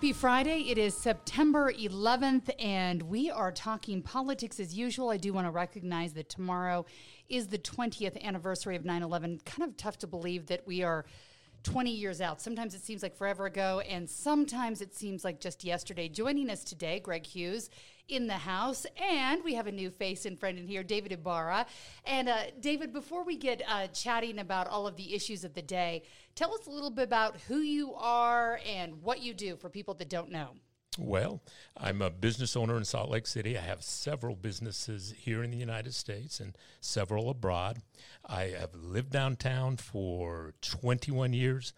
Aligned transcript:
Happy 0.00 0.14
Friday. 0.14 0.70
It 0.70 0.78
is 0.78 0.96
September 0.96 1.70
11th, 1.70 2.48
and 2.58 3.02
we 3.02 3.30
are 3.30 3.52
talking 3.52 4.00
politics 4.00 4.58
as 4.58 4.72
usual. 4.72 5.10
I 5.10 5.18
do 5.18 5.34
want 5.34 5.46
to 5.46 5.50
recognize 5.50 6.14
that 6.14 6.30
tomorrow 6.30 6.86
is 7.28 7.48
the 7.48 7.58
20th 7.58 8.18
anniversary 8.22 8.76
of 8.76 8.84
9 8.86 9.02
11. 9.02 9.40
Kind 9.44 9.68
of 9.68 9.76
tough 9.76 9.98
to 9.98 10.06
believe 10.06 10.46
that 10.46 10.66
we 10.66 10.82
are 10.82 11.04
20 11.64 11.90
years 11.90 12.22
out. 12.22 12.40
Sometimes 12.40 12.74
it 12.74 12.82
seems 12.82 13.02
like 13.02 13.14
forever 13.14 13.44
ago, 13.44 13.80
and 13.80 14.08
sometimes 14.08 14.80
it 14.80 14.94
seems 14.94 15.22
like 15.22 15.38
just 15.38 15.64
yesterday. 15.64 16.08
Joining 16.08 16.48
us 16.48 16.64
today, 16.64 16.98
Greg 17.00 17.26
Hughes 17.26 17.68
in 18.10 18.26
the 18.26 18.34
house, 18.34 18.86
and 19.00 19.42
we 19.44 19.54
have 19.54 19.66
a 19.66 19.72
new 19.72 19.90
face 19.90 20.26
and 20.26 20.38
friend 20.38 20.58
in 20.58 20.66
here, 20.66 20.82
David 20.82 21.12
Ibarra. 21.12 21.66
And 22.04 22.28
uh, 22.28 22.38
David, 22.60 22.92
before 22.92 23.24
we 23.24 23.36
get 23.36 23.62
uh, 23.68 23.86
chatting 23.88 24.38
about 24.38 24.66
all 24.66 24.86
of 24.86 24.96
the 24.96 25.14
issues 25.14 25.44
of 25.44 25.54
the 25.54 25.62
day, 25.62 26.02
tell 26.34 26.52
us 26.54 26.66
a 26.66 26.70
little 26.70 26.90
bit 26.90 27.04
about 27.04 27.36
who 27.48 27.58
you 27.58 27.94
are 27.94 28.60
and 28.66 29.02
what 29.02 29.22
you 29.22 29.34
do 29.34 29.56
for 29.56 29.68
people 29.68 29.94
that 29.94 30.08
don't 30.08 30.30
know. 30.30 30.50
Well, 30.98 31.40
I'm 31.76 32.02
a 32.02 32.10
business 32.10 32.56
owner 32.56 32.76
in 32.76 32.84
Salt 32.84 33.10
Lake 33.10 33.26
City. 33.26 33.56
I 33.56 33.60
have 33.60 33.82
several 33.82 34.34
businesses 34.34 35.14
here 35.16 35.42
in 35.44 35.52
the 35.52 35.56
United 35.56 35.94
States 35.94 36.40
and 36.40 36.56
several 36.80 37.30
abroad. 37.30 37.78
I 38.26 38.54
have 38.58 38.74
lived 38.74 39.10
downtown 39.10 39.76
for 39.76 40.52
21 40.62 41.32
years. 41.32 41.72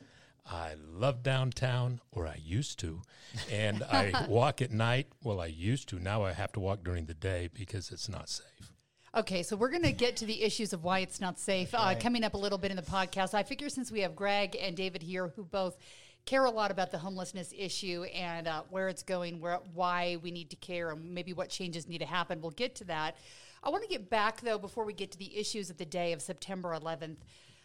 I 0.44 0.74
love 0.76 1.22
downtown, 1.22 2.00
or 2.10 2.26
I 2.26 2.38
used 2.42 2.78
to, 2.80 3.02
and 3.50 3.82
I 3.84 4.26
walk 4.28 4.60
at 4.60 4.70
night. 4.70 5.06
Well, 5.22 5.40
I 5.40 5.46
used 5.46 5.88
to. 5.90 5.98
Now 5.98 6.24
I 6.24 6.32
have 6.32 6.52
to 6.52 6.60
walk 6.60 6.82
during 6.82 7.06
the 7.06 7.14
day 7.14 7.48
because 7.52 7.90
it's 7.90 8.08
not 8.08 8.28
safe. 8.28 8.72
Okay, 9.14 9.42
so 9.42 9.56
we're 9.56 9.68
going 9.68 9.82
to 9.82 9.92
get 9.92 10.16
to 10.16 10.24
the 10.24 10.42
issues 10.42 10.72
of 10.72 10.84
why 10.84 11.00
it's 11.00 11.20
not 11.20 11.38
safe 11.38 11.74
uh, 11.74 11.94
coming 12.00 12.24
up 12.24 12.32
a 12.32 12.38
little 12.38 12.56
bit 12.56 12.70
in 12.70 12.78
the 12.78 12.82
podcast. 12.82 13.34
I 13.34 13.42
figure 13.42 13.68
since 13.68 13.92
we 13.92 14.00
have 14.00 14.16
Greg 14.16 14.56
and 14.58 14.74
David 14.74 15.02
here, 15.02 15.28
who 15.36 15.44
both 15.44 15.76
care 16.24 16.44
a 16.46 16.50
lot 16.50 16.70
about 16.70 16.90
the 16.90 16.98
homelessness 16.98 17.52
issue 17.56 18.04
and 18.04 18.48
uh, 18.48 18.62
where 18.70 18.88
it's 18.88 19.02
going, 19.02 19.38
where 19.38 19.58
why 19.74 20.16
we 20.22 20.30
need 20.30 20.48
to 20.50 20.56
care, 20.56 20.90
and 20.90 21.14
maybe 21.14 21.34
what 21.34 21.50
changes 21.50 21.86
need 21.86 21.98
to 21.98 22.06
happen. 22.06 22.40
We'll 22.40 22.52
get 22.52 22.74
to 22.77 22.84
that. 22.84 23.18
I 23.62 23.68
want 23.68 23.82
to 23.82 23.88
get 23.88 24.08
back 24.08 24.40
though 24.40 24.58
before 24.58 24.84
we 24.84 24.94
get 24.94 25.12
to 25.12 25.18
the 25.18 25.36
issues 25.36 25.68
of 25.68 25.77
the 25.77 25.84
day 25.84 26.12
of 26.12 26.22
September 26.22 26.70
11th. 26.70 27.16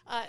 Uh, 0.05 0.25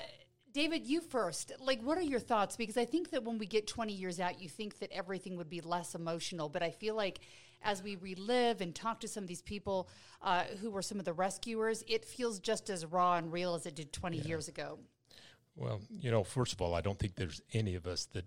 David, 0.59 0.89
you 0.89 1.01
first. 1.01 1.53
Like, 1.61 1.81
what 1.83 1.97
are 1.99 2.03
your 2.03 2.19
thoughts? 2.19 2.57
Because 2.57 2.77
I 2.77 2.85
think 2.85 3.11
that 3.11 3.23
when 3.23 3.39
we 3.39 3.47
get 3.47 3.69
20 3.69 3.93
years 3.93 4.19
out, 4.19 4.43
you 4.43 4.49
think 4.49 4.81
that 4.81 4.91
everything 4.91 5.37
would 5.37 5.49
be 5.49 5.61
less 5.61 5.95
emotional. 5.95 6.49
But 6.49 6.65
I 6.65 6.73
feel 6.73 6.97
like 6.97 7.21
as 7.63 7.81
we 7.81 7.95
relive 7.95 8.61
and 8.61 8.75
talk 8.75 8.99
to 9.03 9.07
some 9.07 9.23
of 9.23 9.29
these 9.29 9.41
people 9.41 9.89
uh, 10.21 10.43
who 10.61 10.73
were 10.73 10.83
some 10.83 10.99
of 10.99 11.05
the 11.05 11.13
rescuers, 11.13 11.85
it 11.87 12.05
feels 12.05 12.41
just 12.41 12.71
as 12.71 12.85
raw 12.85 13.15
and 13.15 13.33
real 13.33 13.55
as 13.55 13.67
it 13.67 13.77
did 13.77 13.93
20 13.93 14.17
yeah. 14.17 14.25
years 14.25 14.49
ago. 14.49 14.81
Well, 15.55 15.81
you 15.89 16.11
know, 16.11 16.25
first 16.25 16.55
of 16.55 16.61
all, 16.61 16.75
I 16.75 16.81
don't 16.81 16.99
think 16.99 17.15
there's 17.15 17.41
any 17.53 17.77
of 17.77 17.87
us 17.87 18.07
that 18.07 18.25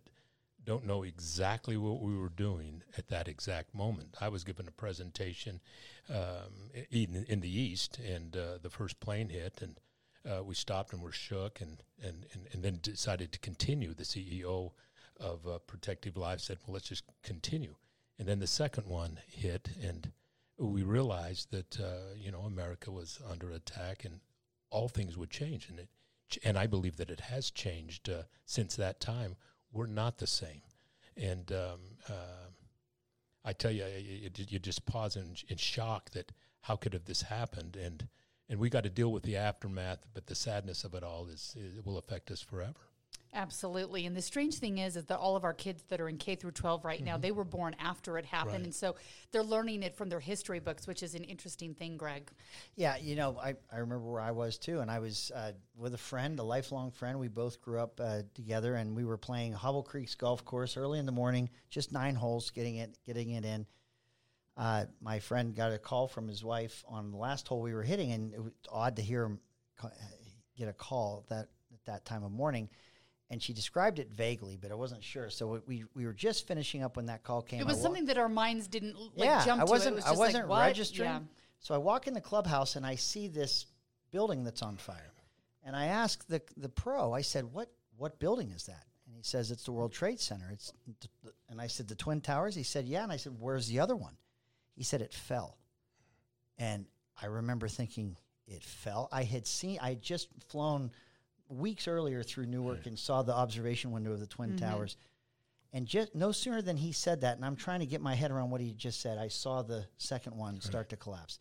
don't 0.64 0.88
know 0.88 1.04
exactly 1.04 1.76
what 1.76 2.00
we 2.00 2.18
were 2.18 2.30
doing 2.30 2.82
at 2.98 3.09
that 3.09 3.28
exact 3.28 3.76
moment. 3.76 4.16
I 4.22 4.30
was 4.30 4.46
given 4.46 4.70
a 4.70 4.72
presentation 4.72 5.59
um, 6.09 6.72
in, 6.91 7.25
in, 7.28 7.41
the 7.41 7.62
East, 7.62 8.00
and 8.00 8.38
uh, 8.38 8.59
the 8.62 8.70
first 8.70 9.02
plane 9.02 9.28
hit, 9.28 9.62
and 9.62 9.75
uh, 10.30 10.44
we 10.44 10.56
stopped 10.56 10.94
and 10.94 11.02
were 11.02 11.12
shook, 11.12 11.62
and, 11.62 11.84
and, 12.04 12.26
and, 12.34 12.48
and, 12.54 12.64
then 12.64 12.80
decided 12.82 13.32
to 13.32 13.40
continue. 13.40 13.94
The 13.94 14.04
CEO 14.04 14.72
of 15.20 15.48
uh, 15.48 15.58
Protective 15.59 16.18
Life 16.18 16.40
said, 16.42 16.58
Well, 16.66 16.74
let's 16.74 16.90
just 16.90 17.04
continue. 17.24 17.76
And 18.20 18.28
then 18.28 18.40
the 18.40 18.48
second 18.48 18.88
one 18.88 19.20
hit, 19.28 19.70
and 19.82 20.12
we 20.58 20.84
realized 20.84 21.52
that, 21.52 21.80
uh, 21.80 22.14
you 22.16 22.32
know, 22.32 22.42
America 22.42 22.92
was 22.92 23.20
under 23.30 23.50
attack 23.52 24.06
and 24.06 24.20
all 24.70 24.88
things 24.88 25.18
would 25.18 25.32
change. 25.32 25.70
And 25.70 25.80
it 25.80 25.90
and 26.44 26.58
I 26.58 26.68
believe 26.68 26.98
that 26.98 27.09
it 27.09 27.22
has 27.22 27.52
changed 27.52 28.09
uh, 28.09 28.24
since 28.46 28.76
that 28.76 29.00
time. 29.00 29.36
We're 29.72 29.88
not 29.88 30.18
the 30.18 30.28
same, 30.28 30.62
and 31.16 31.52
um, 31.52 31.80
uh, 32.09 32.50
I 33.44 33.53
tell 33.53 33.72
you, 33.72 33.86
you, 33.86 34.30
you 34.36 34.59
just 34.59 34.86
pause 34.86 35.16
in, 35.16 35.36
in, 35.48 35.58
shock 35.58 36.12
that 36.12 36.32
how 36.62 36.76
could 36.76 36.94
have 36.94 37.06
this 37.06 37.24
happened, 37.24 37.76
and 37.76 38.08
and 38.51 38.59
we 38.59 38.69
got 38.69 38.84
to 38.84 38.89
deal 38.89 39.12
with 39.12 39.23
the 39.23 39.38
aftermath, 39.38 40.06
but 40.13 40.28
the 40.28 40.35
sadness 40.35 40.84
of 40.84 40.94
it 40.94 41.03
all 41.03 41.25
is 41.28 41.56
it 41.57 41.85
will 41.85 41.97
affect 41.97 42.29
us 42.29 42.41
forever. 42.41 42.75
Absolutely. 43.34 44.06
And 44.06 44.13
the 44.13 44.22
strange 44.22 44.56
thing 44.56 44.79
is, 44.79 44.97
is 44.97 45.06
that 45.06 45.17
all 45.17 45.38
of 45.38 45.45
our 45.45 45.53
kids 45.53 45.84
that 45.88 46.01
are 46.01 46.09
in 46.09 46.17
K 46.17 46.35
through 46.35 46.51
12 46.51 46.84
right 46.84 46.97
mm-hmm. 46.97 47.06
now, 47.06 47.17
they 47.17 47.31
were 47.31 47.45
born 47.45 47.78
after 47.79 48.17
it 48.17 48.25
happened. 48.25 48.56
Right. 48.56 48.63
And 48.66 48.75
so 48.75 48.97
they're 49.31 49.41
learning 49.41 49.84
it 49.84 49.95
from 49.95 50.09
their 50.09 50.19
history 50.19 50.59
books, 50.59 50.85
which 50.85 51.01
is 51.01 51.16
an 51.16 51.23
interesting 51.23 51.73
thing, 51.73 51.95
Greg. 51.95 52.29
Yeah. 52.75 52.97
You 52.97 53.16
know, 53.16 53.38
I, 53.41 53.53
I 53.72 53.78
remember 53.78 54.11
where 54.11 54.19
I 54.19 54.31
was 54.31 54.57
too. 54.57 54.81
And 54.81 54.91
I 54.91 55.00
was 55.00 55.31
uh, 55.34 55.53
with 55.78 55.94
a 55.94 55.97
friend, 55.97 56.38
a 56.40 56.44
lifelong 56.44 56.91
friend. 56.91 57.19
We 57.19 57.29
both 57.29 57.61
grew 57.61 57.79
up 57.79 58.01
uh, 58.03 58.23
together 58.34 58.75
and 58.75 58.94
we 58.97 59.06
were 59.06 59.17
playing 59.17 59.53
Hobble 59.53 59.84
Creek's 59.84 60.16
golf 60.16 60.44
course 60.44 60.75
early 60.75 61.00
in 61.00 61.06
the 61.06 61.13
morning, 61.13 61.50
just 61.69 61.94
nine 61.94 62.16
holes, 62.16 62.50
getting 62.50 62.75
it, 62.75 62.97
getting 63.06 63.29
it 63.29 63.45
in. 63.45 63.66
Uh, 64.57 64.85
my 65.01 65.19
friend 65.19 65.56
got 65.56 65.72
a 65.72 65.78
call 65.78 66.07
from 66.07 66.28
his 66.28 66.44
wife 66.44 66.84
on 66.88 67.12
the 67.12 67.17
last 67.17 67.47
hole 67.47 67.62
we 67.62 67.73
were 67.73 67.84
hitting, 67.84 68.12
and 68.12 68.34
it 68.34 68.44
was 68.44 68.51
odd 68.69 68.95
to 68.97 69.01
hear 69.01 69.23
him 69.23 69.39
get 70.57 70.67
a 70.67 70.73
call 70.73 71.25
that 71.29 71.47
at 71.73 71.85
that 71.85 72.06
time 72.06 72.23
of 72.23 72.31
morning 72.31 72.69
and 73.31 73.41
she 73.41 73.53
described 73.53 73.97
it 73.97 74.11
vaguely, 74.11 74.57
but 74.57 74.72
I 74.72 74.75
wasn't 74.75 75.03
sure. 75.03 75.29
So 75.29 75.61
we 75.66 75.85
we 75.95 76.06
were 76.06 76.13
just 76.13 76.47
finishing 76.47 76.84
up 76.84 76.97
when 76.97 77.06
that 77.06 77.23
call 77.23 77.41
came. 77.41 77.61
It 77.61 77.66
was 77.66 77.78
wa- 77.78 77.84
something 77.84 78.06
that 78.06 78.17
our 78.17 78.29
minds 78.29 78.67
didn't 78.67 78.95
like 79.16 79.25
yeah, 79.25 79.44
jump 79.45 79.61
I 79.61 79.63
wasn't, 79.63 79.95
to. 79.95 80.01
It 80.06 80.09
was 80.09 80.17
I 80.17 80.19
wasn't 80.19 80.50
like, 80.50 80.67
registering. 80.67 81.09
Yeah. 81.09 81.19
So 81.59 81.73
I 81.73 81.78
walk 81.78 82.07
in 82.07 82.13
the 82.13 82.22
clubhouse 82.22 82.75
and 82.75 82.85
I 82.85 82.95
see 82.95 83.29
this 83.29 83.67
building 84.11 84.44
that's 84.44 84.61
on 84.61 84.75
fire, 84.75 85.13
and 85.63 85.75
I 85.75 85.85
ask 85.85 86.28
the 86.28 86.41
the 86.57 86.67
pro. 86.67 87.13
I 87.13 87.22
said, 87.22 87.45
"What 87.45 87.72
what 87.95 88.19
building 88.19 88.51
is 88.51 88.66
that?" 88.66 88.85
And 89.07 89.16
he 89.16 89.23
says, 89.23 89.50
"It's 89.50 89.63
the 89.63 89.72
World 89.72 89.94
Trade 89.94 90.19
Center." 90.19 90.50
It's 90.51 90.73
and 91.50 91.61
I 91.61 91.67
said, 91.67 91.88
"The 91.88 91.95
Twin 91.95 92.19
Towers." 92.19 92.53
He 92.53 92.63
said, 92.63 92.85
"Yeah." 92.85 93.03
And 93.03 93.13
I 93.13 93.17
said, 93.17 93.34
"Where's 93.40 93.67
the 93.67 93.79
other 93.79 93.95
one?" 93.95 94.17
He 94.76 94.84
said, 94.84 95.02
"It 95.02 95.14
fell." 95.14 95.58
And 96.58 96.86
I 97.22 97.28
remember 97.28 97.68
thinking, 97.68 98.18
"It 98.48 98.64
fell." 98.64 99.09
I 99.12 99.24
had 99.24 99.46
seen. 99.48 99.80
I 99.82 99.90
had 99.90 100.02
just 100.02 100.28
flown 100.50 100.92
weeks 101.50 101.88
earlier 101.88 102.24
through 102.24 102.46
Newark 102.46 102.86
and 102.86 102.98
saw 102.98 103.22
the 103.22 103.34
observation 103.34 103.92
window 103.92 104.14
of 104.14 104.20
the 104.20 104.28
Twin 104.28 104.52
mm-hmm. 104.52 104.66
Towers. 104.66 104.98
And 105.74 105.86
just 105.86 106.14
no 106.14 106.32
sooner 106.32 106.62
than 106.62 106.76
he 106.76 106.92
said 106.92 107.22
that, 107.22 107.38
and 107.38 107.46
I'm 107.46 107.56
trying 107.56 107.80
to 107.80 107.86
get 107.86 108.02
my 108.02 108.14
head 108.14 108.32
around 108.32 108.50
what 108.50 108.59
he 108.59 108.74
just 108.74 109.00
said, 109.00 109.18
I 109.18 109.30
saw 109.30 109.62
the 109.62 109.86
second 109.98 110.36
one 110.36 110.59
start 110.59 110.90
to 110.90 110.98
collapse. 110.98 111.40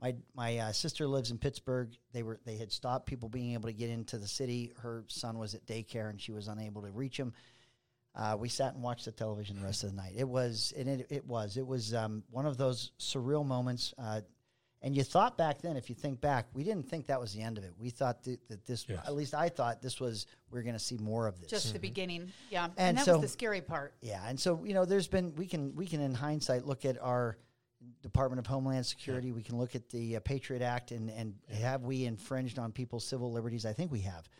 My 0.00 0.14
my 0.34 0.58
uh, 0.58 0.72
sister 0.72 1.06
lives 1.06 1.30
in 1.30 1.38
Pittsburgh. 1.38 1.90
They 2.12 2.22
were 2.22 2.40
they 2.44 2.56
had 2.56 2.72
stopped 2.72 3.06
people 3.06 3.28
being 3.28 3.54
able 3.54 3.68
to 3.68 3.74
get 3.74 3.90
into 3.90 4.18
the 4.18 4.28
city. 4.28 4.72
Her 4.78 5.04
son 5.08 5.38
was 5.38 5.54
at 5.54 5.66
daycare, 5.66 6.10
and 6.10 6.20
she 6.20 6.32
was 6.32 6.48
unable 6.48 6.82
to 6.82 6.90
reach 6.90 7.16
him. 7.16 7.32
Uh, 8.14 8.36
we 8.38 8.48
sat 8.48 8.74
and 8.74 8.82
watched 8.82 9.04
the 9.04 9.12
television 9.12 9.58
the 9.58 9.64
rest 9.64 9.84
of 9.84 9.90
the 9.90 9.96
night. 9.96 10.14
It 10.16 10.28
was 10.28 10.72
and 10.76 10.88
it, 10.88 11.06
it 11.10 11.24
was 11.26 11.56
it 11.56 11.66
was 11.66 11.94
um, 11.94 12.24
one 12.30 12.46
of 12.46 12.56
those 12.56 12.92
surreal 12.98 13.46
moments. 13.46 13.94
Uh, 13.96 14.20
and 14.82 14.96
you 14.96 15.02
thought 15.02 15.36
back 15.36 15.60
then, 15.60 15.76
if 15.76 15.90
you 15.90 15.94
think 15.94 16.22
back, 16.22 16.46
we 16.54 16.64
didn't 16.64 16.88
think 16.88 17.06
that 17.08 17.20
was 17.20 17.34
the 17.34 17.42
end 17.42 17.58
of 17.58 17.64
it. 17.64 17.74
We 17.78 17.90
thought 17.90 18.22
that, 18.24 18.48
that 18.48 18.64
this, 18.64 18.86
yes. 18.88 18.98
at 19.06 19.14
least 19.14 19.34
I 19.34 19.50
thought 19.50 19.82
this 19.82 20.00
was, 20.00 20.26
we 20.50 20.58
are 20.58 20.62
going 20.62 20.74
to 20.74 20.80
see 20.80 20.96
more 20.96 21.26
of 21.26 21.38
this. 21.38 21.50
Just 21.50 21.66
mm-hmm. 21.66 21.74
the 21.74 21.80
beginning. 21.80 22.32
Yeah. 22.48 22.64
And, 22.64 22.72
and 22.78 22.98
that 22.98 23.04
so, 23.04 23.12
was 23.12 23.20
the 23.22 23.28
scary 23.28 23.60
part. 23.60 23.92
Yeah. 24.00 24.22
And 24.26 24.40
so, 24.40 24.64
you 24.64 24.72
know, 24.72 24.86
there's 24.86 25.06
been, 25.06 25.34
we 25.34 25.46
can, 25.46 25.74
we 25.74 25.86
can 25.86 26.00
in 26.00 26.14
hindsight 26.14 26.64
look 26.64 26.86
at 26.86 26.96
our 27.02 27.36
Department 28.02 28.38
of 28.38 28.46
Homeland 28.46 28.86
Security. 28.86 29.28
Yeah. 29.28 29.34
We 29.34 29.42
can 29.42 29.58
look 29.58 29.74
at 29.74 29.90
the 29.90 30.16
uh, 30.16 30.20
Patriot 30.20 30.62
Act 30.62 30.92
and, 30.92 31.10
and 31.10 31.34
yeah. 31.50 31.56
have 31.56 31.82
we 31.82 32.06
infringed 32.06 32.58
on 32.58 32.72
people's 32.72 33.04
civil 33.04 33.30
liberties? 33.30 33.66
I 33.66 33.74
think 33.74 33.92
we 33.92 34.00
have, 34.00 34.30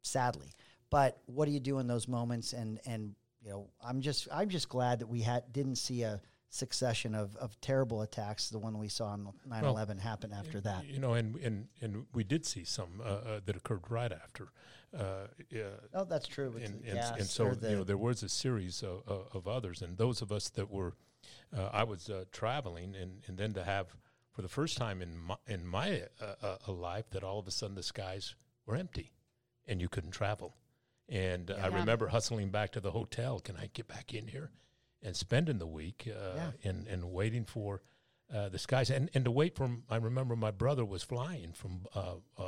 sadly. 0.00 0.54
But 0.92 1.18
what 1.26 1.46
do 1.46 1.50
you 1.50 1.60
do 1.60 1.80
in 1.80 1.88
those 1.88 2.06
moments? 2.06 2.52
And, 2.52 2.78
and, 2.86 3.14
you 3.42 3.50
know, 3.50 3.70
I'm 3.84 4.00
just, 4.00 4.28
I'm 4.32 4.48
just 4.48 4.68
glad 4.68 5.00
that 5.00 5.08
we 5.08 5.22
had, 5.22 5.52
didn't 5.52 5.76
see 5.76 6.02
a, 6.02 6.20
succession 6.52 7.14
of, 7.14 7.34
of 7.36 7.58
terrible 7.62 8.02
attacks. 8.02 8.50
The 8.50 8.58
one 8.58 8.78
we 8.78 8.88
saw 8.88 9.06
on 9.06 9.32
9 9.48 9.62
well, 9.62 9.72
11 9.72 9.98
happened 9.98 10.34
after 10.34 10.60
that. 10.60 10.86
You 10.86 10.98
know, 10.98 11.14
and, 11.14 11.36
and, 11.36 11.66
and 11.80 12.04
we 12.12 12.24
did 12.24 12.44
see 12.44 12.64
some 12.64 13.00
uh, 13.02 13.06
uh, 13.08 13.40
that 13.46 13.56
occurred 13.56 13.80
right 13.88 14.12
after. 14.12 14.48
Uh, 14.94 15.28
oh, 15.94 16.04
that's 16.04 16.28
true. 16.28 16.54
And, 16.62 16.84
and, 16.84 16.98
and, 16.98 17.26
so, 17.26 17.52
you 17.62 17.76
know, 17.76 17.84
there 17.84 17.96
was 17.96 18.22
a 18.22 18.28
series 18.28 18.82
of, 18.82 19.02
of, 19.32 19.48
others. 19.48 19.80
And 19.80 19.96
those 19.96 20.20
of 20.20 20.30
us 20.30 20.50
that 20.50 20.70
were, 20.70 20.92
uh, 21.56 21.70
I 21.72 21.84
was 21.84 22.10
uh, 22.10 22.24
traveling, 22.30 22.94
and, 22.94 23.22
and 23.26 23.38
then 23.38 23.54
to 23.54 23.64
have, 23.64 23.86
for 24.30 24.42
the 24.42 24.48
first 24.48 24.76
time 24.76 25.00
in 25.00 25.16
my, 25.18 25.36
in 25.46 25.66
my 25.66 26.02
uh, 26.20 26.70
life, 26.70 27.08
that 27.12 27.24
all 27.24 27.38
of 27.38 27.48
a 27.48 27.50
sudden 27.50 27.76
the 27.76 27.82
skies 27.82 28.34
were 28.66 28.76
empty 28.76 29.12
and 29.66 29.80
you 29.80 29.88
couldn't 29.88 30.10
travel. 30.10 30.54
And 31.08 31.50
uh, 31.50 31.56
I 31.62 31.66
remember 31.66 32.08
hustling 32.08 32.50
back 32.50 32.72
to 32.72 32.80
the 32.80 32.90
hotel. 32.92 33.40
Can 33.40 33.56
I 33.56 33.68
get 33.72 33.88
back 33.88 34.14
in 34.14 34.28
here? 34.28 34.50
And 35.02 35.16
spending 35.16 35.58
the 35.58 35.66
week 35.66 36.08
uh, 36.08 36.34
Yeah. 36.36 36.50
and, 36.64 36.86
and 36.86 37.10
waiting 37.12 37.44
for 37.44 37.82
uh, 38.32 38.48
the 38.48 38.58
skies. 38.58 38.88
And, 38.88 39.10
and 39.14 39.24
to 39.24 39.30
wait 39.30 39.56
for, 39.56 39.68
I 39.90 39.96
remember 39.96 40.36
my 40.36 40.52
brother 40.52 40.84
was 40.84 41.02
flying 41.02 41.52
from 41.52 41.86
uh, 41.94 42.14
uh, 42.38 42.42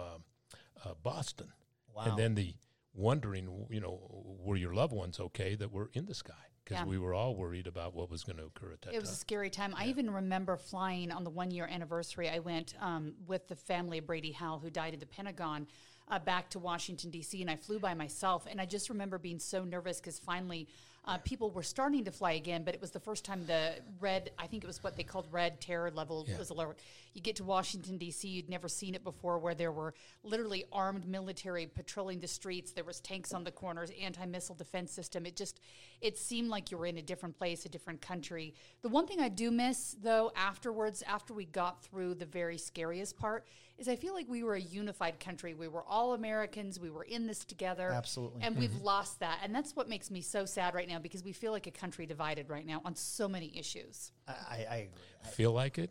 uh, 0.84 0.94
Boston. 1.02 1.52
Wow. 1.94 2.04
And 2.06 2.18
then 2.18 2.34
the 2.36 2.54
wondering, 2.94 3.66
you 3.70 3.80
know, 3.80 4.00
were 4.40 4.56
your 4.56 4.72
loved 4.72 4.92
ones 4.92 5.18
okay 5.18 5.56
that 5.56 5.72
were 5.72 5.90
in 5.94 6.06
the 6.06 6.14
sky? 6.14 6.32
Because 6.64 6.78
Yeah. 6.78 6.86
we 6.86 6.96
were 6.96 7.12
all 7.12 7.34
worried 7.36 7.66
about 7.66 7.92
what 7.94 8.08
was 8.10 8.24
going 8.24 8.38
to 8.38 8.44
occur 8.44 8.72
at 8.72 8.80
that 8.82 8.86
time. 8.90 8.94
It 8.94 9.00
was 9.00 9.10
a 9.10 9.16
scary 9.16 9.50
time. 9.50 9.74
I 9.76 9.86
even 9.88 10.10
remember 10.10 10.56
flying 10.56 11.10
on 11.10 11.22
the 11.24 11.30
one 11.30 11.50
year 11.50 11.68
anniversary. 11.70 12.30
I 12.30 12.38
went 12.38 12.74
um, 12.80 13.14
with 13.26 13.48
the 13.48 13.56
family 13.56 13.98
of 13.98 14.06
Brady 14.06 14.32
Howell, 14.32 14.60
who 14.60 14.70
died 14.70 14.94
at 14.94 15.00
the 15.00 15.06
Pentagon, 15.06 15.66
uh, 16.08 16.18
back 16.18 16.50
to 16.50 16.58
Washington, 16.58 17.10
D.C., 17.10 17.40
and 17.40 17.50
I 17.50 17.56
flew 17.56 17.78
by 17.78 17.94
myself. 17.94 18.46
And 18.50 18.60
I 18.60 18.66
just 18.66 18.90
remember 18.90 19.18
being 19.18 19.38
so 19.38 19.64
nervous 19.64 20.00
because 20.00 20.18
finally 20.18 20.68
uh, 21.06 21.18
people 21.18 21.50
were 21.50 21.62
starting 21.62 22.04
to 22.04 22.10
fly 22.10 22.32
again, 22.32 22.62
but 22.64 22.74
it 22.74 22.80
was 22.80 22.90
the 22.90 23.00
first 23.00 23.24
time 23.26 23.44
the 23.46 23.74
red, 24.00 24.30
I 24.38 24.46
think 24.46 24.64
it 24.64 24.66
was 24.66 24.82
what 24.82 24.96
they 24.96 25.02
called 25.02 25.26
red 25.30 25.60
terror 25.60 25.90
level 25.90 26.26
was 26.38 26.48
alert. 26.48 26.78
You 27.12 27.20
get 27.20 27.36
to 27.36 27.44
Washington, 27.44 27.98
D.C., 27.98 28.26
you'd 28.26 28.48
never 28.48 28.68
seen 28.68 28.94
it 28.94 29.04
before, 29.04 29.38
where 29.38 29.54
there 29.54 29.70
were 29.70 29.92
literally 30.22 30.64
armed 30.72 31.06
military 31.06 31.66
patrolling 31.66 32.20
the 32.20 32.26
streets. 32.26 32.72
There 32.72 32.84
was 32.84 33.00
tanks 33.00 33.34
on 33.34 33.44
the 33.44 33.50
corners, 33.50 33.90
anti-missile 34.00 34.54
defense 34.54 34.92
system. 34.92 35.26
It 35.26 35.36
just, 35.36 35.60
it 36.00 36.16
seemed 36.16 36.48
like 36.48 36.70
you 36.70 36.78
were 36.78 36.86
in 36.86 36.96
a 36.96 37.02
different 37.02 37.36
place, 37.36 37.66
a 37.66 37.68
different 37.68 38.00
country. 38.00 38.54
The 38.80 38.88
one 38.88 39.06
thing 39.06 39.20
I 39.20 39.28
do 39.28 39.50
miss, 39.50 39.96
though, 40.02 40.32
afterwards, 40.34 41.02
after 41.06 41.34
we 41.34 41.44
got 41.44 41.82
through 41.82 42.14
the 42.14 42.26
very 42.26 42.56
scariest 42.56 43.18
part, 43.18 43.46
is 43.78 43.88
I 43.88 43.96
feel 43.96 44.14
like 44.14 44.28
we 44.28 44.42
were 44.42 44.54
a 44.54 44.60
unified 44.60 45.18
country. 45.20 45.54
We 45.54 45.68
were 45.68 45.82
all 45.84 46.14
Americans. 46.14 46.78
We 46.78 46.90
were 46.90 47.02
in 47.02 47.26
this 47.26 47.44
together. 47.44 47.90
Absolutely. 47.90 48.42
And 48.42 48.56
we've 48.56 48.70
mm-hmm. 48.70 48.84
lost 48.84 49.20
that. 49.20 49.40
And 49.42 49.54
that's 49.54 49.74
what 49.74 49.88
makes 49.88 50.10
me 50.10 50.20
so 50.20 50.44
sad 50.44 50.74
right 50.74 50.88
now 50.88 50.98
because 50.98 51.24
we 51.24 51.32
feel 51.32 51.52
like 51.52 51.66
a 51.66 51.72
country 51.72 52.06
divided 52.06 52.48
right 52.48 52.66
now 52.66 52.80
on 52.84 52.94
so 52.94 53.28
many 53.28 53.52
issues. 53.56 54.12
I, 54.28 54.32
I, 54.32 54.54
I 54.54 54.76
agree. 54.76 55.32
Feel 55.32 55.52
like 55.52 55.78
it? 55.78 55.90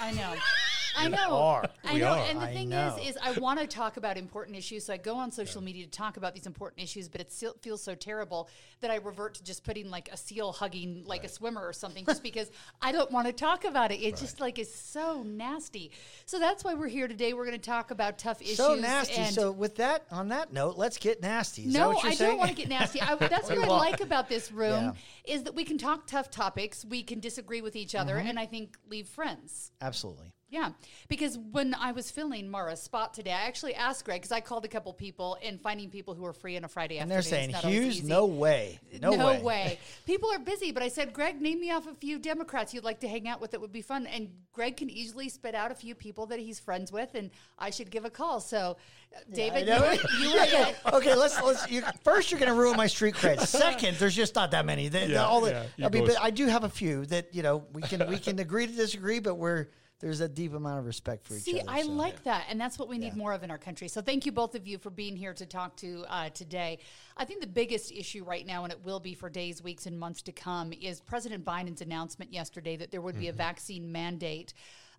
I 0.00 0.12
know. 0.12 0.34
I 0.96 1.08
know. 1.08 1.36
are. 1.36 1.68
I 1.84 1.92
We 1.94 1.98
know. 2.00 2.06
are. 2.08 2.18
And 2.28 2.40
the 2.40 2.46
I 2.46 2.52
thing 2.52 2.68
know. 2.68 2.96
is, 3.00 3.10
is 3.10 3.18
I 3.22 3.32
want 3.32 3.60
to 3.60 3.66
talk 3.66 3.96
about 3.96 4.16
important 4.16 4.56
issues. 4.56 4.84
So 4.84 4.92
I 4.92 4.96
go 4.96 5.16
on 5.16 5.30
social 5.30 5.62
media 5.62 5.84
to 5.84 5.90
talk 5.90 6.16
about 6.16 6.34
these 6.34 6.46
important 6.46 6.82
issues, 6.82 7.08
but 7.08 7.20
it 7.20 7.32
still 7.32 7.54
feels 7.62 7.82
so 7.82 7.94
terrible 7.94 8.48
that 8.80 8.90
I 8.90 8.96
revert 8.96 9.34
to 9.34 9.44
just 9.44 9.64
putting 9.64 9.90
like 9.90 10.08
a 10.12 10.16
seal 10.16 10.52
hugging 10.52 11.02
like 11.06 11.24
a 11.24 11.28
swimmer 11.28 11.62
or 11.66 11.72
something, 11.72 12.04
just 12.04 12.22
because 12.22 12.50
I 12.82 12.92
don't 12.92 13.10
want 13.10 13.26
to 13.26 13.32
talk 13.32 13.64
about 13.64 13.92
it. 13.92 13.96
It 14.00 14.16
just 14.16 14.40
like 14.40 14.58
is 14.58 14.72
so 14.74 15.22
nasty. 15.22 15.90
So 16.26 16.38
that's 16.38 16.64
why 16.64 16.74
we're 16.74 16.88
here 16.88 17.08
today. 17.08 17.32
We're 17.32 17.46
going 17.46 17.58
to 17.58 17.70
talk 17.70 17.90
about 17.90 18.18
tough 18.18 18.42
issues. 18.42 18.56
So 18.56 18.74
nasty. 18.74 19.14
and- 19.16 19.34
So 19.34 19.50
with 19.50 19.76
that, 19.76 20.04
on 20.10 20.28
that 20.28 20.52
note, 20.52 20.76
let's 20.76 20.98
get 20.98 21.20
nasty. 21.22 21.62
Is 21.64 21.74
no, 21.74 21.96
I 21.98 22.14
saying? 22.14 22.30
don't 22.30 22.38
want 22.38 22.50
to 22.50 22.56
get 22.56 22.68
nasty. 22.68 23.00
I, 23.00 23.14
that's 23.16 23.48
what 23.48 23.58
I 23.58 23.66
like 23.66 24.00
about 24.00 24.28
this 24.28 24.52
room 24.52 24.94
yeah. 25.26 25.34
is 25.34 25.44
that 25.44 25.54
we 25.54 25.64
can 25.64 25.78
talk 25.78 26.06
tough 26.06 26.30
topics, 26.30 26.84
we 26.84 27.02
can 27.02 27.20
disagree 27.20 27.60
with 27.62 27.76
each 27.76 27.94
other, 27.94 28.14
Mm-hmm. 28.16 28.28
and 28.28 28.38
I 28.38 28.46
think 28.46 28.76
leave 28.88 29.08
friends. 29.08 29.72
Absolutely. 29.80 30.33
Yeah, 30.54 30.70
because 31.08 31.36
when 31.50 31.74
I 31.74 31.90
was 31.90 32.12
filling 32.12 32.48
Mara's 32.48 32.80
spot 32.80 33.12
today, 33.12 33.32
I 33.32 33.42
actually 33.48 33.74
asked 33.74 34.04
Greg 34.04 34.20
because 34.20 34.30
I 34.30 34.38
called 34.40 34.64
a 34.64 34.68
couple 34.68 34.92
people 34.92 35.36
and 35.42 35.60
finding 35.60 35.90
people 35.90 36.14
who 36.14 36.24
are 36.24 36.32
free 36.32 36.56
on 36.56 36.62
a 36.62 36.68
Friday 36.68 36.98
And 36.98 37.10
afternoon. 37.10 37.50
they're 37.50 37.60
saying, 37.60 37.74
is 37.74 37.96
Hughes, 37.96 38.04
no 38.04 38.26
way. 38.26 38.78
No, 39.02 39.10
way. 39.42 39.80
People 40.06 40.30
are 40.32 40.38
busy, 40.38 40.70
but 40.70 40.80
I 40.80 40.86
said, 40.86 41.12
Greg, 41.12 41.42
name 41.42 41.58
me 41.58 41.72
off 41.72 41.88
a 41.88 41.94
few 41.94 42.20
Democrats 42.20 42.72
you'd 42.72 42.84
like 42.84 43.00
to 43.00 43.08
hang 43.08 43.26
out 43.26 43.40
with 43.40 43.50
that 43.50 43.60
would 43.60 43.72
be 43.72 43.82
fun. 43.82 44.06
And 44.06 44.28
Greg 44.52 44.76
can 44.76 44.88
easily 44.90 45.28
spit 45.28 45.56
out 45.56 45.72
a 45.72 45.74
few 45.74 45.96
people 45.96 46.26
that 46.26 46.38
he's 46.38 46.60
friends 46.60 46.92
with, 46.92 47.16
and 47.16 47.32
I 47.58 47.70
should 47.70 47.90
give 47.90 48.04
a 48.04 48.10
call. 48.10 48.38
So, 48.38 48.76
uh, 49.12 49.18
David, 49.32 49.68
I 49.68 49.76
know. 49.76 49.90
you, 49.90 49.98
you 50.20 50.30
were 50.36 50.44
it. 50.44 50.76
okay, 50.92 51.16
let's 51.16 51.42
let's. 51.42 51.68
You, 51.68 51.82
first, 52.04 52.30
you're 52.30 52.38
going 52.38 52.52
to 52.52 52.56
ruin 52.56 52.76
my 52.76 52.86
street 52.86 53.16
cred. 53.16 53.40
Second, 53.48 53.96
there's 53.98 54.14
just 54.14 54.36
not 54.36 54.52
that 54.52 54.64
many. 54.64 54.86
They- 54.86 55.08
Yeah, 55.08 55.24
all 55.26 55.40
the- 55.40 55.66
yeah, 55.76 55.86
I 55.86 55.88
mean, 55.88 56.06
but 56.06 56.16
I 56.20 56.30
do 56.30 56.46
have 56.46 56.62
a 56.62 56.68
few 56.68 57.06
that 57.06 57.34
you 57.34 57.42
know 57.42 57.64
we 57.72 57.82
can 57.82 58.08
we 58.08 58.18
can 58.18 58.38
agree 58.38 58.68
to 58.68 58.72
disagree, 58.72 59.18
but 59.18 59.34
we're 59.34 59.66
there's 60.00 60.20
a 60.20 60.28
deep 60.28 60.54
amount 60.54 60.78
of 60.78 60.86
respect 60.86 61.26
for 61.26 61.34
each 61.34 61.48
other. 61.48 61.58
See. 61.58 61.64
I 61.66 61.82
so. 61.82 61.90
like 61.90 62.24
that, 62.24 62.46
and 62.50 62.60
that's 62.60 62.78
what 62.78 62.88
we 62.88 62.98
need 62.98 63.16
more 63.16 63.32
of 63.32 63.42
in 63.42 63.50
our 63.50 63.58
country. 63.58 63.88
So, 63.88 64.00
thank 64.00 64.26
you 64.26 64.32
both 64.32 64.54
of 64.54 64.66
you 64.66 64.78
for 64.78 64.90
being 64.90 65.16
here 65.16 65.32
to 65.34 65.46
talk 65.46 65.76
to 65.76 66.04
uh, 66.08 66.30
today. 66.30 66.78
I 67.16 67.24
think 67.24 67.40
the 67.40 67.46
biggest 67.46 67.92
issue 67.92 68.24
right 68.24 68.46
now, 68.46 68.64
and 68.64 68.72
it 68.72 68.84
will 68.84 69.00
be 69.00 69.14
for 69.14 69.30
days, 69.30 69.62
weeks, 69.62 69.86
and 69.86 69.98
months 69.98 70.20
to 70.22 70.32
come, 70.32 70.72
is 70.72 71.00
President 71.00 71.44
Biden's 71.44 71.80
announcement 71.80 72.32
yesterday 72.32 72.76
that 72.76 72.90
there 72.90 73.00
would 73.00 73.18
be 73.18 73.28
a 73.28 73.32
vaccine 73.32 73.90
mandate. 73.90 74.52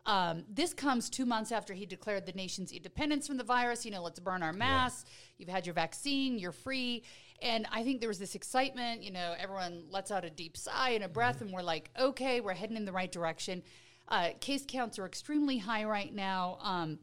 Um, 0.06 0.44
this 0.48 0.74
comes 0.74 1.10
two 1.10 1.26
months 1.26 1.52
after 1.52 1.74
he 1.74 1.86
declared 1.86 2.26
the 2.26 2.32
nation's 2.34 2.72
independence 2.72 3.28
from 3.28 3.38
the 3.38 3.44
virus. 3.44 3.86
You 3.86 3.92
know, 3.92 4.04
let's 4.04 4.20
burn 4.20 4.44
our 4.44 4.54
masks. 4.54 5.10
You've 5.38 5.50
had 5.50 5.66
your 5.66 5.74
vaccine. 5.74 6.38
You're 6.38 6.52
free. 6.52 7.04
And 7.42 7.68
I 7.72 7.84
think 7.84 8.00
there 8.00 8.10
was 8.10 8.20
this 8.20 8.36
excitement. 8.36 9.04
You 9.04 9.12
know, 9.12 9.34
everyone 9.38 9.84
lets 9.90 10.12
out 10.12 10.24
a 10.24 10.30
deep 10.30 10.58
sigh 10.58 10.92
and 10.92 11.04
a 11.04 11.10
breath, 11.10 11.42
and 11.42 11.52
we're 11.52 11.64
like, 11.64 11.90
okay, 12.00 12.40
we're 12.40 12.54
heading 12.54 12.78
in 12.78 12.86
the 12.86 12.92
right 12.92 13.12
direction. 13.12 13.64
Uh, 14.08 14.30
case 14.40 14.66
counts 14.68 15.00
are 15.00 15.06
extremely 15.06 15.58
high 15.58 15.84
right 15.84 16.14
now. 16.14 16.58
Um, 16.62 17.00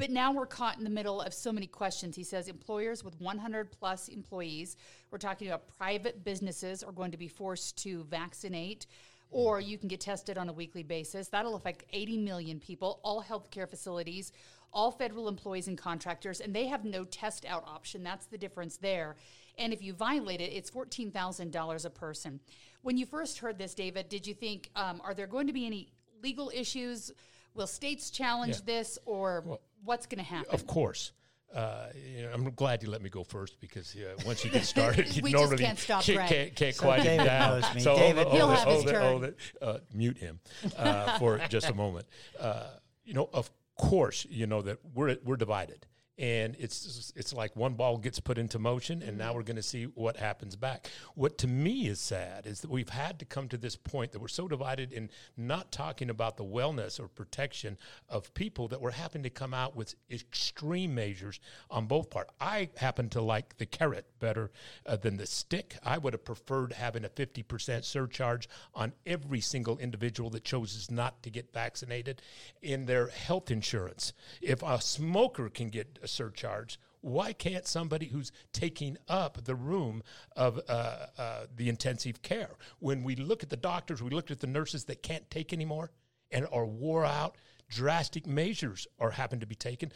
but 0.00 0.10
now 0.10 0.32
we're 0.32 0.46
caught 0.46 0.78
in 0.78 0.84
the 0.84 0.88
middle 0.88 1.20
of 1.20 1.34
so 1.34 1.52
many 1.52 1.66
questions. 1.66 2.16
He 2.16 2.24
says 2.24 2.48
employers 2.48 3.04
with 3.04 3.20
100 3.20 3.70
plus 3.70 4.08
employees, 4.08 4.76
we're 5.10 5.18
talking 5.18 5.48
about 5.48 5.68
private 5.76 6.24
businesses, 6.24 6.82
are 6.82 6.90
going 6.90 7.10
to 7.10 7.18
be 7.18 7.28
forced 7.28 7.76
to 7.82 8.04
vaccinate, 8.04 8.86
or 9.30 9.60
you 9.60 9.76
can 9.76 9.88
get 9.88 10.00
tested 10.00 10.38
on 10.38 10.48
a 10.48 10.54
weekly 10.54 10.82
basis. 10.82 11.28
That'll 11.28 11.54
affect 11.54 11.84
80 11.92 12.16
million 12.16 12.58
people, 12.60 13.00
all 13.04 13.22
healthcare 13.22 13.68
facilities, 13.68 14.32
all 14.72 14.90
federal 14.90 15.28
employees 15.28 15.68
and 15.68 15.76
contractors, 15.76 16.40
and 16.40 16.54
they 16.54 16.66
have 16.68 16.86
no 16.86 17.04
test 17.04 17.44
out 17.44 17.64
option. 17.66 18.02
That's 18.02 18.24
the 18.24 18.38
difference 18.38 18.78
there. 18.78 19.16
And 19.58 19.70
if 19.70 19.82
you 19.82 19.92
violate 19.92 20.40
it, 20.40 20.52
it's 20.52 20.70
$14,000 20.70 21.84
a 21.84 21.90
person. 21.90 22.40
When 22.80 22.96
you 22.96 23.04
first 23.04 23.40
heard 23.40 23.58
this, 23.58 23.74
David, 23.74 24.08
did 24.08 24.26
you 24.26 24.32
think, 24.32 24.70
um, 24.76 25.02
are 25.04 25.12
there 25.12 25.26
going 25.26 25.46
to 25.48 25.52
be 25.52 25.66
any 25.66 25.92
legal 26.22 26.50
issues? 26.54 27.12
Will 27.54 27.66
states 27.66 28.10
challenge 28.10 28.56
Yeah. 28.56 28.66
this, 28.78 28.98
or 29.06 29.58
what's 29.84 30.06
going 30.06 30.18
to 30.24 30.28
happen? 30.30 30.54
Of 30.54 30.66
course. 30.66 31.12
Uh, 31.52 31.86
you 32.16 32.22
know, 32.22 32.30
I'm 32.32 32.50
glad 32.52 32.80
you 32.80 32.88
let 32.90 33.02
me 33.02 33.10
go 33.10 33.24
first 33.24 33.58
because 33.60 33.96
uh, 33.96 34.14
once 34.24 34.44
you 34.44 34.52
get 34.52 34.64
started, 34.76 35.16
you 35.16 35.22
normally 35.32 35.56
can't 35.64 35.78
stop 35.78 36.04
can't, 36.04 36.16
Greg. 36.18 36.28
can't, 36.28 36.54
can't 36.54 36.74
So 36.76 36.82
quiet 36.82 37.02
David 37.02 37.20
him 37.20 37.26
down. 37.26 37.60
knows 37.60 37.74
me. 37.74 37.80
So 37.80 37.96
David 37.96 38.22
hold, 38.28 38.34
He'll 38.36 38.50
it, 38.52 38.54
have 38.54 38.68
hold 38.68 38.82
his 38.82 38.90
it, 38.90 38.94
turn. 38.94 39.02
hold 39.02 39.24
it. 39.24 39.36
Uh, 39.60 39.78
mute 39.92 40.18
him 40.18 40.38
uh, 40.78 41.18
for 41.18 41.40
just 41.48 41.68
a 41.68 41.74
moment. 41.74 42.06
Uh, 42.38 42.66
you 43.04 43.14
know, 43.14 43.28
of 43.32 43.50
course, 43.76 44.26
you 44.30 44.46
know 44.46 44.62
that 44.62 44.78
we're 44.94 45.16
we're 45.24 45.36
divided, 45.36 45.86
and 46.20 46.54
it's 46.58 47.14
it's 47.16 47.32
like 47.32 47.56
one 47.56 47.72
ball 47.72 47.96
gets 47.96 48.20
put 48.20 48.36
into 48.36 48.58
motion, 48.58 49.02
and 49.02 49.16
now 49.16 49.32
we're 49.32 49.42
going 49.42 49.56
to 49.56 49.62
see 49.62 49.84
what 49.84 50.18
happens 50.18 50.54
back. 50.54 50.90
What 51.14 51.38
to 51.38 51.48
me 51.48 51.86
is 51.88 51.98
sad 51.98 52.46
is 52.46 52.60
that 52.60 52.70
we've 52.70 52.90
had 52.90 53.18
to 53.20 53.24
come 53.24 53.48
to 53.48 53.56
this 53.56 53.74
point 53.74 54.12
that 54.12 54.20
we're 54.20 54.28
so 54.28 54.46
divided 54.46 54.92
in 54.92 55.08
not 55.38 55.72
talking 55.72 56.10
about 56.10 56.36
the 56.36 56.44
wellness 56.44 57.00
or 57.00 57.08
protection 57.08 57.78
of 58.10 58.34
people 58.34 58.68
that 58.68 58.82
we're 58.82 58.90
having 58.90 59.22
to 59.22 59.30
come 59.30 59.54
out 59.54 59.74
with 59.74 59.94
extreme 60.10 60.94
measures 60.94 61.40
on 61.70 61.86
both 61.86 62.10
part. 62.10 62.28
I 62.38 62.68
happen 62.76 63.08
to 63.10 63.22
like 63.22 63.56
the 63.56 63.64
carrot 63.64 64.04
better 64.18 64.50
uh, 64.84 64.96
than 64.96 65.16
the 65.16 65.26
stick. 65.26 65.78
I 65.82 65.96
would 65.96 66.12
have 66.12 66.24
preferred 66.26 66.74
having 66.74 67.06
a 67.06 67.08
50% 67.08 67.82
surcharge 67.82 68.46
on 68.74 68.92
every 69.06 69.40
single 69.40 69.78
individual 69.78 70.28
that 70.30 70.44
chooses 70.44 70.90
not 70.90 71.22
to 71.22 71.30
get 71.30 71.50
vaccinated 71.54 72.20
in 72.60 72.84
their 72.84 73.06
health 73.08 73.50
insurance. 73.50 74.12
If 74.42 74.62
a 74.62 74.82
smoker 74.82 75.48
can 75.48 75.70
get 75.70 75.98
a 76.02 76.09
surcharge, 76.10 76.78
why 77.00 77.32
can't 77.32 77.66
somebody 77.66 78.06
who's 78.06 78.32
taking 78.52 78.98
up 79.08 79.44
the 79.44 79.54
room 79.54 80.02
of 80.36 80.60
uh, 80.68 81.06
uh, 81.16 81.46
the 81.54 81.68
intensive 81.68 82.22
care? 82.22 82.50
When 82.78 83.02
we 83.02 83.16
look 83.16 83.42
at 83.42 83.48
the 83.48 83.56
doctors, 83.56 84.02
we 84.02 84.10
look 84.10 84.30
at 84.30 84.40
the 84.40 84.46
nurses 84.46 84.84
that 84.84 85.02
can't 85.02 85.28
take 85.30 85.52
anymore 85.52 85.90
and 86.30 86.46
are 86.52 86.66
wore 86.66 87.04
out, 87.04 87.36
drastic 87.68 88.26
measures 88.26 88.86
are 88.98 89.10
having 89.10 89.40
to 89.40 89.46
be 89.46 89.54
taken. 89.54 89.92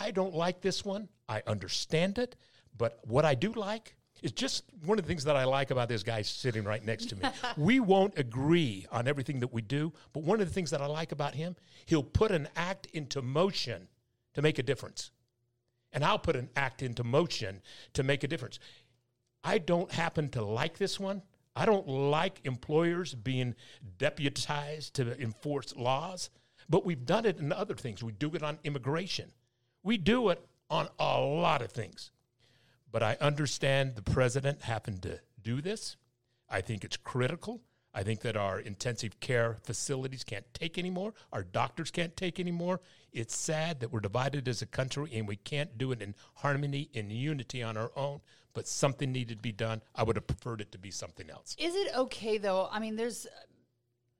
I 0.00 0.10
don't 0.10 0.34
like 0.34 0.60
this 0.60 0.84
one. 0.84 1.08
I 1.28 1.42
understand 1.46 2.18
it. 2.18 2.36
But 2.76 2.98
what 3.02 3.24
I 3.24 3.34
do 3.34 3.52
like 3.52 3.94
is 4.22 4.32
just 4.32 4.64
one 4.84 4.98
of 4.98 5.04
the 5.04 5.08
things 5.08 5.24
that 5.24 5.36
I 5.36 5.44
like 5.44 5.70
about 5.70 5.88
this 5.88 6.02
guy 6.02 6.22
sitting 6.22 6.64
right 6.64 6.84
next 6.84 7.08
to 7.10 7.16
me. 7.16 7.22
we 7.56 7.80
won't 7.80 8.18
agree 8.18 8.86
on 8.90 9.06
everything 9.06 9.40
that 9.40 9.52
we 9.52 9.62
do, 9.62 9.92
but 10.12 10.22
one 10.24 10.40
of 10.40 10.48
the 10.48 10.52
things 10.52 10.70
that 10.70 10.80
I 10.80 10.86
like 10.86 11.12
about 11.12 11.34
him, 11.34 11.56
he'll 11.86 12.02
put 12.02 12.32
an 12.32 12.48
act 12.56 12.86
into 12.92 13.22
motion 13.22 13.88
to 14.34 14.42
make 14.42 14.58
a 14.58 14.62
difference. 14.62 15.10
And 15.98 16.04
I'll 16.04 16.20
put 16.20 16.36
an 16.36 16.48
act 16.54 16.80
into 16.80 17.02
motion 17.02 17.60
to 17.94 18.04
make 18.04 18.22
a 18.22 18.28
difference. 18.28 18.60
I 19.42 19.58
don't 19.58 19.90
happen 19.90 20.28
to 20.28 20.44
like 20.44 20.78
this 20.78 21.00
one. 21.00 21.22
I 21.56 21.66
don't 21.66 21.88
like 21.88 22.38
employers 22.44 23.16
being 23.16 23.56
deputized 23.98 24.94
to 24.94 25.20
enforce 25.20 25.74
laws, 25.74 26.30
but 26.70 26.86
we've 26.86 27.04
done 27.04 27.26
it 27.26 27.40
in 27.40 27.52
other 27.52 27.74
things. 27.74 28.04
We 28.04 28.12
do 28.12 28.32
it 28.36 28.44
on 28.44 28.60
immigration, 28.62 29.32
we 29.82 29.96
do 29.96 30.28
it 30.28 30.46
on 30.70 30.88
a 31.00 31.18
lot 31.20 31.62
of 31.62 31.72
things. 31.72 32.12
But 32.92 33.02
I 33.02 33.16
understand 33.20 33.96
the 33.96 34.02
president 34.02 34.62
happened 34.62 35.02
to 35.02 35.18
do 35.42 35.60
this. 35.60 35.96
I 36.48 36.60
think 36.60 36.84
it's 36.84 36.96
critical. 36.96 37.60
I 37.98 38.04
think 38.04 38.20
that 38.20 38.36
our 38.36 38.60
intensive 38.60 39.18
care 39.18 39.56
facilities 39.64 40.22
can't 40.22 40.44
take 40.54 40.78
anymore. 40.78 41.14
Our 41.32 41.42
doctors 41.42 41.90
can't 41.90 42.16
take 42.16 42.38
anymore. 42.38 42.80
It's 43.12 43.36
sad 43.36 43.80
that 43.80 43.90
we're 43.90 43.98
divided 43.98 44.46
as 44.46 44.62
a 44.62 44.66
country 44.66 45.10
and 45.14 45.26
we 45.26 45.34
can't 45.34 45.76
do 45.76 45.90
it 45.90 46.00
in 46.00 46.14
harmony 46.34 46.90
and 46.94 47.10
unity 47.10 47.60
on 47.60 47.76
our 47.76 47.90
own. 47.96 48.20
But 48.54 48.68
something 48.68 49.10
needed 49.10 49.38
to 49.38 49.42
be 49.42 49.50
done. 49.50 49.82
I 49.96 50.04
would 50.04 50.14
have 50.14 50.28
preferred 50.28 50.60
it 50.60 50.70
to 50.72 50.78
be 50.78 50.92
something 50.92 51.28
else. 51.28 51.56
Is 51.58 51.74
it 51.74 51.96
okay 51.96 52.38
though? 52.38 52.68
I 52.70 52.78
mean, 52.78 52.94
there's 52.94 53.26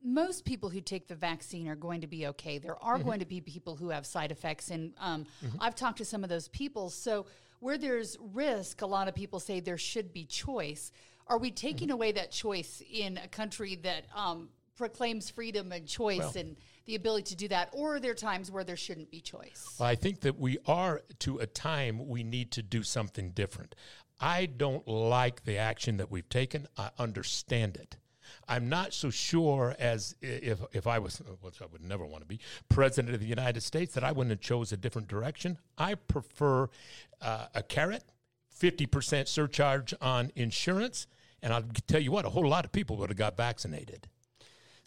most 0.03 0.45
people 0.45 0.71
who 0.71 0.81
take 0.81 1.07
the 1.07 1.15
vaccine 1.15 1.69
are 1.69 1.77
going 1.77 2.01
to 2.01 2.09
be 2.09 2.27
okay. 2.27 2.59
There 2.59 2.83
are 2.83 2.99
going 2.99 3.21
to 3.21 3.27
be 3.27 3.41
people 3.41 3.77
who 3.77 3.91
have 3.91 4.07
side 4.07 4.33
effects, 4.33 4.71
and 4.71 4.93
um, 4.99 5.27
I've 5.61 5.77
talked 5.77 5.99
to 5.99 6.05
some 6.05 6.25
of 6.25 6.31
those 6.31 6.49
people. 6.49 6.91
So 6.91 7.27
where 7.61 7.79
there's 7.79 8.17
risk, 8.21 8.83
a 8.83 8.87
lot 8.87 9.07
of 9.09 9.15
people 9.15 9.41
say 9.41 9.61
there 9.61 9.79
should 9.79 10.13
be 10.13 10.25
choice. 10.25 10.91
Are 11.29 11.39
we 11.39 11.51
taking 11.51 11.91
away 11.91 12.13
that 12.13 12.31
choice 12.31 12.83
in 12.91 13.19
a 13.19 13.29
country 13.29 13.77
that 13.83 14.07
um, 14.15 14.49
proclaims 14.77 15.29
freedom 15.31 15.73
and 15.73 15.87
choice 15.87 16.19
Well- 16.19 16.33
and 16.37 16.57
the 16.87 16.95
ability 16.95 17.25
to 17.25 17.37
do 17.37 17.49
that, 17.49 17.69
or 17.73 17.97
are 17.97 18.01
there 18.01 18.15
times 18.15 18.51
where 18.51 18.65
there 18.65 18.77
shouldn't 18.77 19.11
be 19.11 19.21
choice? 19.21 19.77
I 19.79 19.95
think 19.95 20.21
that 20.21 20.39
we 20.39 20.57
are 20.67 21.03
to 21.19 21.37
a 21.37 21.47
time 21.47 22.09
we 22.09 22.23
need 22.23 22.51
to 22.53 22.63
do 22.63 22.83
something 22.83 23.33
different. 23.33 23.75
I 24.19 24.47
don't 24.47 24.89
like 24.89 25.45
the 25.45 25.59
action 25.59 25.99
that 25.99 26.11
we've 26.11 26.29
taken. 26.31 26.67
I 26.79 26.89
understand 26.99 27.77
it. 27.77 27.99
I'm 28.49 28.71
not 28.71 28.95
so 28.95 29.11
sure 29.11 29.77
as 29.79 30.15
if 30.23 30.61
if 30.73 30.87
I 30.87 30.99
was, 30.99 31.19
which 31.43 31.61
I 31.61 31.67
would 31.67 31.83
never 31.87 32.07
want 32.07 32.23
to 32.23 32.27
be, 32.27 32.41
president 32.71 33.15
of 33.15 33.21
the 33.21 33.27
United 33.27 33.63
States, 33.63 33.93
that 33.93 34.03
I 34.03 34.13
wouldn't 34.13 34.31
have 34.31 34.41
chose 34.41 34.73
a 34.73 34.77
different 34.79 35.09
direction. 35.09 35.59
I 35.77 35.95
prefer 35.95 36.71
uh, 37.21 37.47
a 37.55 37.63
carrot, 37.63 38.05
fifty 38.51 38.87
percent 38.87 39.29
surcharge 39.29 39.93
on 40.01 40.33
insurance, 40.37 41.07
and 41.43 41.53
I'll 41.53 41.65
tell 41.87 42.01
you 42.01 42.11
what, 42.13 42.25
a 42.25 42.31
whole 42.31 42.47
lot 42.49 42.65
of 42.65 42.73
people 42.73 42.97
would 42.99 43.11
have 43.11 43.19
got 43.19 43.37
vaccinated. 43.37 44.09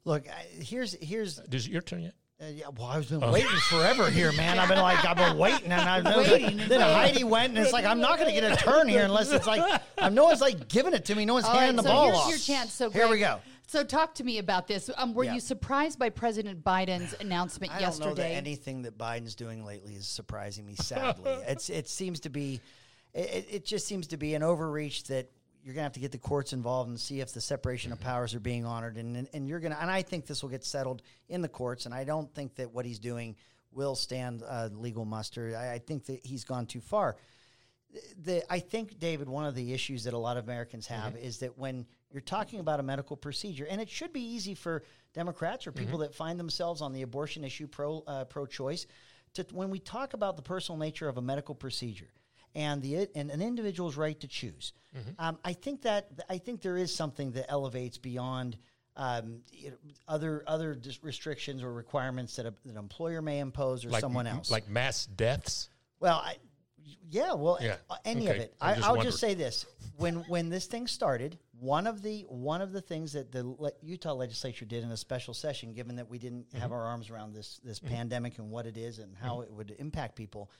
Look, 0.05 0.27
I, 0.29 0.45
here's 0.63 0.93
here's 1.01 1.39
Is 1.51 1.67
it 1.67 1.71
your 1.71 1.81
turn 1.81 2.01
yet? 2.01 2.13
Uh, 2.41 2.45
yeah, 2.47 2.65
well, 2.75 2.87
I've 2.87 3.07
been 3.07 3.23
Oh. 3.23 3.31
waiting 3.31 3.49
forever 3.69 4.09
here, 4.09 4.31
man. 4.31 4.57
I've 4.57 4.67
been 4.67 4.79
like, 4.79 5.05
I've 5.05 5.15
been 5.15 5.37
waiting, 5.37 5.71
and 5.71 5.73
I 5.87 6.01
know 6.01 6.17
Waiting. 6.23 6.57
then 6.67 6.81
Heidi 6.81 7.23
went, 7.23 7.49
and 7.49 7.59
it's 7.59 7.71
like, 7.71 7.85
I'm 7.85 7.99
not 7.99 8.17
going 8.17 8.33
to 8.33 8.41
get 8.41 8.51
a 8.51 8.55
turn 8.55 8.87
here 8.89 9.03
unless 9.05 9.31
it's 9.31 9.45
like, 9.45 9.79
I'm 9.99 10.15
no 10.15 10.23
one's 10.25 10.41
like 10.41 10.67
giving 10.67 10.93
it 10.95 11.05
to 11.05 11.13
me, 11.15 11.23
no 11.25 11.35
one's 11.35 11.45
All 11.45 11.53
handing 11.55 11.75
right, 11.77 11.83
the 11.83 11.89
so 11.89 11.93
ball 11.93 12.05
here's 12.07 12.17
off. 12.17 12.29
your 12.29 12.39
chance. 12.39 12.73
So 12.73 12.89
here 12.89 13.07
we 13.07 13.19
go. 13.19 13.37
So 13.67 13.83
talk 13.83 14.15
to 14.15 14.23
me 14.23 14.39
about 14.39 14.65
this. 14.67 14.89
Um, 14.97 15.13
were 15.13 15.23
Yeah. 15.23 15.35
you 15.35 15.39
surprised 15.39 15.99
by 15.99 16.09
President 16.09 16.63
Biden's 16.63 17.13
announcement 17.19 17.71
I 17.73 17.79
don't 17.81 17.99
know 17.99 18.05
that 18.15 18.21
yesterday? 18.21 18.33
anything 18.35 18.81
that 18.81 18.97
Biden's 18.97 19.35
doing 19.35 19.63
lately 19.63 19.93
is 19.93 20.07
surprising 20.07 20.65
me. 20.65 20.73
Sadly, 20.79 21.31
it's 21.47 21.69
it 21.69 21.87
seems 21.87 22.21
to 22.21 22.29
be, 22.29 22.59
it, 23.13 23.45
it 23.51 23.65
just 23.65 23.85
seems 23.85 24.07
to 24.07 24.17
be 24.17 24.33
an 24.33 24.41
overreach 24.41 25.03
that 25.05 25.29
you're 25.63 25.73
gonna 25.73 25.83
have 25.83 25.93
to 25.93 25.99
get 25.99 26.11
the 26.11 26.17
courts 26.17 26.53
involved 26.53 26.89
and 26.89 26.99
see 26.99 27.19
if 27.19 27.33
the 27.33 27.41
separation 27.41 27.91
of 27.91 27.99
powers 27.99 28.33
are 28.33 28.39
being 28.39 28.65
honored, 28.65 28.97
and 28.97 29.15
and, 29.15 29.27
and 29.33 29.47
you're 29.47 29.59
gonna, 29.59 29.77
and 29.79 29.89
I 29.89 30.01
think 30.01 30.25
this 30.25 30.41
will 30.41 30.49
get 30.49 30.63
settled 30.63 31.01
in 31.29 31.41
the 31.41 31.49
courts, 31.49 31.85
and 31.85 31.93
I 31.93 32.03
don't 32.03 32.33
think 32.33 32.55
that 32.55 32.71
what 32.71 32.85
he's 32.85 32.99
doing 32.99 33.35
will 33.71 33.95
stand 33.95 34.43
uh, 34.47 34.69
legal 34.73 35.05
muster. 35.05 35.55
I, 35.57 35.73
I 35.73 35.79
think 35.79 36.05
that 36.05 36.25
he's 36.25 36.43
gone 36.43 36.65
too 36.65 36.81
far. 36.81 37.15
the 38.23 38.43
I 38.51 38.59
think 38.59 38.99
David, 38.99 39.29
one 39.29 39.45
of 39.45 39.55
the 39.55 39.73
issues 39.73 40.03
that 40.05 40.13
a 40.13 40.17
lot 40.17 40.37
of 40.37 40.45
Americans 40.45 40.87
have 40.87 41.15
is 41.15 41.39
that 41.39 41.57
when 41.57 41.85
you're 42.11 42.21
talking 42.21 42.59
about 42.59 42.79
a 42.79 42.83
medical 42.83 43.15
procedure, 43.15 43.67
and 43.69 43.79
it 43.79 43.89
should 43.89 44.11
be 44.11 44.21
easy 44.21 44.55
for 44.55 44.83
Democrats 45.13 45.67
or 45.67 45.71
people 45.71 45.99
that 45.99 46.13
find 46.13 46.39
themselves 46.39 46.81
on 46.81 46.93
the 46.93 47.03
abortion 47.03 47.43
issue 47.43 47.67
pro 47.67 48.03
uh, 48.07 48.25
pro 48.25 48.45
choice, 48.45 48.87
to 49.33 49.45
when 49.51 49.69
we 49.69 49.79
talk 49.79 50.13
about 50.13 50.35
the 50.35 50.41
personal 50.41 50.77
nature 50.77 51.07
of 51.07 51.17
a 51.17 51.21
medical 51.21 51.55
procedure 51.55 52.09
and 52.55 52.81
the 52.81 53.07
and 53.15 53.29
an 53.31 53.41
individual's 53.41 53.95
right 53.97 54.19
to 54.19 54.27
choose, 54.27 54.73
um, 55.19 55.37
I 55.43 55.53
think 55.53 55.81
that 55.83 56.09
I 56.29 56.37
think 56.37 56.61
there 56.61 56.77
is 56.77 56.93
something 56.93 57.31
that 57.31 57.45
elevates 57.49 57.97
beyond. 57.97 58.57
Um, 58.97 59.39
you 59.53 59.69
know, 59.69 59.77
other 60.09 60.43
other 60.45 60.75
dis- 60.75 61.01
restrictions 61.01 61.63
or 61.63 61.71
requirements 61.71 62.35
that, 62.35 62.45
a, 62.45 62.53
that 62.65 62.71
an 62.71 62.77
employer 62.77 63.21
may 63.21 63.39
impose 63.39 63.85
or 63.85 63.89
Like 63.89 64.01
someone 64.01 64.27
else. 64.27 64.51
like 64.51 64.67
mass 64.67 65.05
deaths. 65.05 65.69
Well, 66.01 66.17
I, 66.17 66.35
yeah, 67.09 67.33
well, 67.33 67.57
Yeah, 67.61 67.77
any 68.03 68.27
of 68.27 68.35
it. 68.35 68.53
I 68.59 68.71
I, 68.73 68.75
just 68.75 69.01
just 69.03 69.19
say 69.19 69.33
this: 69.33 69.65
when 69.95 70.15
when 70.27 70.49
this 70.49 70.65
thing 70.65 70.87
started, 70.87 71.39
one 71.57 71.87
of 71.87 72.01
the 72.01 72.23
one 72.27 72.61
of 72.61 72.73
the 72.73 72.81
things 72.81 73.13
that 73.13 73.31
the 73.31 73.43
le- 73.45 73.71
Utah 73.81 74.13
legislature 74.13 74.65
did 74.65 74.83
in 74.83 74.91
a 74.91 74.97
special 74.97 75.33
session, 75.33 75.73
given 75.73 75.95
that 75.95 76.09
we 76.09 76.19
didn't 76.19 76.49
Mm-hmm. 76.49 76.57
have 76.59 76.73
our 76.73 76.83
arms 76.83 77.09
around 77.09 77.33
this 77.33 77.61
this 77.63 77.79
pandemic 77.79 78.39
and 78.39 78.51
what 78.51 78.65
it 78.65 78.75
is 78.75 78.99
and 78.99 79.15
how 79.15 79.39
it 79.39 79.51
would 79.53 79.73
impact 79.79 80.17
people, 80.17 80.51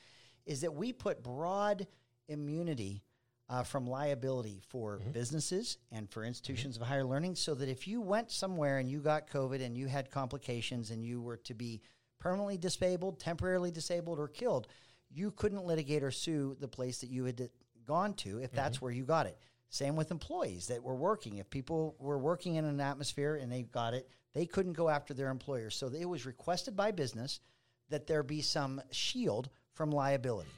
is 0.45 0.61
that 0.61 0.73
we 0.73 0.93
put 0.93 1.23
broad 1.23 1.87
immunity. 2.27 3.03
Uh, 3.49 3.63
from 3.63 3.85
liability 3.85 4.61
for 4.69 4.99
Mm-hmm. 4.99 5.11
businesses 5.11 5.77
and 5.91 6.09
for 6.09 6.23
institutions 6.23 6.77
of 6.77 6.83
higher 6.83 7.03
learning, 7.03 7.35
so 7.35 7.53
that 7.53 7.67
if 7.67 7.85
you 7.85 7.99
went 7.99 8.31
somewhere 8.31 8.77
and 8.77 8.89
you 8.89 9.01
got 9.01 9.29
COVID 9.29 9.61
and 9.61 9.77
you 9.77 9.87
had 9.87 10.09
complications 10.09 10.89
and 10.89 11.03
you 11.03 11.21
were 11.21 11.35
to 11.35 11.53
be 11.53 11.81
permanently 12.17 12.57
disabled, 12.57 13.19
temporarily 13.19 13.69
disabled, 13.69 14.19
or 14.19 14.29
killed, 14.29 14.69
you 15.09 15.31
couldn't 15.31 15.65
litigate 15.65 16.01
or 16.01 16.11
sue 16.11 16.55
the 16.61 16.67
place 16.69 16.99
that 16.99 17.09
you 17.09 17.25
had 17.25 17.49
gone 17.85 18.13
to 18.13 18.39
if 18.41 18.53
that's 18.53 18.77
Mm-hmm. 18.77 18.85
where 18.85 18.93
you 18.93 19.03
got 19.03 19.25
it. 19.25 19.37
Same 19.67 19.97
with 19.97 20.11
employees 20.11 20.67
that 20.67 20.81
were 20.81 20.95
working. 20.95 21.39
If 21.39 21.49
people 21.49 21.97
were 21.99 22.19
working 22.19 22.55
in 22.55 22.63
an 22.63 22.79
atmosphere 22.79 23.35
and 23.35 23.51
they 23.51 23.63
got 23.63 23.93
it, 23.93 24.07
they 24.33 24.45
couldn't 24.45 24.73
go 24.73 24.87
after 24.87 25.13
their 25.13 25.27
employers. 25.29 25.75
So 25.75 25.87
it 25.87 26.05
was 26.05 26.25
requested 26.25 26.77
by 26.77 26.91
business 26.91 27.41
that 27.89 28.07
there 28.07 28.23
be 28.23 28.41
some 28.41 28.81
shield 28.91 29.49
from 29.81 29.89
liability. 29.91 30.51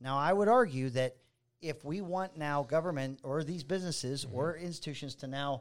Now, 0.00 0.16
I 0.16 0.32
would 0.32 0.48
argue 0.48 0.88
that 0.90 1.14
if 1.60 1.84
we 1.84 2.00
want 2.00 2.38
now 2.38 2.62
government 2.62 3.20
or 3.22 3.44
these 3.44 3.62
businesses 3.62 4.24
Mm-hmm. 4.24 4.34
or 4.34 4.56
institutions 4.56 5.14
to 5.16 5.26
now 5.26 5.60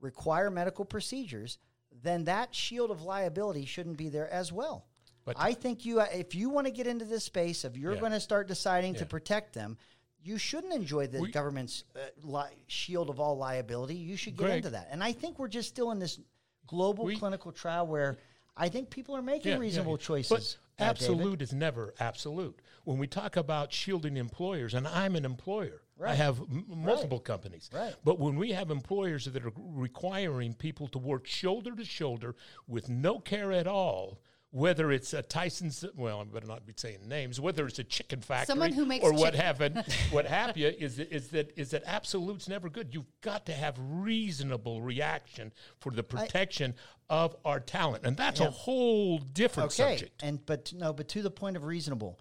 require 0.00 0.50
medical 0.50 0.84
procedures, 0.84 1.58
then 2.02 2.24
that 2.24 2.52
shield 2.52 2.90
of 2.90 3.02
liability 3.02 3.64
shouldn't 3.64 3.96
be 3.96 4.08
there 4.08 4.28
as 4.28 4.52
well. 4.52 4.86
But- 5.24 5.36
I 5.38 5.52
think 5.52 5.84
you, 5.86 6.00
if 6.00 6.34
you 6.34 6.48
want 6.50 6.66
to 6.66 6.72
get 6.72 6.88
into 6.88 7.04
this 7.04 7.22
space 7.22 7.62
of 7.62 7.76
you're 7.76 7.94
Yeah. 7.94 8.00
going 8.00 8.12
to 8.12 8.18
start 8.20 8.48
deciding 8.48 8.94
to 8.96 9.06
protect 9.06 9.52
them, 9.54 9.78
you 10.20 10.36
shouldn't 10.36 10.72
enjoy 10.72 11.06
the 11.06 11.20
We- 11.20 11.30
government's 11.30 11.84
uh, 11.94 12.00
li- 12.24 12.64
shield 12.66 13.08
of 13.08 13.20
all 13.20 13.36
liability. 13.36 13.94
You 13.94 14.16
should 14.16 14.36
get 14.36 14.46
Greg- 14.46 14.56
into 14.56 14.70
that. 14.70 14.88
And 14.90 15.04
I 15.04 15.12
think 15.12 15.38
we're 15.38 15.46
just 15.46 15.68
still 15.68 15.92
in 15.92 16.00
this 16.00 16.18
global 16.66 17.04
We- 17.04 17.16
clinical 17.16 17.52
trial 17.52 17.86
where 17.86 18.18
I 18.56 18.68
think 18.68 18.90
people 18.90 19.14
are 19.16 19.22
making 19.22 19.50
Yeah, 19.50 19.54
yeah, 19.58 19.60
reasonable 19.60 19.92
yeah. 19.92 20.06
choices. 20.06 20.56
Uh, 20.80 20.84
absolute 20.84 21.42
is 21.42 21.52
never 21.52 21.94
absolute. 22.00 22.60
When 22.84 22.98
we 22.98 23.06
talk 23.06 23.36
about 23.36 23.72
shielding 23.72 24.16
employers, 24.16 24.74
and 24.74 24.86
I'm 24.86 25.16
an 25.16 25.24
employer, 25.24 25.82
I 26.04 26.14
have 26.14 26.38
m- 26.40 26.64
multiple 26.68 27.18
companies. 27.18 27.68
Right. 27.72 27.94
But 28.04 28.18
when 28.20 28.36
we 28.36 28.52
have 28.52 28.70
employers 28.70 29.24
that 29.24 29.44
are 29.44 29.52
requiring 29.56 30.54
people 30.54 30.86
to 30.88 30.98
work 30.98 31.26
shoulder 31.26 31.74
to 31.74 31.84
shoulder 31.84 32.36
with 32.66 32.88
no 32.88 33.18
care 33.18 33.52
at 33.52 33.66
all, 33.66 34.20
whether 34.50 34.90
it's 34.90 35.12
a 35.12 35.22
Tyson's, 35.22 35.84
well, 35.94 36.20
I 36.20 36.24
better 36.24 36.46
not 36.46 36.64
be 36.64 36.72
saying 36.74 37.00
names, 37.06 37.38
whether 37.38 37.66
it's 37.66 37.78
a 37.78 37.84
chicken 37.84 38.20
factory 38.20 38.46
Someone 38.46 38.72
who 38.72 38.86
makes 38.86 39.04
or 39.04 39.12
what 39.12 39.34
it, 39.34 39.94
what 40.10 40.26
have 40.26 40.56
you, 40.56 40.68
is 40.68 40.96
that, 40.96 41.12
is 41.12 41.28
that 41.28 41.52
is 41.56 41.70
that 41.70 41.82
absolute's 41.84 42.48
never 42.48 42.70
good. 42.70 42.94
You've 42.94 43.10
got 43.20 43.46
to 43.46 43.52
have 43.52 43.76
reasonable 43.78 44.80
reaction 44.80 45.52
for 45.80 45.92
the 45.92 46.02
protection 46.02 46.74
of 47.10 47.36
our 47.44 47.60
talent, 47.60 48.06
and 48.06 48.16
that's 48.16 48.40
a 48.40 48.50
whole 48.50 49.18
different 49.18 49.72
okay, 49.72 49.96
subject. 49.96 50.22
and 50.22 50.44
but 50.46 50.72
no, 50.74 50.92
but 50.92 51.08
to 51.08 51.22
the 51.22 51.30
point 51.30 51.56
of 51.56 51.64
reasonable, 51.64 52.18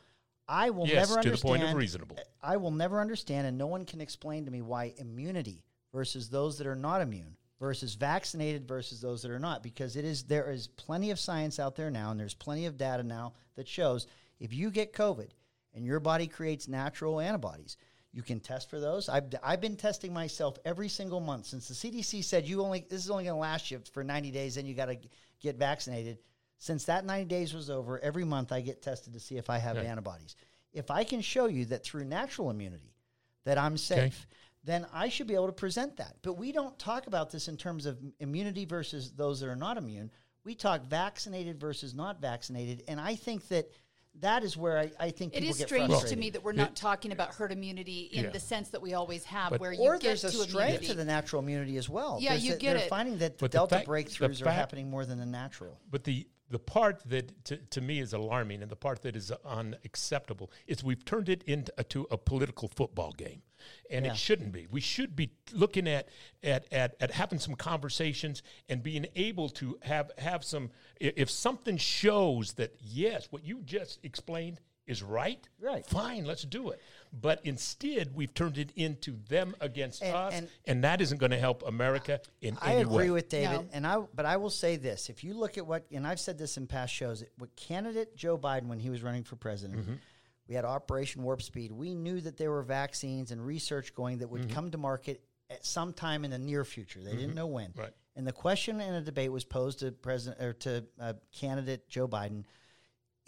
I 0.49 0.69
will 0.69 0.85
Yes, 0.87 1.09
never 1.09 1.19
understand. 1.19 1.23
to 1.23 1.41
the 1.41 1.47
point 1.47 1.63
of 1.63 1.73
reasonable. 1.75 2.17
I 2.41 2.57
will 2.57 2.71
never 2.71 2.99
understand, 2.99 3.47
and 3.47 3.57
no 3.57 3.67
one 3.67 3.85
can 3.85 4.01
explain 4.01 4.45
to 4.45 4.51
me 4.51 4.61
why 4.61 4.93
immunity 4.97 5.63
versus 5.93 6.29
those 6.29 6.57
that 6.57 6.67
are 6.67 6.75
not 6.75 7.01
immune 7.01 7.37
versus 7.59 7.95
vaccinated 7.95 8.67
versus 8.67 9.01
those 9.01 9.21
that 9.21 9.31
are 9.31 9.39
not, 9.39 9.63
because 9.63 9.95
it 9.95 10.05
is 10.05 10.23
there 10.23 10.51
is 10.51 10.67
plenty 10.67 11.11
of 11.11 11.19
science 11.19 11.59
out 11.59 11.75
there 11.75 11.89
now, 11.89 12.11
and 12.11 12.19
there's 12.19 12.33
plenty 12.33 12.65
of 12.65 12.77
data 12.77 13.03
now 13.03 13.33
that 13.55 13.67
shows 13.67 14.07
if 14.39 14.53
you 14.53 14.69
get 14.69 14.93
COVID 14.93 15.29
and 15.73 15.85
your 15.85 15.99
body 15.99 16.27
creates 16.27 16.67
natural 16.67 17.19
antibodies. 17.19 17.77
You 18.13 18.23
can 18.23 18.39
test 18.39 18.69
for 18.69 18.79
those. 18.79 19.09
I've, 19.09 19.25
I've 19.43 19.61
been 19.61 19.75
testing 19.75 20.11
myself 20.11 20.57
every 20.65 20.89
single 20.89 21.19
month 21.19 21.45
since 21.45 21.67
the 21.67 21.73
CDC 21.75 22.23
said 22.23 22.47
you 22.47 22.63
only 22.63 22.85
this 22.89 23.03
is 23.03 23.11
only 23.11 23.25
going 23.25 23.35
to 23.35 23.39
last 23.39 23.69
you 23.69 23.79
for 23.91 24.03
90 24.03 24.31
days, 24.31 24.55
then 24.55 24.65
you 24.65 24.73
got 24.73 24.85
to 24.85 24.97
get 25.39 25.57
vaccinated. 25.57 26.17
Since 26.57 26.85
that 26.85 27.05
90 27.05 27.25
days 27.25 27.53
was 27.53 27.69
over, 27.69 27.99
every 27.99 28.23
month 28.23 28.51
I 28.51 28.61
get 28.61 28.81
tested 28.81 29.13
to 29.13 29.19
see 29.19 29.37
if 29.37 29.49
I 29.51 29.59
have 29.59 29.77
Okay. 29.77 29.85
antibodies. 29.85 30.35
If 30.73 30.89
I 30.89 31.03
can 31.03 31.21
show 31.21 31.45
you 31.45 31.65
that 31.65 31.83
through 31.83 32.05
natural 32.05 32.49
immunity 32.49 32.95
that 33.45 33.59
I'm 33.59 33.77
safe, 33.77 34.25
then 34.67 34.85
I 34.93 35.07
should 35.09 35.27
be 35.27 35.33
able 35.35 35.47
to 35.47 35.53
present 35.53 35.97
that. 35.97 36.17
But 36.21 36.33
we 36.33 36.51
don't 36.51 36.77
talk 36.77 37.07
about 37.07 37.31
this 37.31 37.47
in 37.47 37.55
terms 37.57 37.85
of 37.85 37.97
immunity 38.19 38.65
versus 38.65 39.11
those 39.13 39.39
that 39.39 39.47
are 39.49 39.55
not 39.55 39.77
immune. 39.77 40.11
We 40.43 40.55
talk 40.55 40.83
vaccinated 40.83 41.59
versus 41.59 41.93
not 41.95 42.21
vaccinated, 42.21 42.83
and 42.87 42.99
I 43.01 43.15
think 43.15 43.47
that 43.47 43.69
that 44.19 44.43
is 44.43 44.57
where 44.57 44.77
I, 44.79 44.91
I 44.99 45.11
think 45.11 45.33
It 45.33 45.39
people 45.41 45.51
is 45.51 45.57
get 45.59 45.67
strange 45.67 45.89
frustrated. 45.91 46.17
to 46.17 46.19
me 46.19 46.29
that 46.31 46.43
we're 46.43 46.51
not 46.51 46.75
talking 46.75 47.11
about 47.11 47.35
herd 47.35 47.51
immunity 47.51 48.09
in 48.11 48.25
Yeah. 48.25 48.29
the 48.31 48.39
sense 48.39 48.69
that 48.69 48.81
we 48.81 48.93
always 48.95 49.23
have, 49.25 49.51
But- 49.51 49.61
where 49.61 49.71
you 49.73 49.79
or 49.81 49.93
get 49.99 50.03
there's 50.07 50.23
a 50.23 50.31
to 50.31 50.37
strength 50.37 50.55
immunity. 50.59 50.87
to 50.87 50.93
the 50.95 51.05
natural 51.05 51.41
immunity 51.43 51.77
as 51.77 51.87
well. 51.87 52.17
Yeah, 52.19 52.31
There's 52.31 52.45
you 52.45 52.53
a- 52.53 52.57
get 52.57 52.73
they're 52.73 52.83
it. 52.85 52.89
finding 52.89 53.19
that 53.19 53.37
But 53.37 53.51
the 53.51 53.57
Delta 53.59 53.75
fact- 53.75 53.85
the 53.85 53.91
breakthroughs 53.91 54.43
are 54.45 54.49
happening 54.51 54.89
more 54.89 55.05
than 55.05 55.19
the 55.19 55.25
natural. 55.25 55.79
But 55.91 56.03
the 56.03 56.27
the 56.49 56.59
part 56.59 57.01
that 57.05 57.43
to, 57.45 57.57
to 57.57 57.81
me 57.81 57.99
is 57.99 58.13
alarming 58.13 58.61
and 58.61 58.71
the 58.71 58.75
part 58.75 59.01
that 59.01 59.15
is 59.15 59.31
unacceptable 59.45 60.51
is 60.67 60.83
we've 60.83 61.03
turned 61.05 61.29
it 61.29 61.43
into 61.43 61.71
a, 61.77 61.83
to 61.83 62.07
a 62.11 62.17
political 62.17 62.67
football 62.67 63.11
game 63.11 63.41
and 63.89 64.05
Yeah. 64.05 64.11
it 64.11 64.17
shouldn't 64.17 64.51
be 64.51 64.67
we 64.69 64.79
should 64.81 65.15
be 65.15 65.31
looking 65.51 65.87
at, 65.87 66.07
at 66.43 66.71
at 66.71 66.95
at 66.99 67.11
having 67.11 67.39
some 67.39 67.55
conversations 67.55 68.43
and 68.69 68.81
being 68.83 69.07
able 69.15 69.49
to 69.49 69.77
have 69.81 70.11
have 70.17 70.43
some 70.43 70.69
if 70.99 71.29
something 71.29 71.77
shows 71.77 72.53
that 72.53 72.75
yes 72.81 73.27
what 73.31 73.43
you 73.43 73.61
just 73.63 73.99
explained 74.03 74.59
is 74.85 75.03
right 75.03 75.47
Right. 75.59 75.85
fine 75.85 76.25
let's 76.25 76.43
do 76.43 76.69
it 76.69 76.81
but 77.13 77.39
instead 77.43 78.15
we've 78.15 78.33
turned 78.33 78.57
it 78.57 78.71
into 78.75 79.17
them 79.29 79.55
against 79.59 80.01
And- 80.03 80.15
us 80.15 80.33
and- 80.33 80.49
and, 80.65 80.83
that 80.83 81.01
isn't 81.01 81.17
going 81.17 81.31
to 81.31 81.39
help 81.39 81.65
america 81.67 82.19
in 82.41 82.57
I 82.61 82.73
any 82.75 82.85
way. 82.85 82.91
I 82.91 82.95
agree 83.03 83.09
with 83.11 83.29
David, 83.29 83.61
No. 83.61 83.69
and 83.73 83.87
I 83.87 83.99
but 84.13 84.25
I 84.25 84.37
will 84.37 84.49
say 84.49 84.75
this: 84.75 85.09
if 85.09 85.23
you 85.23 85.33
look 85.33 85.57
at 85.57 85.65
what, 85.65 85.85
and 85.91 86.05
I've 86.07 86.19
said 86.19 86.37
this 86.37 86.57
in 86.57 86.67
past 86.67 86.93
shows, 86.93 87.23
what 87.37 87.55
candidate 87.55 88.15
Joe 88.15 88.37
Biden 88.37 88.67
when 88.67 88.79
he 88.79 88.89
was 88.89 89.03
running 89.03 89.23
for 89.23 89.35
president, 89.35 89.79
Mm-hmm. 89.81 89.93
we 90.47 90.55
had 90.55 90.65
Operation 90.65 91.23
Warp 91.23 91.41
Speed. 91.41 91.71
We 91.71 91.93
knew 91.95 92.21
that 92.21 92.37
there 92.37 92.51
were 92.51 92.63
vaccines 92.63 93.31
and 93.31 93.45
research 93.45 93.93
going 93.93 94.19
that 94.19 94.29
would 94.29 94.41
Mm-hmm. 94.43 94.51
come 94.51 94.71
to 94.71 94.77
market 94.77 95.21
at 95.49 95.65
some 95.65 95.93
time 95.93 96.25
in 96.25 96.31
the 96.31 96.37
near 96.39 96.63
future. 96.65 97.01
They 97.01 97.15
didn't 97.15 97.35
know 97.35 97.47
when. 97.47 97.71
Right. 97.75 97.93
And 98.15 98.25
the 98.27 98.33
question 98.33 98.81
in 98.81 98.93
a 98.95 99.01
debate 99.01 99.31
was 99.31 99.45
posed 99.45 99.79
to 99.79 99.91
president 99.91 100.41
or 100.41 100.53
to 100.53 100.83
uh, 100.99 101.13
candidate 101.31 101.87
Joe 101.87 102.07
Biden. 102.07 102.43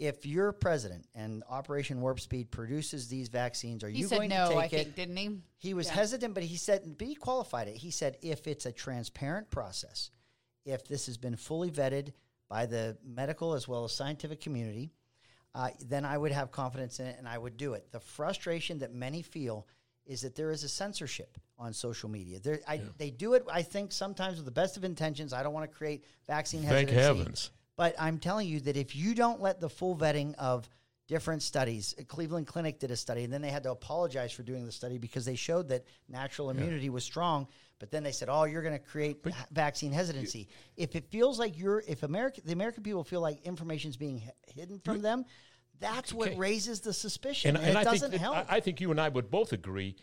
If 0.00 0.24
you're 0.24 0.50
president 0.52 1.04
and 1.14 1.44
Operation 1.48 2.00
Warp 2.00 2.20
Speed 2.20 2.50
produces 2.50 3.06
these 3.08 3.28
vaccines, 3.28 3.84
are 3.84 3.90
He 3.90 3.98
you 3.98 4.08
said 4.08 4.16
going 4.16 4.30
no, 4.30 4.48
to 4.48 4.54
take 4.54 4.58
I 4.58 4.64
it? 4.64 4.70
think, 4.70 4.94
didn't 4.96 5.16
he? 5.18 5.30
He 5.58 5.74
was 5.74 5.86
Yeah. 5.88 5.92
hesitant, 5.92 6.32
but 6.32 6.42
he 6.42 6.56
said, 6.56 6.96
but 6.96 7.06
he 7.06 7.14
qualified 7.14 7.68
it. 7.68 7.76
He 7.76 7.90
said, 7.90 8.16
if 8.22 8.46
it's 8.46 8.64
a 8.64 8.72
transparent 8.72 9.50
process, 9.50 10.10
if 10.64 10.86
this 10.88 11.04
has 11.04 11.18
been 11.18 11.36
fully 11.36 11.70
vetted 11.70 12.14
by 12.48 12.64
the 12.64 12.96
medical 13.04 13.52
as 13.52 13.68
well 13.68 13.84
as 13.84 13.92
scientific 13.92 14.40
community, 14.40 14.90
uh, 15.54 15.68
then 15.86 16.06
I 16.06 16.16
would 16.16 16.32
have 16.32 16.50
confidence 16.50 16.98
in 16.98 17.06
it 17.06 17.16
and 17.18 17.28
I 17.28 17.36
would 17.36 17.58
do 17.58 17.74
it. 17.74 17.92
The 17.92 18.00
frustration 18.00 18.78
that 18.78 18.94
many 18.94 19.20
feel 19.20 19.66
is 20.06 20.22
that 20.22 20.34
there 20.34 20.50
is 20.50 20.64
a 20.64 20.68
censorship 20.68 21.36
on 21.58 21.74
social 21.74 22.08
media. 22.08 22.40
There, 22.40 22.60
I, 22.66 22.80
They 22.96 23.10
do 23.10 23.34
it, 23.34 23.44
I 23.52 23.60
think, 23.60 23.92
sometimes 23.92 24.36
with 24.36 24.46
the 24.46 24.50
best 24.50 24.78
of 24.78 24.84
intentions. 24.84 25.34
I 25.34 25.42
don't 25.42 25.52
want 25.52 25.70
to 25.70 25.76
create 25.76 26.06
vaccine 26.26 26.62
Thank 26.62 26.88
hesitancy. 26.88 27.18
heavens. 27.18 27.50
But 27.80 27.94
I'm 27.98 28.18
telling 28.18 28.46
you 28.46 28.60
that 28.60 28.76
if 28.76 28.94
you 28.94 29.14
don't 29.14 29.40
let 29.40 29.58
the 29.58 29.70
full 29.70 29.96
vetting 29.96 30.34
of 30.34 30.68
different 31.08 31.42
studies, 31.42 31.94
uh, 31.98 32.02
Cleveland 32.06 32.46
Clinic 32.46 32.78
did 32.78 32.90
a 32.90 32.96
study, 32.96 33.24
and 33.24 33.32
then 33.32 33.40
they 33.40 33.48
had 33.48 33.62
to 33.62 33.70
apologize 33.70 34.32
for 34.32 34.42
doing 34.42 34.66
the 34.66 34.70
study 34.70 34.98
because 34.98 35.24
they 35.24 35.34
showed 35.34 35.66
that 35.70 35.86
natural 36.06 36.50
immunity 36.50 36.90
was 36.90 37.04
strong. 37.04 37.48
But 37.78 37.90
then 37.90 38.02
they 38.02 38.12
said, 38.12 38.28
"Oh, 38.28 38.44
you're 38.44 38.60
going 38.60 38.78
to 38.78 38.84
create 38.84 39.16
ha- 39.24 39.46
vaccine 39.50 39.92
hesitancy." 39.92 40.48
if 40.76 40.94
it 40.94 41.06
feels 41.10 41.38
like 41.38 41.58
you're, 41.58 41.82
if 41.88 42.02
America, 42.02 42.42
the 42.44 42.52
American 42.52 42.82
people 42.82 43.02
feel 43.02 43.22
like 43.22 43.40
information 43.46 43.88
is 43.88 43.96
being 43.96 44.24
h- 44.26 44.54
hidden 44.54 44.78
from 44.80 45.00
them, 45.00 45.24
that's 45.78 46.12
what 46.12 46.36
raises 46.36 46.80
the 46.80 46.92
suspicion. 46.92 47.56
and, 47.56 47.64
And, 47.64 47.66
and 47.68 47.78
it 47.78 47.80
I 47.80 47.84
doesn't 47.84 48.12
help. 48.12 48.36
I, 48.36 48.56
I 48.56 48.60
think 48.60 48.82
you 48.82 48.90
and 48.90 49.00
I 49.00 49.08
would 49.08 49.30
both 49.30 49.54
agree. 49.54 49.96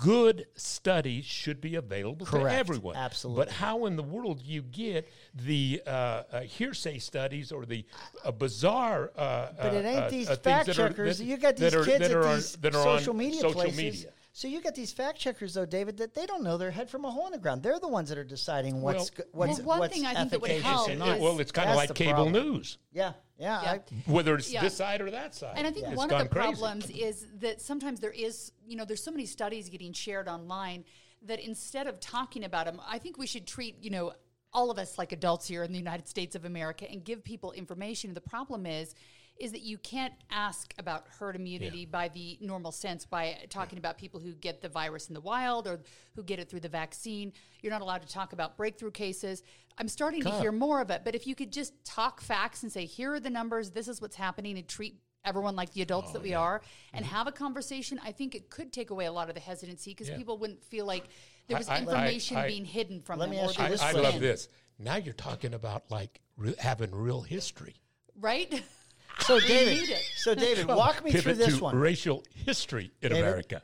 Good 0.00 0.46
studies 0.54 1.24
should 1.26 1.60
be 1.60 1.74
available 1.76 2.24
to 2.24 2.32
Correct. 2.32 2.58
everyone. 2.58 2.96
Absolutely. 2.96 3.44
But 3.44 3.52
how 3.52 3.84
in 3.86 3.96
the 3.96 4.02
world 4.02 4.38
do 4.42 4.50
you 4.50 4.62
get 4.62 5.06
the 5.34 5.82
uh, 5.86 5.90
uh, 5.90 6.40
hearsay 6.40 6.98
studies 6.98 7.52
or 7.52 7.66
the 7.66 7.84
uh, 8.24 8.30
bizarre? 8.32 9.10
Uh, 9.16 9.48
But 9.60 9.74
it 9.74 9.84
uh, 9.84 9.88
ain't 9.88 10.04
uh, 10.04 10.08
these 10.10 10.28
fact 10.38 10.68
are- 10.70 10.72
checkers. 10.74 11.18
that- 11.18 11.24
you 11.24 11.36
got 11.36 11.56
these 11.56 11.74
kids 11.74 11.86
that 11.86 12.02
at 12.02 12.12
are 12.12 12.26
on- 12.26 12.36
these 12.36 12.52
that 12.56 12.74
are 12.74 12.88
on 12.88 12.98
social 12.98 13.14
media 13.14 13.40
social 13.40 13.60
places. 13.60 13.76
media. 13.76 14.12
So 14.40 14.48
you 14.48 14.62
got 14.62 14.74
these 14.74 14.90
fact 14.90 15.18
checkers 15.18 15.52
though, 15.52 15.66
David, 15.66 15.98
that 15.98 16.14
they 16.14 16.24
don't 16.24 16.42
know 16.42 16.56
their 16.56 16.70
head 16.70 16.88
from 16.88 17.04
a 17.04 17.10
hole 17.10 17.26
in 17.26 17.32
the 17.32 17.36
ground. 17.38 17.62
They're 17.62 17.78
the 17.78 17.88
ones 17.88 18.08
that 18.08 18.16
are 18.16 18.24
deciding 18.24 18.80
what's 18.80 19.10
Well- 19.10 19.26
go- 19.26 19.38
what's 19.38 19.58
Well, 19.58 19.66
one 19.66 19.78
what's 19.80 19.94
thing 19.94 20.06
I 20.06 20.14
think 20.14 20.30
that 20.30 20.40
would 20.40 20.50
help 20.62 20.94
not. 20.96 21.16
is- 21.16 21.22
well, 21.22 21.38
it's 21.40 21.52
kind 21.52 21.68
of 21.68 21.76
like 21.76 21.94
cable 21.94 22.24
problem. 22.24 22.32
news, 22.32 22.78
Yeah, 22.90 23.12
yeah. 23.38 23.62
Yeah. 23.62 23.70
I, 23.72 24.10
whether 24.10 24.34
it's 24.36 24.50
Yeah. 24.50 24.62
this 24.62 24.74
side 24.74 25.02
or 25.02 25.10
that 25.10 25.34
side. 25.34 25.58
And 25.58 25.66
I 25.66 25.70
think 25.70 25.88
It's 25.88 25.94
one 25.94 26.08
gone 26.08 26.22
of 26.22 26.28
the 26.30 26.34
crazy. 26.34 26.46
problems 26.58 26.88
is 26.88 27.26
that 27.40 27.60
sometimes 27.60 28.00
there 28.00 28.12
is, 28.12 28.52
you 28.66 28.76
know, 28.76 28.86
there's 28.86 29.04
so 29.04 29.10
many 29.10 29.26
studies 29.26 29.68
getting 29.68 29.92
shared 29.92 30.26
online 30.26 30.86
that 31.20 31.38
instead 31.40 31.86
of 31.86 32.00
talking 32.00 32.42
about 32.42 32.64
them, 32.64 32.80
I 32.86 32.98
think 32.98 33.18
we 33.18 33.26
should 33.26 33.46
treat, 33.46 33.76
you 33.82 33.90
know, 33.90 34.14
all 34.54 34.70
of 34.70 34.78
us 34.78 34.96
like 34.96 35.12
adults 35.12 35.48
here 35.48 35.64
in 35.64 35.70
the 35.72 35.78
United 35.78 36.08
States 36.08 36.34
of 36.34 36.46
America 36.46 36.90
and 36.90 37.04
give 37.04 37.22
people 37.22 37.52
information. 37.52 38.14
The 38.14 38.22
problem 38.22 38.64
is 38.64 38.94
is 39.40 39.52
that 39.52 39.62
you 39.62 39.78
can't 39.78 40.12
ask 40.30 40.74
about 40.78 41.06
herd 41.18 41.34
immunity 41.34 41.86
by 41.86 42.08
the 42.08 42.36
normal 42.42 42.70
sense 42.70 43.06
by 43.06 43.36
talking 43.48 43.78
about 43.78 43.96
people 43.96 44.20
who 44.20 44.32
get 44.34 44.60
the 44.60 44.68
virus 44.68 45.08
in 45.08 45.14
the 45.14 45.20
wild 45.20 45.66
or 45.66 45.80
who 46.14 46.22
get 46.22 46.38
it 46.38 46.48
through 46.50 46.60
the 46.60 46.68
vaccine. 46.68 47.32
You're 47.62 47.72
not 47.72 47.80
allowed 47.80 48.02
to 48.02 48.08
talk 48.08 48.34
about 48.34 48.58
breakthrough 48.58 48.90
cases. 48.90 49.42
I'm 49.78 49.88
starting 49.88 50.20
to 50.22 50.30
hear 50.40 50.52
more 50.52 50.82
of 50.82 50.90
it, 50.90 51.02
but 51.04 51.14
if 51.14 51.26
you 51.26 51.34
could 51.34 51.52
just 51.52 51.72
talk 51.86 52.20
facts 52.20 52.62
and 52.62 52.70
say, 52.70 52.84
here 52.84 53.14
are 53.14 53.20
the 53.20 53.30
numbers, 53.30 53.70
this 53.70 53.88
is 53.88 54.02
what's 54.02 54.16
happening, 54.16 54.58
and 54.58 54.68
treat 54.68 54.96
everyone 55.24 55.56
like 55.56 55.72
the 55.72 55.80
adults 55.82 56.08
Oh, 56.10 56.12
that 56.14 56.22
we 56.22 56.34
are 56.34 56.60
and 56.92 57.04
mm-hmm. 57.04 57.14
have 57.14 57.26
a 57.26 57.32
conversation, 57.32 57.98
I 58.04 58.12
think 58.12 58.34
it 58.34 58.50
could 58.50 58.72
take 58.74 58.90
away 58.90 59.06
a 59.06 59.12
lot 59.12 59.28
of 59.30 59.34
the 59.34 59.40
hesitancy 59.40 59.92
because 59.92 60.08
Yeah. 60.10 60.16
people 60.18 60.36
wouldn't 60.36 60.62
feel 60.64 60.84
like 60.84 61.04
there 61.46 61.56
was 61.56 61.68
I- 61.68 61.76
I- 61.76 61.78
information 61.80 62.36
I- 62.36 62.46
being 62.46 62.66
hidden 62.66 63.00
from 63.00 63.18
Let 63.18 63.26
them. 63.26 63.36
me 63.36 63.40
or 63.40 63.44
ask 63.44 63.52
you 63.54 63.58
there 63.58 63.66
I, 63.66 63.70
this 63.70 63.82
I 63.82 63.92
love 63.92 64.20
this. 64.20 64.48
Now 64.78 64.96
you're 64.96 65.14
talking 65.14 65.54
about 65.54 65.90
like 65.90 66.20
re- 66.36 66.54
having 66.58 66.90
real 66.94 67.22
history. 67.22 67.76
Right? 68.18 68.62
so 69.20 69.38
David, 69.40 69.96
so 70.16 70.34
David, 70.34 70.66
walk 70.68 71.04
me 71.04 71.12
through 71.12 71.34
this 71.34 71.56
to 71.58 71.62
one. 71.64 71.76
racial 71.76 72.22
history 72.46 72.90
in 73.02 73.10
David? 73.10 73.24
America. 73.26 73.62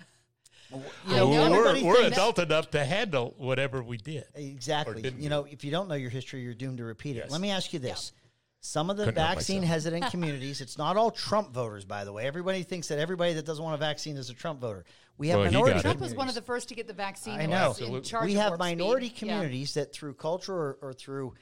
You 0.72 0.80
know, 1.16 1.30
know. 1.30 1.50
we're 1.50 1.84
we're 1.84 1.96
thinks- 2.02 2.16
adult 2.16 2.38
enough 2.38 2.70
to 2.72 2.84
handle 2.84 3.34
whatever 3.38 3.82
we 3.82 3.96
did. 3.98 4.24
Exactly. 4.34 5.12
You 5.18 5.28
know, 5.30 5.46
if 5.48 5.64
you 5.64 5.70
don't 5.70 5.88
know 5.88 5.94
your 5.94 6.10
history, 6.10 6.42
you're 6.42 6.54
doomed 6.54 6.78
to 6.78 6.84
repeat 6.84 7.16
it. 7.16 7.20
Yes. 7.20 7.30
Let 7.30 7.40
me 7.40 7.50
ask 7.50 7.72
you 7.72 7.78
this. 7.78 8.12
Some 8.60 8.90
of 8.90 8.96
the 8.96 9.04
Couldn't 9.04 9.22
vaccine 9.22 9.62
hesitant 9.62 10.06
communities, 10.10 10.60
it's 10.60 10.76
not 10.76 10.96
all 10.96 11.12
Trump 11.12 11.52
voters, 11.52 11.84
by 11.84 12.04
the 12.04 12.12
way. 12.12 12.26
Everybody 12.26 12.64
thinks 12.64 12.88
that 12.88 12.98
everybody 12.98 13.32
that 13.34 13.46
doesn't 13.46 13.62
want 13.62 13.74
a 13.76 13.78
vaccine 13.78 14.16
is 14.16 14.28
a 14.28 14.34
Trump 14.34 14.60
voter. 14.60 14.84
We 15.18 15.28
have 15.28 15.38
Well, 15.38 15.46
minority. 15.52 15.80
Trump 15.80 16.00
was 16.00 16.14
one 16.14 16.28
of 16.28 16.34
communities. 16.34 16.34
the 16.34 16.42
first 16.42 16.68
to 16.70 16.74
get 16.74 16.88
the 16.88 16.92
vaccine. 16.92 17.38
I 17.38 17.46
know. 17.46 17.74
in 17.78 18.02
charge 18.02 18.24
we 18.26 18.34
have 18.34 18.50
Warp 18.52 18.62
Speed. 18.62 18.78
minority 18.78 19.06
Yeah. 19.06 19.18
communities 19.18 19.74
that 19.74 19.92
through 19.92 20.14
culture 20.14 20.52
or, 20.52 20.78
or 20.82 20.92
through 20.92 21.34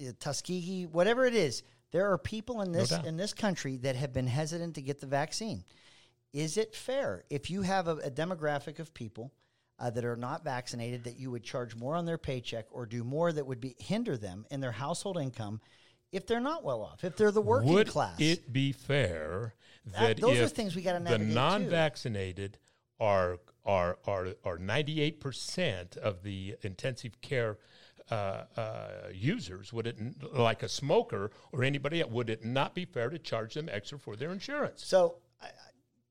uh, 0.00 0.12
Tuskegee, 0.18 0.86
whatever 0.86 1.26
it 1.26 1.34
is, 1.34 1.62
there 1.92 2.10
are 2.12 2.18
people 2.18 2.60
in 2.62 2.72
this 2.72 2.90
doubt. 2.90 3.06
in 3.06 3.16
this 3.16 3.32
country 3.32 3.76
that 3.78 3.96
have 3.96 4.12
been 4.12 4.26
hesitant 4.26 4.74
to 4.76 4.82
get 4.82 5.00
the 5.00 5.06
vaccine. 5.06 5.64
Is 6.32 6.56
it 6.56 6.74
fair 6.74 7.24
if 7.30 7.50
you 7.50 7.62
have 7.62 7.88
a, 7.88 7.96
a 7.96 8.10
demographic 8.10 8.78
of 8.78 8.94
people 8.94 9.32
uh, 9.78 9.90
that 9.90 10.04
are 10.04 10.16
not 10.16 10.44
vaccinated 10.44 11.04
that 11.04 11.18
you 11.18 11.30
would 11.30 11.42
charge 11.42 11.74
more 11.74 11.94
on 11.96 12.04
their 12.06 12.18
paycheck 12.18 12.66
or 12.70 12.86
do 12.86 13.02
more 13.02 13.32
that 13.32 13.46
would 13.46 13.60
be 13.60 13.74
hinder 13.78 14.16
them 14.16 14.44
in 14.50 14.60
their 14.60 14.72
household 14.72 15.18
income 15.18 15.60
if 16.12 16.26
they're 16.26 16.40
not 16.40 16.64
well 16.64 16.82
off, 16.82 17.02
if 17.04 17.16
they're 17.16 17.30
the 17.30 17.40
working 17.40 17.72
Would 17.72 17.86
class? 17.88 18.20
it 18.20 18.52
be 18.52 18.72
fair 18.72 19.54
That- 19.86 20.16
that, 20.16 20.20
those 20.20 20.38
are 20.38 20.48
things 20.48 20.74
we 20.76 20.82
gotta 20.82 20.98
the 20.98 21.04
navigate, 21.04 21.28
too. 21.28 21.34
non-vaccinated 21.34 22.58
are 22.98 23.38
are 23.64 23.98
are 24.06 24.28
are 24.44 24.58
ninety 24.58 25.00
eight 25.00 25.20
percent 25.20 25.96
of 25.96 26.22
the 26.22 26.56
intensive 26.62 27.20
care 27.20 27.58
uh, 28.10 28.44
uh, 28.56 28.88
users? 29.12 29.72
Would 29.72 29.86
it 29.86 29.98
like 30.32 30.62
a 30.62 30.68
smoker 30.68 31.30
or 31.52 31.64
anybody? 31.64 32.02
Would 32.02 32.30
it 32.30 32.44
not 32.44 32.74
be 32.74 32.84
fair 32.84 33.10
to 33.10 33.18
charge 33.18 33.54
them 33.54 33.68
extra 33.70 33.98
for 33.98 34.16
their 34.16 34.32
insurance? 34.32 34.84
So, 34.84 35.16
I, 35.40 35.46
I- 35.46 35.50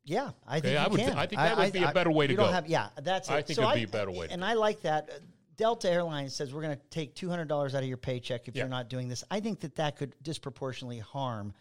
yeah, 0.05 0.31
I 0.47 0.59
think 0.59 0.77
I 0.79 0.87
would 0.87 0.99
can. 0.99 1.17
I 1.17 1.27
think 1.27 1.39
that 1.39 1.57
would 1.57 1.73
be 1.73 1.83
a 1.83 1.91
better 1.91 2.09
way 2.11 2.25
to 2.25 2.33
go. 2.33 2.45
Have, 2.47 2.67
yeah, 2.67 2.87
that's 3.03 3.29
it. 3.29 3.33
I 3.33 3.41
think 3.43 3.57
So 3.57 3.63
it'd 3.63 3.75
be 3.75 3.83
a 3.83 3.87
better 3.87 4.09
way 4.09 4.25
to 4.27 4.33
And. 4.33 4.43
I 4.43 4.53
like 4.53 4.81
that. 4.81 5.09
Delta 5.55 5.91
Airlines 5.91 6.33
says 6.33 6.51
we're 6.53 6.61
going 6.63 6.75
to 6.75 6.81
take 6.89 7.13
two 7.15 7.29
hundred 7.29 7.47
dollars 7.49 7.75
out 7.75 7.83
of 7.83 7.87
your 7.89 7.97
paycheck 7.97 8.47
if 8.47 8.55
Yeah. 8.55 8.63
you're 8.63 8.69
not 8.69 8.89
doing 8.89 9.07
this. 9.07 9.23
I 9.29 9.39
think 9.39 9.59
that 9.59 9.75
that 9.75 9.97
could 9.97 10.15
disproportionately 10.23 10.99
harm 10.99 11.53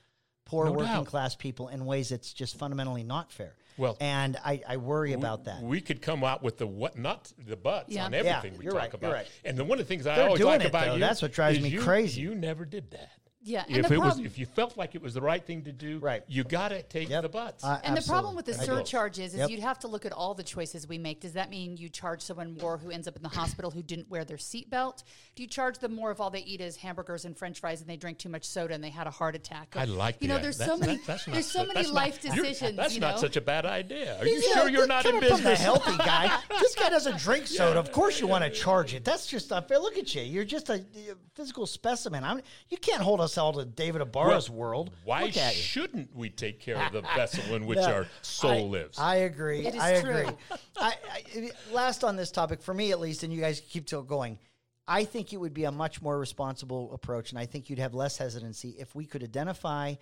poor 0.47 0.65
No 0.67 0.73
working 0.73 0.87
doubt. 0.93 1.07
class 1.07 1.35
people 1.35 1.69
in 1.69 1.85
ways 1.85 2.09
that's 2.09 2.33
just 2.33 2.57
fundamentally 2.57 3.03
not 3.03 3.31
fair. 3.33 3.55
Well, 3.79 3.97
and 4.01 4.37
I, 4.45 4.61
I 4.69 4.77
worry 4.77 5.13
about 5.15 5.45
that. 5.45 5.63
We 5.63 5.81
could 5.81 6.03
come 6.03 6.25
out 6.25 6.43
with 6.43 6.59
the 6.59 6.67
what, 6.67 6.99
not 6.99 7.33
the 7.47 7.57
buts 7.57 7.91
Yeah. 7.91 8.05
on 8.07 8.13
Yeah, 8.13 8.19
everything 8.39 8.59
we 8.59 8.65
you're 8.65 8.73
talk 8.73 8.81
right, 8.83 8.93
you're 9.01 9.11
about. 9.11 9.13
right. 9.19 9.27
And 9.45 9.57
the 9.57 9.65
one 9.65 9.79
of 9.81 9.87
the 9.87 9.89
things 9.89 10.07
I 10.07 10.17
They're 10.17 10.27
always 10.27 10.43
like 10.43 10.61
it, 10.63 10.67
about 10.67 10.87
though. 10.87 10.95
you, 10.95 11.01
That's 11.01 11.23
what 11.23 11.33
drives 11.33 11.61
me 11.61 11.69
you- 11.71 11.81
crazy. 11.81 12.21
You 12.21 12.35
never 12.35 12.65
did 12.65 12.91
that. 12.91 13.13
Yeah, 13.49 13.65
and 13.67 13.79
if 13.79 13.89
the 13.89 13.95
it 13.95 13.99
was, 13.99 14.19
if 14.21 14.39
you 14.39 14.45
felt 14.47 14.77
like 14.77 14.95
it 14.95 15.01
was 15.03 15.15
the 15.15 15.21
right 15.23 15.45
thing 15.45 15.63
to 15.63 15.73
do, 15.73 15.99
Right. 15.99 16.23
you 16.29 16.45
got 16.45 16.69
to 16.69 16.83
take 16.83 17.09
Yep. 17.09 17.23
the 17.23 17.29
butts. 17.31 17.65
I- 17.65 17.81
And 17.83 17.97
the 17.97 18.03
problem 18.03 18.35
with 18.37 18.45
the 18.45 18.53
absolutely. 18.53 18.77
I 18.77 18.81
do. 18.83 18.87
surcharges 18.87 19.33
is 19.35 19.39
Yep. 19.41 19.51
you'd 19.51 19.61
have 19.61 19.79
to 19.81 19.89
look 19.89 20.05
at 20.05 20.13
all 20.13 20.35
the 20.35 20.43
choices 20.43 20.87
we 20.87 20.99
make. 20.99 21.21
Does 21.21 21.33
that 21.33 21.49
mean 21.49 21.77
you 21.77 21.89
charge 21.89 22.21
someone 22.21 22.57
more 22.61 22.77
who 22.79 22.91
ends 22.91 23.09
up 23.09 23.17
in 23.17 23.23
the 23.23 23.29
hospital 23.31 23.71
who 23.71 23.83
didn't 23.83 24.11
wear 24.11 24.25
their 24.25 24.37
seatbelt? 24.37 25.03
Do 25.35 25.43
you 25.43 25.49
charge 25.49 25.79
them 25.79 25.95
more 25.95 26.11
if 26.11 26.21
all 26.21 26.31
they 26.31 26.41
eat 26.41 26.61
is 26.61 26.77
hamburgers 26.77 27.25
and 27.25 27.37
French 27.37 27.61
fries 27.61 27.81
and 27.81 27.89
they 27.89 27.97
drink 27.97 28.19
too 28.19 28.29
much 28.29 28.45
soda 28.45 28.75
and 28.75 28.85
they 28.85 28.91
had 28.91 29.07
a 29.07 29.11
heart 29.11 29.35
attack? 29.35 29.75
I 29.77 29.85
like 29.85 30.21
You 30.21 30.29
know, 30.29 30.39
there's 30.39 30.59
so 30.59 30.77
many. 30.77 30.97
that- 30.99 31.09
not 31.09 31.25
there's 31.33 31.47
so 31.47 31.61
so- 31.61 31.67
many 31.67 31.75
that's 31.75 31.89
not- 31.89 31.95
life 31.95 32.21
decisions. 32.21 32.77
That's 32.77 32.95
you 32.95 33.01
not 33.01 33.19
such 33.19 33.37
a 33.37 33.41
bad 33.41 33.65
idea. 33.65 34.19
Are 34.19 34.27
you 34.27 34.43
Yeah, 34.47 34.55
sure 34.61 34.69
you're 34.69 34.87
not 34.87 35.07
in 35.07 35.13
coming 35.13 35.29
from 35.31 35.43
the 35.43 35.51
business? 35.51 35.61
healthy 35.61 35.97
guy. 35.97 36.39
this 36.61 36.75
guy 36.75 36.91
doesn't 36.91 37.17
drink 37.19 37.47
soda. 37.47 37.79
Of 37.79 37.93
course, 37.93 38.21
you 38.21 38.27
want 38.27 38.45
to 38.45 38.51
charge 38.51 38.93
it. 38.93 39.05
That's 39.05 39.27
just 39.27 39.51
unfair. 39.53 39.79
Look 39.79 39.97
at 39.97 40.15
you. 40.15 40.23
You're 40.23 40.45
just 40.45 40.69
a, 40.69 40.75
a 40.75 41.15
physical 41.35 41.67
specimen. 41.67 42.25
I'm, 42.25 42.43
you 42.69 42.77
can't 42.77 43.01
hold 43.01 43.21
us 43.21 43.38
all 43.39 43.53
to 43.55 43.65
David 43.65 44.03
Ibarra's 44.03 44.51
world. 44.51 44.91
Why 45.05 45.25
Look 45.25 45.37
at 45.37 45.57
you. 45.57 45.63
shouldn't 45.63 46.15
we 46.15 46.29
take 46.31 46.61
care 46.61 46.77
of 46.77 46.93
the 46.93 47.01
vessel 47.17 47.55
in 47.55 47.65
which 47.67 47.79
No, 47.79 47.93
our 47.93 48.07
soul 48.23 48.51
I, 48.51 48.61
lives? 48.63 48.99
I 48.99 49.15
agree. 49.17 49.67
It 49.67 49.75
is 49.75 49.81
I 49.81 50.01
true. 50.01 50.11
agree. 50.17 50.35
I, 50.77 50.95
I, 51.13 51.51
last 51.73 52.05
on 52.05 52.17
this 52.17 52.31
topic, 52.31 52.61
for 52.63 52.75
me 52.75 52.93
at 52.93 53.01
least, 53.01 53.23
and 53.23 53.33
you 53.33 53.41
guys 53.41 53.63
keep 53.69 53.87
till 53.87 54.03
going. 54.03 54.39
I 54.87 55.05
think 55.05 55.33
it 55.33 55.37
would 55.37 55.55
be 55.55 55.65
a 55.65 55.73
much 55.73 56.01
more 56.03 56.19
responsible 56.19 56.93
approach, 56.93 57.31
and 57.31 57.39
I 57.39 57.47
think 57.47 57.69
you'd 57.71 57.79
have 57.79 57.95
less 57.95 58.17
hesitancy 58.19 58.75
if 58.79 58.95
we 58.95 59.05
could 59.05 59.23
identify 59.23 59.95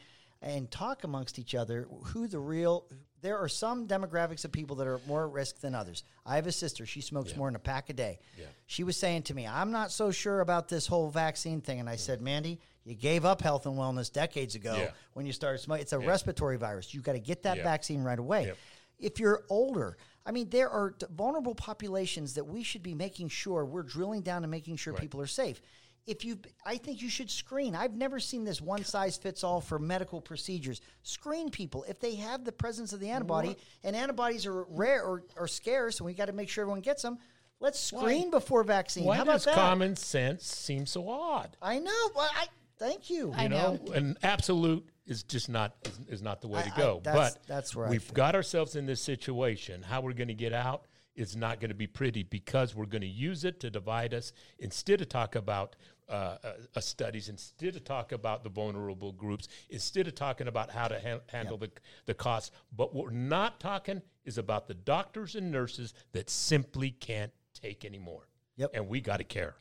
and 0.42 0.70
talk 0.70 1.02
amongst 1.04 1.38
each 1.38 1.54
other 1.54 1.88
who 2.04 2.28
the 2.28 2.38
real. 2.38 2.86
There 3.22 3.38
are 3.38 3.48
some 3.48 3.88
demographics 3.88 4.44
of 4.44 4.52
people 4.52 4.76
that 4.76 4.86
are 4.86 5.00
more 5.08 5.26
at 5.26 5.32
risk 5.32 5.60
than 5.60 5.74
others. 5.74 6.04
I 6.24 6.36
have 6.36 6.46
a 6.46 6.52
sister; 6.52 6.86
she 6.86 7.00
smokes 7.00 7.34
more 7.34 7.48
than 7.48 7.56
a 7.56 7.58
pack 7.58 7.90
a 7.90 7.94
day. 7.94 8.20
Yeah. 8.38 8.44
She 8.66 8.84
was 8.84 8.96
saying 8.96 9.22
to 9.24 9.34
me, 9.34 9.46
"I'm 9.46 9.72
not 9.72 9.90
so 9.90 10.12
sure 10.12 10.40
about 10.40 10.68
this 10.68 10.86
whole 10.86 11.10
vaccine 11.10 11.60
thing," 11.62 11.80
and 11.80 11.88
I 11.88 11.96
said, 11.96 12.20
"Mandy, 12.20 12.60
you 12.86 12.94
gave 12.94 13.24
up 13.26 13.42
health 13.42 13.66
and 13.66 13.76
wellness 13.76 14.10
decades 14.10 14.54
ago 14.54 14.74
Yeah. 14.76 14.90
when 15.12 15.26
you 15.26 15.32
started 15.32 15.58
smoking. 15.58 15.82
It's 15.82 15.92
a 15.92 15.98
respiratory 15.98 16.56
virus. 16.56 16.94
You 16.94 17.02
got 17.02 17.12
to 17.12 17.18
get 17.20 17.42
that 17.42 17.58
Yeah. 17.58 17.64
vaccine 17.64 18.02
right 18.02 18.18
away." 18.18 18.46
Yep. 18.46 18.56
If 18.98 19.20
you're 19.20 19.44
older, 19.50 19.98
I 20.24 20.30
mean, 20.30 20.48
there 20.48 20.70
are 20.70 20.92
t- 20.92 21.04
vulnerable 21.10 21.54
populations 21.54 22.34
that 22.34 22.44
we 22.44 22.62
should 22.62 22.82
be 22.82 22.94
making 22.94 23.28
sure 23.28 23.64
we're 23.64 23.82
drilling 23.82 24.22
down 24.22 24.42
and 24.44 24.50
making 24.50 24.76
sure 24.76 24.94
people 24.94 25.20
are 25.20 25.26
safe. 25.26 25.60
If 26.06 26.24
you, 26.24 26.38
I 26.64 26.76
think 26.78 27.02
you 27.02 27.08
should 27.10 27.28
screen. 27.30 27.74
I've 27.74 27.94
never 27.96 28.20
seen 28.20 28.44
this 28.44 28.60
one 28.60 28.84
size 28.84 29.16
fits 29.16 29.42
all 29.42 29.60
for 29.60 29.78
medical 29.80 30.20
procedures. 30.20 30.80
Screen 31.02 31.50
people 31.50 31.82
if 31.88 31.98
they 31.98 32.14
have 32.14 32.44
the 32.44 32.52
presence 32.52 32.92
of 32.92 33.00
the 33.00 33.10
antibody, 33.10 33.56
and 33.82 33.96
antibodies 33.96 34.46
are 34.46 34.62
rare 34.68 35.02
or, 35.04 35.24
or 35.36 35.48
scarce, 35.48 35.98
and 35.98 36.06
we 36.06 36.14
got 36.14 36.26
to 36.26 36.32
make 36.32 36.48
sure 36.48 36.62
everyone 36.62 36.80
gets 36.80 37.02
them. 37.02 37.18
Let's 37.58 37.80
screen 37.80 38.30
before 38.30 38.62
vaccine. 38.62 39.04
Why 39.04 39.16
How 39.16 39.22
about 39.22 39.32
does 39.32 39.44
that? 39.46 39.54
common 39.56 39.96
sense 39.96 40.44
seem 40.46 40.86
so 40.86 41.08
odd? 41.08 41.56
I 41.60 41.80
know. 41.80 42.10
Well, 42.14 42.28
I 42.32 42.46
thank 42.78 43.10
you. 43.10 43.32
I 43.36 43.44
you 43.44 43.48
know. 43.50 43.80
know, 43.84 43.92
and 43.92 44.16
absolute 44.22 44.88
is 45.06 45.22
just 45.22 45.48
not 45.48 45.74
is, 45.84 46.00
is 46.18 46.22
not 46.22 46.40
the 46.40 46.48
way 46.48 46.60
I- 46.60 46.68
to 46.68 46.74
I- 46.74 46.76
go. 46.76 47.00
that's- 47.02 47.34
but 47.34 47.46
that's 47.46 47.74
where 47.76 47.86
I 47.86 47.90
we've 47.90 48.12
got 48.14 48.34
ourselves 48.34 48.76
in 48.76 48.86
this 48.86 49.00
situation. 49.00 49.82
How 49.82 50.00
we're 50.00 50.12
going 50.12 50.28
to 50.28 50.34
get 50.34 50.52
out 50.52 50.86
is 51.14 51.34
not 51.36 51.60
going 51.60 51.70
to 51.70 51.74
be 51.74 51.86
pretty 51.86 52.22
because 52.24 52.74
we're 52.74 52.84
going 52.86 53.00
to 53.02 53.06
use 53.08 53.44
it 53.44 53.58
to 53.60 53.70
divide 53.70 54.12
us 54.12 54.32
instead 54.58 55.00
of 55.00 55.08
talk 55.08 55.34
about 55.34 55.74
uh, 56.08 56.12
uh, 56.44 56.52
uh, 56.76 56.80
studies, 56.80 57.28
instead 57.28 57.74
of 57.74 57.82
talk 57.82 58.12
about 58.12 58.44
the 58.44 58.50
vulnerable 58.50 59.10
groups, 59.12 59.48
instead 59.70 60.06
of 60.06 60.14
talking 60.14 60.46
about 60.46 60.70
how 60.70 60.86
to 60.86 61.00
han- 61.00 61.20
handle 61.28 61.56
the 61.58 61.70
the 62.04 62.14
costs. 62.14 62.52
But 62.76 62.94
what 62.94 63.06
we're 63.06 63.10
not 63.10 63.58
talking 63.58 64.02
is 64.24 64.38
about 64.38 64.68
the 64.68 64.74
doctors 64.74 65.34
and 65.34 65.50
nurses 65.50 65.94
that 66.12 66.30
simply 66.30 66.90
can't 66.90 67.32
take 67.54 67.84
anymore. 67.84 68.28
Yep. 68.58 68.70
and 68.74 68.88
we 68.88 69.00
got 69.02 69.16
to 69.18 69.24
care. 69.24 69.54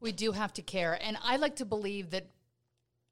We 0.00 0.12
do 0.12 0.32
have 0.32 0.52
to 0.54 0.62
care. 0.62 0.98
And 1.00 1.16
I 1.22 1.36
like 1.36 1.56
to 1.56 1.64
believe 1.64 2.10
that 2.10 2.26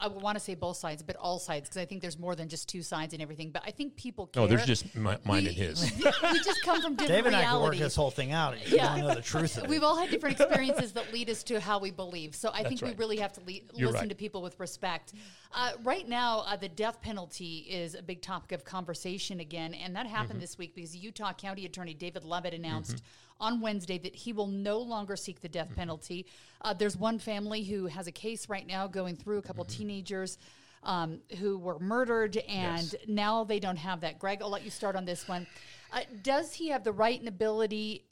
I 0.00 0.08
want 0.08 0.36
to 0.36 0.40
say 0.42 0.54
both 0.54 0.76
sides, 0.78 1.02
but 1.02 1.16
all 1.16 1.38
sides, 1.38 1.68
because 1.68 1.80
I 1.80 1.84
think 1.84 2.00
there's 2.00 2.18
more 2.18 2.34
than 2.34 2.48
just 2.48 2.68
two 2.68 2.82
sides 2.82 3.12
and 3.12 3.22
everything. 3.22 3.50
But 3.50 3.62
I 3.66 3.70
think 3.70 3.96
people 3.96 4.26
care. 4.26 4.42
No, 4.42 4.46
there's 4.48 4.64
just 4.66 4.94
mi- 4.96 5.02
mine 5.24 5.42
We- 5.44 5.48
and 5.48 5.56
his. 5.56 5.82
we 6.32 6.38
just 6.40 6.62
come 6.62 6.80
from 6.82 6.94
different 6.96 7.24
Dave 7.24 7.26
and 7.26 7.36
I 7.36 7.42
can 7.42 7.52
work 7.54 7.60
realities. 7.72 7.80
this 7.80 7.96
whole 7.96 8.10
thing 8.10 8.32
out. 8.32 8.54
If 8.56 8.70
Yeah. 8.72 8.74
you 8.74 8.88
want 8.88 8.96
to 9.02 9.08
know 9.08 9.14
the 9.14 9.20
truth 9.22 9.58
of. 9.58 9.68
We've 9.68 9.82
all 9.82 9.96
had 9.96 10.10
different 10.10 10.40
experiences 10.40 10.92
that 10.92 11.12
lead 11.12 11.28
us 11.30 11.42
to 11.44 11.60
how 11.60 11.78
we 11.78 11.90
believe. 11.90 12.34
So 12.34 12.50
I 12.52 12.64
think 12.64 12.80
we 12.82 12.94
really 12.94 13.18
have 13.18 13.32
to 13.34 13.40
le- 13.40 13.60
listen 13.74 13.94
right. 13.94 14.08
to 14.08 14.14
people 14.14 14.42
with 14.42 14.58
respect. 14.58 15.12
Uh, 15.52 15.72
right 15.82 16.08
now, 16.08 16.40
uh, 16.46 16.56
the 16.56 16.68
death 16.68 17.00
penalty 17.02 17.66
is 17.68 17.94
a 17.94 18.02
big 18.02 18.22
topic 18.22 18.52
of 18.52 18.64
conversation 18.64 19.40
again, 19.40 19.74
and 19.74 19.94
that 19.96 20.06
happened 20.06 20.30
Mm-hmm. 20.30 20.40
this 20.40 20.56
week 20.58 20.74
because 20.74 20.94
Utah 20.96 21.32
County 21.32 21.66
Attorney 21.66 21.92
David 21.94 22.24
Leavitt 22.24 22.54
announced 22.54 23.02
on 23.40 23.60
Wednesday 23.60 23.98
that 23.98 24.14
he 24.14 24.32
will 24.32 24.46
no 24.46 24.78
longer 24.78 25.16
seek 25.16 25.40
the 25.40 25.48
death 25.48 25.66
Mm-hmm. 25.68 25.74
penalty. 25.80 26.26
Uh, 26.60 26.74
there's 26.74 26.96
one 26.96 27.18
family 27.18 27.62
who 27.64 27.86
has 27.86 28.06
a 28.06 28.12
case 28.12 28.48
right 28.48 28.66
now 28.66 28.86
going 28.86 29.16
through 29.16 29.38
a 29.38 29.42
couple 29.42 29.64
Mm-hmm. 29.64 29.78
teenagers. 29.78 30.38
Um, 30.82 31.20
who 31.38 31.58
were 31.58 31.78
murdered, 31.78 32.38
and 32.48 32.90
Yes. 32.90 32.94
now 33.06 33.44
they 33.44 33.60
don't 33.60 33.76
have 33.76 34.00
that. 34.00 34.18
Greg, 34.18 34.40
I'll 34.40 34.48
let 34.48 34.64
you 34.64 34.70
start 34.70 34.96
on 34.96 35.04
this 35.04 35.28
one. 35.28 35.46
Uh, 35.92 36.00
does 36.22 36.54
he 36.54 36.68
have 36.70 36.84
the 36.84 36.92
right 36.92 37.18
and 37.20 37.28
ability 37.28 38.06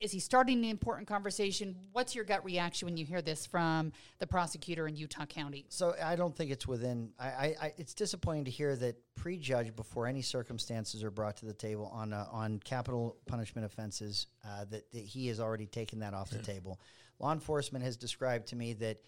is 0.00 0.12
he 0.12 0.20
starting 0.20 0.58
an 0.58 0.70
important 0.70 1.08
conversation? 1.08 1.74
What's 1.92 2.14
your 2.14 2.24
gut 2.24 2.44
reaction 2.44 2.86
when 2.86 2.96
you 2.96 3.04
hear 3.04 3.20
this 3.20 3.44
from 3.44 3.92
the 4.18 4.26
prosecutor 4.26 4.86
in 4.86 4.94
Utah 4.94 5.26
County? 5.26 5.66
So 5.68 5.94
I 6.02 6.14
don't 6.14 6.36
think 6.36 6.50
it's 6.50 6.68
within. 6.68 7.10
I, 7.18 7.26
I, 7.26 7.56
I 7.60 7.72
it's 7.76 7.94
disappointing 7.94 8.44
to 8.44 8.50
hear 8.50 8.76
that 8.76 8.96
prejudge 9.16 9.74
before 9.74 10.06
any 10.06 10.22
circumstances 10.22 11.02
are 11.02 11.10
brought 11.10 11.36
to 11.38 11.46
the 11.46 11.52
table 11.52 11.90
on 11.92 12.12
uh, 12.12 12.26
on 12.30 12.60
capital 12.64 13.16
punishment 13.26 13.66
offenses 13.66 14.28
uh, 14.46 14.64
that, 14.66 14.90
that 14.92 15.02
he 15.02 15.26
has 15.28 15.40
already 15.40 15.66
taken 15.66 15.98
that 16.00 16.14
off 16.14 16.30
the 16.30 16.38
table. 16.38 16.80
Law 17.18 17.32
enforcement 17.32 17.84
has 17.84 17.96
described 17.96 18.46
to 18.48 18.56
me 18.56 18.74
that 18.74 18.98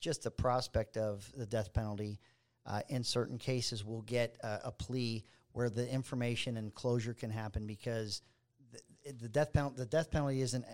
just 0.00 0.22
the 0.22 0.30
prospect 0.30 0.96
of 0.96 1.30
the 1.36 1.44
death 1.44 1.74
penalty 1.74 2.20
uh, 2.64 2.80
in 2.88 3.04
certain 3.04 3.36
cases 3.36 3.84
will 3.84 4.02
get 4.02 4.36
uh, 4.42 4.58
a 4.64 4.72
plea 4.72 5.24
where 5.52 5.68
the 5.68 5.90
information 5.90 6.56
and 6.56 6.74
closure 6.74 7.12
can 7.12 7.30
happen 7.30 7.66
because 7.66 8.22
the, 9.20 9.28
death 9.28 9.52
penalty 9.52 9.76
the 9.76 9.86
death 9.86 10.10
penalty 10.10 10.40
isn't 10.40 10.64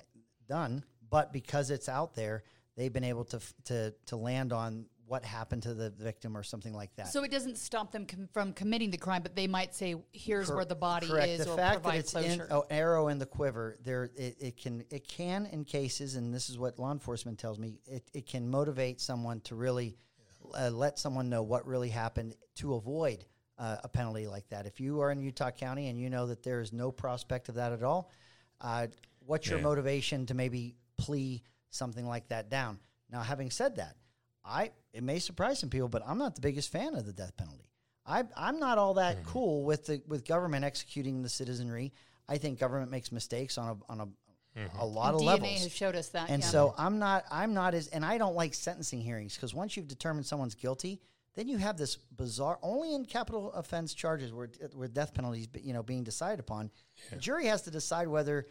done, 0.49 0.85
but 1.11 1.33
because 1.33 1.70
it's 1.70 1.88
out 1.88 2.14
there, 2.14 2.44
they've 2.77 2.92
been 2.92 3.05
able 3.05 3.25
to 3.25 3.40
to 3.64 3.94
to 4.07 4.16
land 4.16 4.53
on 4.53 4.87
what 5.07 5.25
happened 5.25 5.62
to 5.62 5.75
the 5.75 5.90
victim 5.90 6.37
or 6.37 6.42
something 6.42 6.73
like 6.73 6.94
that. 6.97 7.09
So 7.09 7.23
it 7.25 7.31
doesn't 7.31 7.59
stop 7.59 7.92
them 7.92 8.07
com- 8.07 8.29
from 8.33 8.53
committing 8.55 8.90
the 8.90 8.97
crime, 8.97 9.23
but 9.23 9.37
they 9.37 9.47
might 9.47 9.75
say, 9.75 9.97
"Here's 10.12 10.47
Cor- 10.47 10.57
where 10.57 10.64
the 10.64 10.75
body 10.75 11.07
correct. 11.07 11.29
is," 11.29 11.44
the 11.44 11.53
or 11.53 11.57
fact 11.57 11.83
that 11.85 11.94
it's 11.97 12.12
closure. 12.12 12.44
in 12.44 12.49
oh, 12.51 12.64
arrow 12.70 13.09
in 13.09 13.18
the 13.18 13.27
quiver, 13.27 13.77
there 13.83 14.05
it, 14.16 14.37
it 14.40 14.57
can 14.57 14.85
it 14.90 15.07
can 15.07 15.47
in 15.47 15.64
cases, 15.64 16.16
and 16.16 16.33
this 16.33 16.49
is 16.49 16.59
what 16.59 16.79
law 16.79 16.92
enforcement 16.92 17.38
tells 17.38 17.59
me, 17.59 17.81
it, 17.87 18.03
it 18.14 18.27
can 18.27 18.49
motivate 18.49 19.01
someone 19.01 19.40
to 19.42 19.55
really 19.55 19.97
uh, 20.55 20.70
let 20.70 20.99
someone 20.99 21.29
know 21.29 21.42
what 21.42 21.66
really 21.66 21.90
happened 21.90 22.35
to 22.57 22.75
avoid 22.75 23.25
uh, 23.59 23.77
a 23.85 23.88
penalty 23.88 24.27
like 24.27 24.49
that. 24.49 24.67
If 24.67 24.81
you 24.81 25.01
are 25.01 25.11
in 25.12 25.21
Utah 25.21 25.51
County 25.51 25.88
and 25.88 25.99
you 25.99 26.11
know 26.11 26.27
that 26.27 26.43
there 26.43 26.61
is 26.61 26.73
no 26.73 26.90
prospect 26.90 27.49
of 27.49 27.55
that 27.57 27.73
at 27.73 27.83
all, 27.83 28.11
uh, 28.61 28.87
what's 29.27 29.49
your 29.49 29.59
Yeah. 29.59 29.64
motivation 29.64 30.27
to 30.27 30.35
maybe 30.35 30.75
plea 30.99 31.43
something 31.71 32.07
like 32.07 32.29
that 32.29 32.49
down? 32.51 32.79
Now, 33.11 33.23
having 33.23 33.51
said 33.51 33.77
that, 33.77 33.97
I 34.45 34.73
it 34.93 35.03
may 35.03 35.19
surprise 35.19 35.59
some 35.59 35.71
people, 35.71 35.88
but 35.88 36.03
I'm 36.07 36.19
not 36.19 36.35
the 36.35 36.40
biggest 36.40 36.71
fan 36.73 36.95
of 36.95 37.07
the 37.07 37.12
death 37.12 37.37
penalty. 37.37 37.71
I, 38.07 38.25
I'm 38.37 38.59
not 38.59 38.77
all 38.79 38.95
that 38.95 39.17
Mm-hmm. 39.19 39.29
cool 39.31 39.64
with 39.64 39.87
the 39.87 40.03
with 40.07 40.27
government 40.27 40.64
executing 40.64 41.23
the 41.23 41.29
citizenry. 41.29 41.93
I 42.29 42.38
think 42.38 42.59
government 42.59 42.90
makes 42.90 43.12
mistakes 43.12 43.57
on 43.59 43.69
a 43.88 43.93
on 43.93 44.01
a, 44.01 44.09
Mm-hmm. 44.57 44.79
a 44.79 44.85
lot 44.85 45.14
of 45.14 45.21
DNA 45.21 45.25
levels. 45.27 45.62
has 45.64 45.73
showed 45.73 45.97
us 45.97 46.11
that. 46.11 46.31
And 46.31 46.40
yeah. 46.40 46.49
so 46.49 46.75
I'm 46.79 47.01
not 47.01 47.25
I'm 47.31 47.55
not 47.55 47.75
as 47.75 47.88
and 47.88 48.05
I 48.05 48.19
don't 48.19 48.37
like 48.37 48.55
sentencing 48.55 49.01
hearings 49.01 49.35
because 49.35 49.53
once 49.53 49.77
you've 49.77 49.88
determined 49.88 50.27
someone's 50.27 50.55
guilty, 50.55 51.01
then 51.35 51.49
you 51.49 51.59
have 51.59 51.77
this 51.77 51.97
bizarre 51.97 52.59
only 52.62 52.94
in 52.94 53.05
capital 53.05 53.53
offense 53.53 53.94
charges 53.94 54.33
where 54.33 54.49
where 54.75 54.88
death 54.88 55.14
penalties 55.14 55.49
you 55.62 55.73
know 55.73 55.83
being 55.83 56.05
decided 56.05 56.40
upon. 56.40 56.70
The 57.11 57.16
jury 57.16 57.47
has 57.47 57.62
to 57.62 57.70
decide 57.70 58.09
whether 58.09 58.47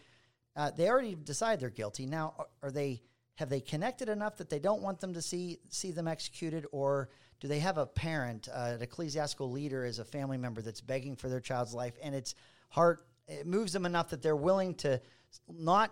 uh, 0.55 0.71
they 0.71 0.89
already 0.89 1.15
decide 1.15 1.59
they're 1.59 1.69
guilty. 1.69 2.05
Now 2.05 2.33
are, 2.37 2.47
are 2.63 2.71
they 2.71 3.01
have 3.35 3.49
they 3.49 3.61
connected 3.61 4.09
enough 4.09 4.37
that 4.37 4.49
they 4.49 4.59
don't 4.59 4.81
want 4.81 4.99
them 4.99 5.13
to 5.13 5.21
see 5.21 5.59
see 5.69 5.91
them 5.91 6.07
executed 6.07 6.65
or 6.71 7.09
do 7.39 7.47
they 7.47 7.59
have 7.59 7.77
a 7.77 7.85
parent, 7.85 8.47
uh, 8.53 8.73
an 8.75 8.81
ecclesiastical 8.81 9.51
leader 9.51 9.83
as 9.83 9.99
a 9.99 10.05
family 10.05 10.37
member 10.37 10.61
that's 10.61 10.79
begging 10.79 11.15
for 11.15 11.27
their 11.29 11.41
child's 11.41 11.73
life 11.73 11.93
and 12.01 12.15
it's 12.15 12.35
heart 12.69 13.07
it 13.27 13.47
moves 13.47 13.73
them 13.73 13.85
enough 13.85 14.09
that 14.09 14.21
they're 14.21 14.35
willing 14.35 14.75
to 14.75 15.01
not 15.49 15.91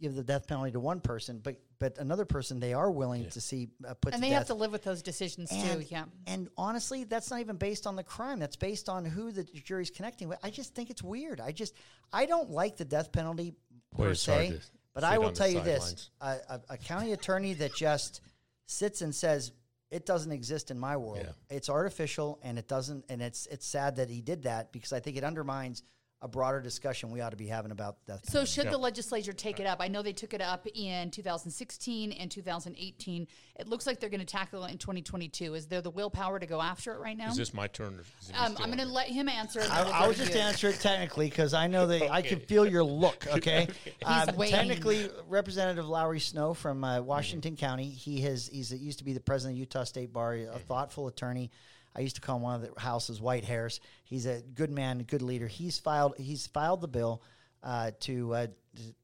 give 0.00 0.14
the 0.14 0.22
death 0.22 0.46
penalty 0.46 0.72
to 0.72 0.80
one 0.80 1.00
person, 1.00 1.40
but 1.42 1.56
but 1.78 1.98
another 1.98 2.24
person 2.24 2.60
they 2.60 2.72
are 2.72 2.90
willing 2.90 3.28
to 3.30 3.40
see 3.40 3.68
uh, 3.86 3.94
put 3.94 4.12
and 4.12 4.22
to 4.22 4.26
they 4.26 4.30
death. 4.30 4.38
have 4.38 4.46
to 4.48 4.54
live 4.54 4.72
with 4.72 4.84
those 4.84 5.02
decisions 5.02 5.50
and, 5.50 5.82
too. 5.82 5.86
Yeah. 5.90 6.04
and 6.26 6.48
honestly, 6.56 7.04
that's 7.04 7.30
not 7.30 7.40
even 7.40 7.56
based 7.56 7.86
on 7.86 7.96
the 7.96 8.04
crime. 8.04 8.38
That's 8.38 8.56
based 8.56 8.88
on 8.88 9.04
who 9.04 9.32
the 9.32 9.44
jury's 9.44 9.90
connecting 9.90 10.28
with. 10.28 10.38
I 10.42 10.50
just 10.50 10.74
think 10.74 10.90
it's 10.90 11.02
weird. 11.02 11.40
I 11.40 11.52
just 11.52 11.74
I 12.12 12.26
don't 12.26 12.50
like 12.50 12.76
the 12.76 12.84
death 12.84 13.12
penalty 13.12 13.54
Boy, 13.94 14.04
per 14.04 14.10
it's 14.10 14.22
se. 14.22 14.58
But 14.94 15.04
I 15.04 15.18
will 15.18 15.32
tell 15.32 15.48
you 15.48 15.60
this: 15.60 16.10
a, 16.20 16.36
a, 16.48 16.60
a 16.70 16.76
county 16.78 17.12
attorney 17.12 17.52
that 17.54 17.74
just 17.74 18.22
sits 18.66 19.02
and 19.02 19.14
says 19.14 19.52
it 19.90 20.06
doesn't 20.06 20.32
exist 20.32 20.70
in 20.70 20.78
my 20.78 20.96
world. 20.96 21.20
Yeah. 21.22 21.56
It's 21.56 21.68
artificial, 21.68 22.38
and 22.42 22.58
it 22.58 22.66
doesn't. 22.66 23.04
And 23.08 23.20
it's 23.20 23.46
it's 23.46 23.66
sad 23.66 23.96
that 23.96 24.08
he 24.08 24.20
did 24.20 24.44
that 24.44 24.72
because 24.72 24.92
I 24.92 25.00
think 25.00 25.16
it 25.16 25.24
undermines 25.24 25.82
a 26.22 26.28
broader 26.28 26.60
discussion 26.62 27.10
we 27.10 27.20
ought 27.20 27.30
to 27.30 27.36
be 27.36 27.46
having 27.46 27.70
about 27.70 27.98
death. 28.06 28.20
So 28.24 28.30
penalty. 28.38 28.50
should 28.50 28.70
the 28.70 28.78
legislature 28.78 29.34
take 29.34 29.60
it 29.60 29.66
up? 29.66 29.82
I 29.82 29.88
know 29.88 30.00
they 30.00 30.14
took 30.14 30.32
it 30.32 30.40
up 30.40 30.66
in 30.74 31.10
2016 31.10 32.12
and 32.12 32.30
2018. 32.30 33.26
It 33.58 33.68
looks 33.68 33.86
like 33.86 34.00
they're 34.00 34.08
going 34.08 34.20
to 34.20 34.26
tackle 34.26 34.64
it 34.64 34.72
in 34.72 34.78
2022. 34.78 35.54
Is 35.54 35.66
there 35.66 35.82
the 35.82 35.90
willpower 35.90 36.38
to 36.38 36.46
go 36.46 36.60
after 36.62 36.94
it 36.94 37.00
right 37.00 37.16
now? 37.16 37.28
Is 37.28 37.36
this 37.36 37.52
my 37.52 37.66
turn? 37.66 37.94
Or 38.00 38.04
um, 38.38 38.56
I'm 38.58 38.66
going 38.66 38.78
to 38.78 38.86
let 38.86 39.08
him 39.08 39.28
answer. 39.28 39.60
and 39.60 39.70
I, 39.70 39.84
we'll 39.84 39.92
I 39.92 40.06
go 40.06 40.12
to 40.12 40.18
just 40.18 40.32
you. 40.34 40.40
answer 40.40 40.68
it 40.68 40.80
technically 40.80 41.28
because 41.28 41.52
I 41.52 41.66
know 41.66 41.86
that 41.86 42.10
I 42.10 42.22
can 42.22 42.40
feel 42.40 42.66
your 42.66 42.84
look. 42.84 43.26
Okay, 43.36 43.68
Um, 44.04 44.28
technically, 44.48 45.10
Representative 45.28 45.86
Lowry 45.86 46.20
Snow 46.20 46.54
from 46.54 46.82
uh, 46.82 47.02
Washington 47.02 47.54
County. 47.56 47.90
He 47.90 48.22
has 48.22 48.46
he's 48.46 48.70
he 48.70 48.78
used 48.78 48.98
to 48.98 49.04
be 49.04 49.12
the 49.12 49.20
president 49.20 49.56
of 49.56 49.58
Utah 49.60 49.84
State 49.84 50.12
Bar, 50.12 50.34
a 50.36 50.58
thoughtful 50.60 51.06
attorney. 51.08 51.50
I 51.96 52.00
used 52.00 52.16
to 52.16 52.20
call 52.20 52.36
him 52.36 52.42
one 52.42 52.54
of 52.56 52.60
the 52.62 52.80
house's 52.80 53.20
white 53.20 53.44
Harris. 53.44 53.80
He's 54.04 54.26
a 54.26 54.42
good 54.54 54.70
man, 54.70 55.00
a 55.00 55.04
good 55.04 55.22
leader. 55.22 55.46
He's 55.46 55.78
filed 55.78 56.14
he's 56.18 56.46
filed 56.46 56.82
the 56.82 56.88
bill 56.88 57.22
uh, 57.62 57.92
to 58.00 58.34
uh, 58.34 58.46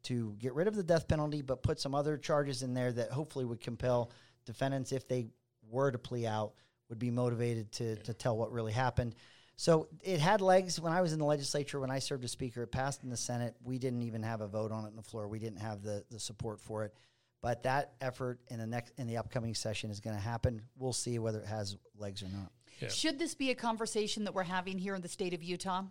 to 0.04 0.36
get 0.38 0.54
rid 0.54 0.68
of 0.68 0.76
the 0.76 0.82
death 0.82 1.08
penalty, 1.08 1.42
but 1.42 1.62
put 1.62 1.80
some 1.80 1.94
other 1.94 2.18
charges 2.18 2.62
in 2.62 2.74
there 2.74 2.92
that 2.92 3.10
hopefully 3.10 3.44
would 3.44 3.60
compel 3.60 4.10
defendants, 4.44 4.92
if 4.92 5.08
they 5.08 5.28
were 5.70 5.90
to 5.90 5.98
plea 5.98 6.26
out, 6.26 6.52
would 6.88 6.98
be 6.98 7.10
motivated 7.10 7.72
to 7.72 7.96
to 7.96 8.12
tell 8.12 8.36
what 8.36 8.52
really 8.52 8.72
happened. 8.72 9.14
So 9.56 9.88
it 10.02 10.18
had 10.20 10.40
legs 10.40 10.80
when 10.80 10.92
I 10.92 11.00
was 11.00 11.12
in 11.12 11.18
the 11.18 11.24
legislature. 11.24 11.78
When 11.80 11.90
I 11.90 11.98
served 11.98 12.24
as 12.24 12.32
speaker, 12.32 12.62
it 12.62 12.72
passed 12.72 13.04
in 13.04 13.10
the 13.10 13.16
Senate. 13.16 13.54
We 13.62 13.78
didn't 13.78 14.02
even 14.02 14.22
have 14.22 14.40
a 14.40 14.48
vote 14.48 14.72
on 14.72 14.84
it 14.84 14.88
on 14.88 14.96
the 14.96 15.02
floor. 15.02 15.28
We 15.28 15.38
didn't 15.38 15.60
have 15.60 15.82
the 15.82 16.04
the 16.10 16.20
support 16.20 16.60
for 16.60 16.84
it. 16.84 16.94
But 17.42 17.64
that 17.64 17.94
effort 18.00 18.38
in 18.48 18.58
the 18.58 18.66
next 18.66 18.92
in 18.98 19.06
the 19.06 19.16
upcoming 19.16 19.54
session 19.54 19.90
is 19.90 20.00
going 20.00 20.16
to 20.16 20.22
happen. 20.22 20.62
We'll 20.76 20.92
see 20.92 21.18
whether 21.18 21.40
it 21.40 21.46
has 21.46 21.76
legs 21.98 22.22
or 22.22 22.28
not. 22.28 22.52
Yeah. 22.80 22.88
Should 22.88 23.18
this 23.18 23.34
be 23.34 23.50
a 23.50 23.54
conversation 23.54 24.24
that 24.24 24.34
we're 24.34 24.42
having 24.44 24.78
here 24.78 24.94
in 24.94 25.02
the 25.02 25.08
state 25.08 25.34
of 25.34 25.42
Utah? 25.42 25.82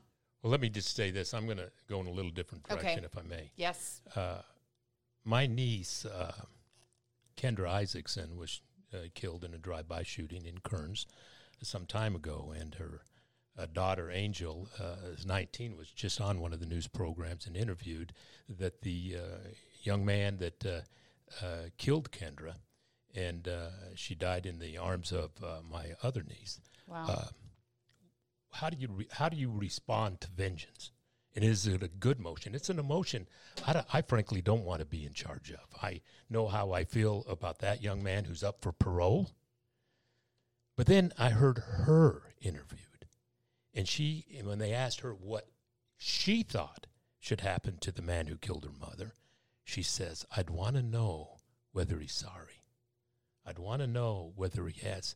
Well, 0.41 0.51
let 0.51 0.59
me 0.61 0.69
just 0.69 0.95
say 0.95 1.11
this. 1.11 1.33
I'm 1.33 1.45
going 1.45 1.57
to 1.57 1.71
go 1.87 1.99
in 2.01 2.07
a 2.07 2.11
little 2.11 2.31
different 2.31 2.65
Okay. 2.69 2.81
direction, 2.81 3.03
if 3.05 3.17
I 3.17 3.21
may. 3.21 3.51
Yes. 3.55 4.01
Uh, 4.15 4.41
my 5.23 5.45
niece, 5.45 6.05
uh, 6.05 6.31
Kendra 7.37 7.69
Isaacson, 7.69 8.37
was 8.37 8.61
uh, 8.93 8.97
killed 9.13 9.43
in 9.43 9.53
a 9.53 9.57
drive-by 9.57 10.03
shooting 10.03 10.45
in 10.45 10.57
Kearns 10.59 11.05
some 11.61 11.85
time 11.85 12.15
ago, 12.15 12.53
and 12.57 12.75
her 12.75 13.01
uh, 13.57 13.67
daughter 13.71 14.09
Angel, 14.09 14.67
uh, 14.79 15.11
is 15.13 15.25
19, 15.25 15.77
was 15.77 15.89
just 15.91 16.19
on 16.19 16.39
one 16.39 16.53
of 16.53 16.59
the 16.59 16.65
news 16.65 16.87
programs 16.87 17.45
and 17.45 17.55
interviewed 17.55 18.13
that 18.49 18.81
the 18.81 19.15
uh, 19.17 19.47
young 19.83 20.03
man 20.03 20.37
that 20.37 20.65
uh, 20.65 21.45
uh, 21.45 21.65
killed 21.77 22.11
Kendra, 22.11 22.55
and 23.13 23.47
uh, 23.47 23.67
she 23.95 24.15
died 24.15 24.45
in 24.45 24.57
the 24.59 24.77
arms 24.77 25.11
of 25.11 25.31
uh, 25.43 25.57
my 25.69 25.91
other 26.01 26.23
niece 26.23 26.59
Wow. 26.91 27.05
uh, 27.07 27.27
how 28.51 28.69
do 28.69 28.77
you 28.77 28.89
re- 28.89 29.07
how 29.11 29.29
do 29.29 29.37
you 29.37 29.49
respond 29.49 30.19
to 30.21 30.29
vengeance? 30.29 30.91
And 31.33 31.45
is 31.45 31.65
it 31.65 31.81
a 31.81 31.87
good 31.87 32.19
motion? 32.19 32.53
It's 32.53 32.69
an 32.69 32.79
emotion 32.79 33.27
I, 33.65 33.83
I 33.93 34.01
frankly 34.01 34.41
don't 34.41 34.65
want 34.65 34.79
to 34.81 34.85
be 34.85 35.05
in 35.05 35.13
charge 35.13 35.49
of. 35.51 35.61
I 35.81 36.01
know 36.29 36.49
how 36.49 36.73
I 36.73 36.83
feel 36.83 37.23
about 37.29 37.59
that 37.59 37.81
young 37.81 38.03
man 38.03 38.25
who's 38.25 38.43
up 38.43 38.61
for 38.61 38.73
parole. 38.73 39.31
But 40.75 40.87
then 40.87 41.13
I 41.17 41.29
heard 41.29 41.59
her 41.59 42.33
interviewed, 42.41 43.05
and 43.73 43.87
she 43.87 44.25
and 44.37 44.47
when 44.47 44.59
they 44.59 44.73
asked 44.73 44.99
her 44.99 45.13
what 45.13 45.47
she 45.97 46.43
thought 46.43 46.87
should 47.19 47.41
happen 47.41 47.77
to 47.79 47.91
the 47.91 48.01
man 48.01 48.27
who 48.27 48.35
killed 48.35 48.65
her 48.65 48.85
mother, 48.85 49.13
she 49.63 49.83
says, 49.83 50.25
"I'd 50.35 50.49
want 50.49 50.75
to 50.75 50.83
know 50.83 51.37
whether 51.71 51.99
he's 51.99 52.13
sorry. 52.13 52.63
I'd 53.45 53.59
want 53.59 53.81
to 53.81 53.87
know 53.87 54.33
whether 54.35 54.67
he 54.67 54.85
has." 54.85 55.15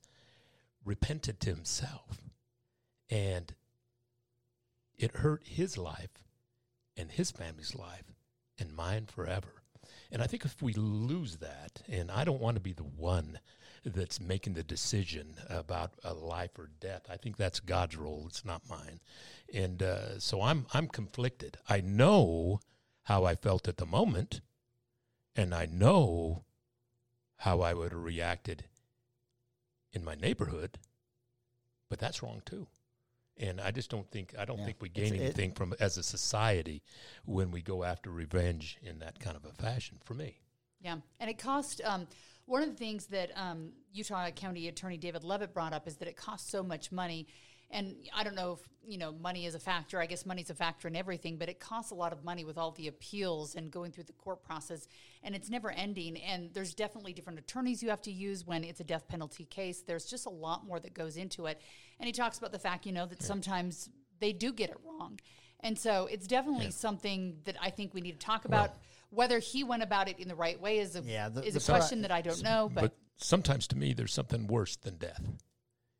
Repented 0.85 1.39
to 1.41 1.49
himself 1.49 2.21
and 3.09 3.53
it 4.97 5.17
hurt 5.17 5.43
his 5.45 5.77
life 5.77 6.23
and 6.95 7.11
his 7.11 7.31
family's 7.31 7.75
life 7.75 8.13
and 8.57 8.75
mine 8.75 9.05
forever. 9.07 9.63
And 10.11 10.21
i 10.21 10.27
think 10.27 10.45
if 10.45 10.61
we 10.61 10.73
lose 10.73 11.37
that 11.37 11.81
and 11.89 12.09
i 12.11 12.23
don't 12.23 12.39
want 12.39 12.55
to 12.55 12.61
be 12.61 12.73
the 12.73 12.83
one 12.83 13.39
that's 13.83 14.19
making 14.19 14.53
the 14.53 14.63
decision 14.63 15.35
about 15.49 15.91
a 16.03 16.13
life 16.13 16.57
or 16.57 16.69
death 16.79 17.03
i 17.09 17.17
think 17.17 17.37
that's 17.37 17.59
god's 17.59 17.95
role 17.97 18.25
it's 18.27 18.45
not 18.45 18.61
mine. 18.69 18.99
And 19.53 19.83
uh, 19.83 20.19
so 20.19 20.41
i'm 20.41 20.67
i'm 20.73 20.87
conflicted. 20.87 21.57
I 21.67 21.81
know 21.81 22.59
how 23.03 23.25
i 23.25 23.35
felt 23.35 23.67
at 23.67 23.77
the 23.77 23.85
moment 23.85 24.41
and 25.35 25.53
i 25.53 25.65
know 25.65 26.45
how 27.37 27.61
i 27.61 27.73
would 27.73 27.91
have 27.91 28.03
reacted 28.03 28.65
in 29.95 30.03
my 30.03 30.13
neighborhood, 30.15 30.77
but 31.89 31.97
that's 31.99 32.21
wrong 32.21 32.41
too. 32.45 32.67
And 33.37 33.59
I 33.59 33.71
just 33.71 33.89
don't 33.89 34.09
think 34.11 34.35
I 34.37 34.45
don't 34.45 34.59
Yeah. 34.59 34.65
think 34.65 34.81
we 34.81 34.89
gain 34.89 35.05
It's- 35.07 35.19
it- 35.19 35.23
anything 35.23 35.53
from 35.53 35.73
as 35.79 35.97
a 35.97 36.03
society 36.03 36.83
when 37.25 37.49
we 37.51 37.61
go 37.61 37.83
after 37.83 38.09
revenge 38.11 38.77
in 38.81 38.99
that 38.99 39.19
kind 39.19 39.35
of 39.35 39.45
a 39.45 39.53
fashion. 39.53 39.99
For 40.03 40.13
me, 40.13 40.41
Yeah, 40.81 40.99
and 41.19 41.29
it 41.29 41.37
cost. 41.39 41.81
Um, 41.81 42.07
one 42.45 42.61
of 42.61 42.69
the 42.69 42.75
things 42.75 43.07
that 43.07 43.35
um, 43.37 43.73
Utah 43.91 44.29
County 44.31 44.67
Attorney 44.67 44.97
David 44.97 45.23
Leavitt 45.23 45.53
brought 45.53 45.73
up 45.73 45.87
is 45.87 45.97
that 45.97 46.07
it 46.07 46.15
costs 46.15 46.49
so 46.49 46.61
much 46.61 46.91
money, 46.91 47.27
and 47.75 47.95
I 48.15 48.23
don't 48.23 48.35
know 48.35 48.53
if 48.53 48.59
you 48.87 48.97
know 48.97 49.11
money 49.11 49.45
is 49.45 49.53
a 49.53 49.59
factor. 49.59 49.99
I 49.99 50.05
guess 50.05 50.25
money's 50.25 50.49
a 50.49 50.55
factor 50.55 50.87
in 50.87 50.95
everything, 50.95 51.37
but 51.37 51.49
it 51.49 51.59
costs 51.59 51.91
a 51.91 51.95
lot 51.95 52.13
of 52.13 52.23
money 52.23 52.45
with 52.45 52.57
all 52.57 52.71
the 52.71 52.87
appeals 52.87 53.55
and 53.55 53.69
going 53.69 53.91
through 53.91 54.05
the 54.05 54.13
court 54.13 54.43
process, 54.43 54.87
and 55.23 55.35
it's 55.35 55.49
never 55.49 55.69
ending. 55.71 56.17
And 56.21 56.53
there's 56.53 56.73
definitely 56.73 57.13
different 57.13 57.37
attorneys 57.39 57.83
you 57.83 57.89
have 57.89 58.01
to 58.03 58.11
use 58.11 58.45
when 58.47 58.63
it's 58.63 58.79
a 58.79 58.83
death 58.83 59.07
penalty 59.07 59.45
case. 59.45 59.81
There's 59.81 60.05
just 60.05 60.25
a 60.25 60.29
lot 60.29 60.65
more 60.65 60.79
that 60.79 60.93
goes 60.93 61.17
into 61.17 61.47
it, 61.47 61.59
and 61.99 62.07
he 62.07 62.13
talks 62.13 62.37
about 62.37 62.51
the 62.51 62.59
fact, 62.59 62.85
you 62.85 62.93
know, 62.93 63.05
that 63.05 63.21
sometimes 63.21 63.89
they 64.19 64.31
do 64.31 64.53
get 64.53 64.69
it 64.69 64.77
wrong. 64.85 65.19
And 65.59 65.77
so 65.77 66.07
it's 66.11 66.27
definitely 66.27 66.71
something 66.71 67.37
that 67.45 67.57
I 67.61 67.69
think 67.71 67.93
we 67.93 68.01
need 68.01 68.19
to 68.19 68.25
talk 68.25 68.45
about. 68.45 68.71
Whether 69.09 69.39
he 69.39 69.63
went 69.63 69.81
about 69.83 70.07
it 70.09 70.19
in 70.19 70.27
the 70.27 70.35
right 70.35 70.59
way 70.59 70.79
is 70.79 70.95
a 70.95 71.01
Yeah, 71.01 71.29
the- 71.29 71.43
is 71.43 71.53
the 71.53 71.59
a 71.59 71.75
question 71.75 72.01
that 72.03 72.11
I 72.11 72.21
don't 72.21 72.43
know. 72.43 72.69
But, 72.73 72.81
but 72.81 72.97
sometimes 73.17 73.67
to 73.69 73.77
me, 73.77 73.93
there's 73.93 74.13
something 74.13 74.47
worse 74.47 74.75
than 74.75 74.97
death, 74.97 75.21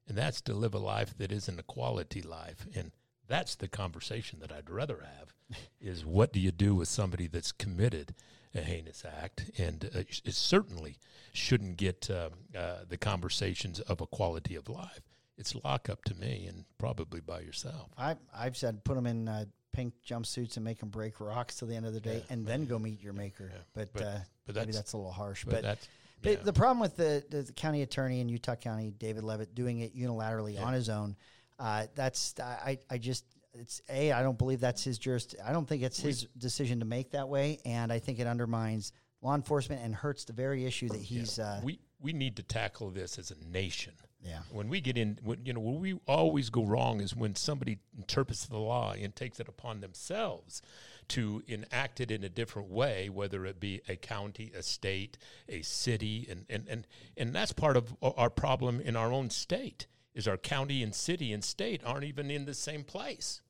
and 0.08 0.18
that's 0.18 0.42
to 0.42 0.54
live 0.54 0.74
a 0.74 0.80
life 0.80 1.18
that 1.18 1.32
isn't 1.32 1.60
a 1.60 1.64
quality 1.64 2.22
life. 2.22 2.66
And 2.76 2.92
that's 3.28 3.56
the 3.56 3.68
conversation 3.68 4.40
that 4.40 4.52
I'd 4.52 4.70
rather 4.70 5.04
have: 5.18 5.34
is 5.82 6.06
what 6.06 6.32
do 6.34 6.40
you 6.40 6.52
do 6.52 6.76
with 6.76 6.88
somebody 6.88 7.28
that's 7.28 7.52
committed 7.52 8.14
a 8.54 8.62
heinous 8.62 9.04
act, 9.06 9.52
and 9.58 9.90
uh, 9.94 10.00
it 10.00 10.34
certainly 10.34 10.98
shouldn't 11.34 11.76
get 11.78 12.10
um, 12.10 12.30
uh, 12.58 12.78
the 12.88 12.98
conversations 12.98 13.82
of 13.82 14.00
a 14.00 14.08
quality 14.08 14.56
of 14.56 14.70
life. 14.70 15.02
It's 15.38 15.54
lock 15.56 15.90
up 15.90 16.06
to 16.06 16.16
me, 16.16 16.46
and 16.48 16.64
probably 16.78 17.20
by 17.20 17.42
yourself. 17.42 17.90
I 17.98 18.16
I've 18.34 18.56
said 18.56 18.84
put 18.86 18.96
them 18.96 19.08
in 19.08 19.28
uh, 19.28 19.46
pink 19.74 19.94
jumpsuits 20.08 20.56
and 20.56 20.64
make 20.64 20.80
them 20.80 20.88
break 20.88 21.20
rocks 21.20 21.56
till 21.58 21.68
the 21.68 21.76
end 21.76 21.86
of 21.86 21.94
the 21.94 22.00
day, 22.00 22.24
and 22.30 22.46
then 22.48 22.66
go 22.66 22.80
meet 22.80 23.04
your 23.04 23.12
maker. 23.12 23.52
But, 23.74 23.92
but- 23.92 24.02
uh, 24.02 24.18
but 24.46 24.56
maybe 24.56 24.68
that's- 24.68 24.76
that's 24.76 24.94
a 24.94 24.98
little 24.98 25.12
harsh. 25.12 25.44
But, 25.44 25.64
But, 25.64 25.88
but 26.22 26.32
yeah. 26.32 26.44
the 26.44 26.54
problem 26.54 26.80
with 26.80 26.96
the, 26.96 27.24
the, 27.30 27.44
the 27.44 27.54
county 27.54 27.82
attorney 27.82 28.20
in 28.20 28.30
Utah 28.30 28.56
County, 28.56 28.92
David 28.98 29.24
Leavitt, 29.24 29.56
doing 29.56 29.80
it 29.80 29.96
unilaterally 29.96 30.62
on 30.62 30.74
his 30.74 30.90
own, 30.90 31.16
uh, 31.60 31.86
that's 31.96 32.36
I 32.40 32.80
I 32.90 32.98
just 32.98 33.26
it's 33.54 33.82
a 33.90 34.12
I 34.12 34.22
don't 34.24 34.38
believe 34.38 34.60
that's 34.60 34.84
his 34.84 34.98
juris. 34.98 35.36
I 35.46 35.52
don't 35.52 35.68
think 35.68 35.84
it's 35.84 36.00
his 36.00 36.28
decision 36.38 36.80
to 36.80 36.86
make 36.86 37.12
that 37.12 37.30
way, 37.30 37.60
and 37.66 37.92
I 37.92 38.00
think 38.00 38.20
it 38.20 38.28
undermines 38.28 38.92
law 39.22 39.36
enforcement 39.36 39.82
and 39.84 39.96
hurts 39.96 40.26
the 40.26 40.34
very 40.34 40.66
issue 40.66 40.90
that 40.90 41.02
he's. 41.02 41.40
Uh, 41.40 41.62
we 41.64 41.80
we 42.02 42.14
need 42.14 42.36
to 42.38 42.44
tackle 42.44 42.90
this 42.92 43.18
as 43.18 43.32
a 43.32 43.52
nation. 43.52 43.94
Yeah. 44.24 44.40
When 44.52 44.70
we 44.70 44.82
get 44.82 44.98
in, 44.98 45.20
when, 45.24 45.46
you 45.46 45.54
know, 45.54 45.60
where 45.60 45.80
we 45.80 46.00
always 46.08 46.50
go 46.50 46.66
wrong 46.66 47.00
is 47.00 47.16
when 47.16 47.36
somebody 47.36 47.78
interprets 47.96 48.48
the 48.48 48.58
law 48.58 48.94
and 48.94 49.16
takes 49.16 49.40
it 49.40 49.48
upon 49.48 49.82
themselves 49.82 50.64
to 51.10 51.44
enact 51.48 52.00
it 52.00 52.12
in 52.12 52.24
a 52.24 52.30
different 52.30 52.70
way, 52.70 53.10
whether 53.10 53.46
it 53.46 53.60
be 53.60 53.82
a 53.88 53.96
county, 53.96 54.52
a 54.56 54.64
state, 54.64 55.18
a 55.50 55.62
city, 55.62 56.28
and 56.30 56.46
and 56.50 56.68
and 56.68 56.88
and 57.18 57.34
that's 57.34 57.54
part 57.54 57.78
of 57.78 57.96
our 58.02 58.30
problem 58.30 58.80
in 58.82 58.96
our 58.96 59.12
own 59.12 59.30
state 59.30 59.88
is 60.14 60.28
our 60.28 60.38
county 60.38 60.82
and 60.82 60.96
city 60.96 61.34
and 61.34 61.44
state 61.44 61.82
aren't 61.86 62.06
even 62.06 62.32
in 62.32 62.46
the 62.46 62.54
same 62.54 62.84
place, 62.84 63.42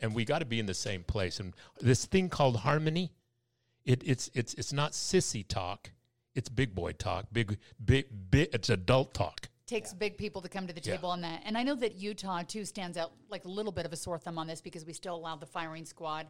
and 0.00 0.14
we 0.14 0.24
got 0.24 0.38
to 0.38 0.46
be 0.46 0.58
in 0.58 0.66
the 0.66 0.74
same 0.74 1.04
place. 1.04 1.38
And 1.38 1.54
this 1.80 2.06
thing 2.06 2.28
called 2.28 2.58
harmony, 2.58 3.12
it, 3.84 4.02
it's 4.04 4.30
it's 4.34 4.54
it's 4.54 4.72
not 4.72 4.92
sissy 4.92 5.46
talk. 5.46 5.90
It's 6.34 6.48
big 6.48 6.74
boy 6.74 6.92
talk. 6.92 7.26
Big 7.32 7.58
big 7.84 8.06
big. 8.30 8.48
It's 8.52 8.70
adult 8.70 9.12
talk. 9.14 9.48
takes 9.66 9.92
big 9.92 10.16
people 10.16 10.40
to 10.40 10.48
come 10.48 10.66
to 10.66 10.72
the 10.72 10.80
Yeah. 10.82 10.94
table 10.96 11.10
on 11.10 11.20
that. 11.20 11.42
And 11.44 11.58
I 11.58 11.62
know 11.62 11.74
that 11.74 11.94
Utah 11.96 12.42
too 12.42 12.64
stands 12.64 12.96
out 12.96 13.12
like 13.28 13.44
a 13.44 13.48
little 13.48 13.70
bit 13.72 13.84
of 13.84 13.92
a 13.92 13.96
sore 13.96 14.18
thumb 14.18 14.38
on 14.38 14.46
this 14.46 14.62
because 14.62 14.86
we 14.86 14.94
still 14.94 15.14
allow 15.14 15.36
the 15.36 15.44
firing 15.44 15.84
squad. 15.84 16.26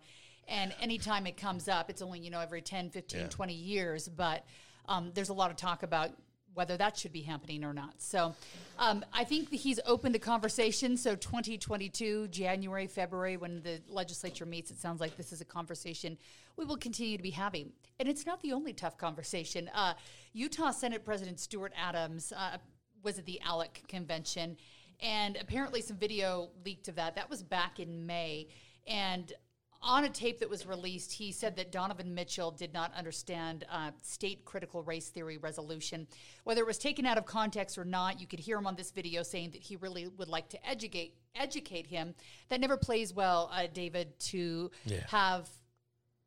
And 0.48 0.74
anytime 0.80 1.26
it 1.26 1.36
comes 1.36 1.68
up, 1.68 1.90
it's 1.90 2.02
only, 2.02 2.20
you 2.20 2.30
know, 2.30 2.40
every 2.40 2.62
10, 2.62 2.90
15, 2.90 3.20
Yeah. 3.20 3.26
20 3.28 3.54
years. 3.54 4.08
But 4.08 4.44
um, 4.88 5.12
there's 5.14 5.28
a 5.28 5.34
lot 5.34 5.50
of 5.50 5.56
talk 5.56 5.82
about 5.82 6.10
whether 6.54 6.76
that 6.76 6.96
should 6.96 7.12
be 7.12 7.20
happening 7.20 7.62
or 7.62 7.72
not. 7.72 7.94
So 7.98 8.34
um, 8.78 9.04
I 9.12 9.22
think 9.22 9.50
he's 9.52 9.78
open 9.86 10.12
to 10.14 10.18
conversation. 10.18 10.96
So 10.96 11.14
2022, 11.14 12.28
January, 12.28 12.88
February, 12.88 13.36
when 13.36 13.62
the 13.62 13.80
legislature 13.88 14.44
meets, 14.44 14.70
it 14.70 14.78
sounds 14.78 15.00
like 15.00 15.16
this 15.16 15.32
is 15.32 15.40
a 15.40 15.44
conversation 15.44 16.18
we 16.56 16.64
will 16.64 16.76
continue 16.76 17.16
to 17.16 17.22
be 17.22 17.30
having. 17.30 17.72
And 18.00 18.08
it's 18.08 18.26
not 18.26 18.42
the 18.42 18.52
only 18.52 18.72
tough 18.72 18.98
conversation. 18.98 19.70
Uh, 19.72 19.94
Utah 20.32 20.72
Senate 20.72 21.04
President 21.04 21.38
Stuart 21.38 21.72
Adams 21.76 22.32
uh, 22.36 22.58
was 23.04 23.18
at 23.18 23.24
the 23.24 23.40
ALEC 23.46 23.86
convention, 23.86 24.56
and 25.00 25.36
apparently 25.40 25.80
some 25.80 25.96
video 25.96 26.50
leaked 26.64 26.88
of 26.88 26.96
that. 26.96 27.14
That 27.14 27.30
was 27.30 27.44
back 27.44 27.78
in 27.78 28.04
May. 28.04 28.48
And 28.88 29.32
on 29.80 30.04
a 30.04 30.08
tape 30.08 30.40
that 30.40 30.50
was 30.50 30.66
released, 30.66 31.12
he 31.12 31.30
said 31.30 31.56
that 31.56 31.70
Donovan 31.70 32.14
Mitchell 32.14 32.50
did 32.50 32.72
not 32.74 32.92
understand 32.94 33.64
uh, 33.70 33.92
state 34.02 34.44
critical 34.44 34.82
race 34.82 35.08
theory 35.08 35.36
resolution. 35.36 36.06
Whether 36.44 36.62
it 36.62 36.66
was 36.66 36.78
taken 36.78 37.06
out 37.06 37.16
of 37.16 37.26
context 37.26 37.78
or 37.78 37.84
not, 37.84 38.20
you 38.20 38.26
could 38.26 38.40
hear 38.40 38.58
him 38.58 38.66
on 38.66 38.74
this 38.74 38.90
video 38.90 39.22
saying 39.22 39.50
that 39.52 39.62
he 39.62 39.76
really 39.76 40.08
would 40.08 40.28
like 40.28 40.48
to 40.50 40.68
educate 40.68 41.14
educate 41.34 41.86
him. 41.86 42.14
That 42.48 42.60
never 42.60 42.76
plays 42.76 43.14
well, 43.14 43.48
uh, 43.52 43.68
David, 43.72 44.18
to 44.20 44.70
Yeah. 44.84 45.06
have 45.08 45.48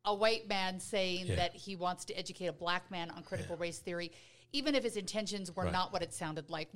a 0.06 0.14
white 0.14 0.48
man 0.48 0.80
saying 0.80 1.26
Yeah. 1.26 1.34
that 1.36 1.54
he 1.54 1.76
wants 1.76 2.06
to 2.06 2.14
educate 2.14 2.46
a 2.46 2.52
black 2.52 2.90
man 2.90 3.10
on 3.10 3.22
critical 3.22 3.56
race 3.58 3.78
theory, 3.78 4.10
even 4.52 4.74
if 4.74 4.82
his 4.82 4.96
intentions 4.96 5.54
were 5.54 5.64
Right. 5.64 5.72
not 5.72 5.92
what 5.92 6.02
it 6.02 6.14
sounded 6.14 6.48
like. 6.48 6.70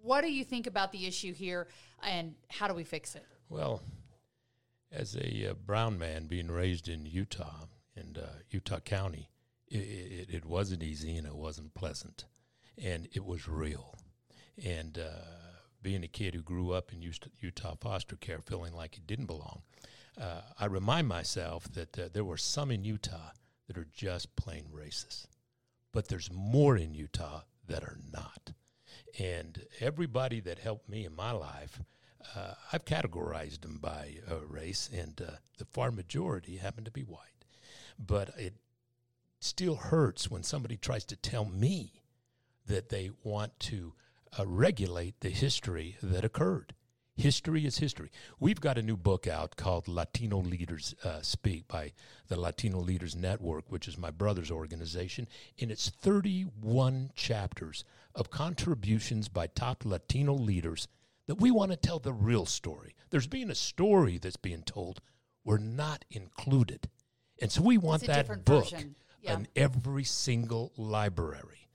What 0.00 0.22
do 0.22 0.32
you 0.32 0.44
think 0.44 0.66
about 0.66 0.90
the 0.90 1.06
issue 1.06 1.34
here, 1.34 1.68
and 2.02 2.34
how 2.48 2.66
do 2.66 2.72
we 2.74 2.82
fix 2.84 3.14
it? 3.14 3.26
Well, 3.50 3.82
as 4.92 5.16
a 5.16 5.50
uh, 5.50 5.54
brown 5.54 5.98
man 5.98 6.26
being 6.26 6.50
raised 6.50 6.88
in 6.88 7.06
Utah 7.06 7.66
and 7.96 8.18
uh, 8.18 8.26
Utah 8.50 8.80
County, 8.80 9.30
it, 9.68 9.78
it, 9.78 10.34
it 10.34 10.44
wasn't 10.44 10.82
easy 10.82 11.16
and 11.16 11.26
it 11.26 11.34
wasn't 11.34 11.74
pleasant, 11.74 12.26
and 12.82 13.08
it 13.12 13.24
was 13.24 13.48
real. 13.48 13.96
And 14.62 14.98
uh, 14.98 15.24
being 15.82 16.04
a 16.04 16.08
kid 16.08 16.34
who 16.34 16.42
grew 16.42 16.72
up 16.72 16.92
in 16.92 17.02
Utah 17.40 17.74
foster 17.80 18.16
care, 18.16 18.40
feeling 18.40 18.74
like 18.74 18.94
he 18.94 19.00
didn't 19.00 19.26
belong, 19.26 19.62
uh, 20.20 20.42
I 20.58 20.66
remind 20.66 21.08
myself 21.08 21.64
that 21.72 21.98
uh, 21.98 22.08
there 22.12 22.24
were 22.24 22.36
some 22.36 22.70
in 22.70 22.84
Utah 22.84 23.30
that 23.66 23.78
are 23.78 23.88
just 23.92 24.36
plain 24.36 24.66
racist, 24.72 25.26
but 25.92 26.08
there's 26.08 26.30
more 26.30 26.76
in 26.76 26.94
Utah 26.94 27.42
that 27.66 27.82
are 27.82 27.98
not. 28.12 28.52
And 29.18 29.62
everybody 29.80 30.40
that 30.40 30.58
helped 30.58 30.88
me 30.88 31.06
in 31.06 31.14
my 31.14 31.32
life, 31.32 31.80
uh, 32.34 32.54
I've 32.72 32.84
categorized 32.84 33.60
them 33.60 33.78
by 33.80 34.16
uh, 34.30 34.40
race, 34.46 34.88
and 34.92 35.20
uh, 35.20 35.32
the 35.58 35.64
far 35.64 35.90
majority 35.90 36.56
happen 36.56 36.84
to 36.84 36.90
be 36.90 37.02
white. 37.02 37.44
But 37.98 38.30
it 38.38 38.54
still 39.40 39.76
hurts 39.76 40.30
when 40.30 40.42
somebody 40.42 40.76
tries 40.76 41.04
to 41.06 41.16
tell 41.16 41.44
me 41.44 42.02
that 42.66 42.88
they 42.88 43.10
want 43.22 43.58
to 43.60 43.94
uh, 44.38 44.46
regulate 44.46 45.20
the 45.20 45.30
history 45.30 45.96
that 46.02 46.24
occurred. 46.24 46.74
History 47.14 47.66
is 47.66 47.78
history. 47.78 48.10
We've 48.40 48.60
got 48.60 48.78
a 48.78 48.82
new 48.82 48.96
book 48.96 49.26
out 49.26 49.56
called 49.56 49.86
Latino 49.86 50.38
Leaders 50.38 50.94
uh, 51.04 51.20
Speak 51.20 51.68
by 51.68 51.92
the 52.28 52.40
Latino 52.40 52.78
Leaders 52.78 53.14
Network, 53.14 53.70
which 53.70 53.86
is 53.86 53.98
my 53.98 54.10
brother's 54.10 54.50
organization. 54.50 55.28
And 55.60 55.70
it's 55.70 55.90
31 55.90 57.10
chapters 57.14 57.84
of 58.14 58.30
contributions 58.30 59.28
by 59.28 59.46
top 59.46 59.84
Latino 59.84 60.32
leaders 60.32 60.88
that 61.26 61.36
we 61.36 61.50
want 61.50 61.70
to 61.70 61.76
tell 61.76 61.98
the 61.98 62.12
real 62.12 62.46
story. 62.46 62.94
There's 63.10 63.26
being 63.26 63.50
a 63.50 63.54
story 63.54 64.18
that's 64.18 64.36
being 64.36 64.62
told. 64.62 65.00
We're 65.44 65.58
not 65.58 66.04
included. 66.10 66.88
And 67.40 67.50
so 67.50 67.62
we 67.62 67.78
want 67.78 68.02
that 68.06 68.44
book 68.44 68.70
version. 68.70 68.96
Yeah. 69.20 69.34
in 69.34 69.48
every 69.54 70.02
single 70.02 70.72
library. 70.76 71.68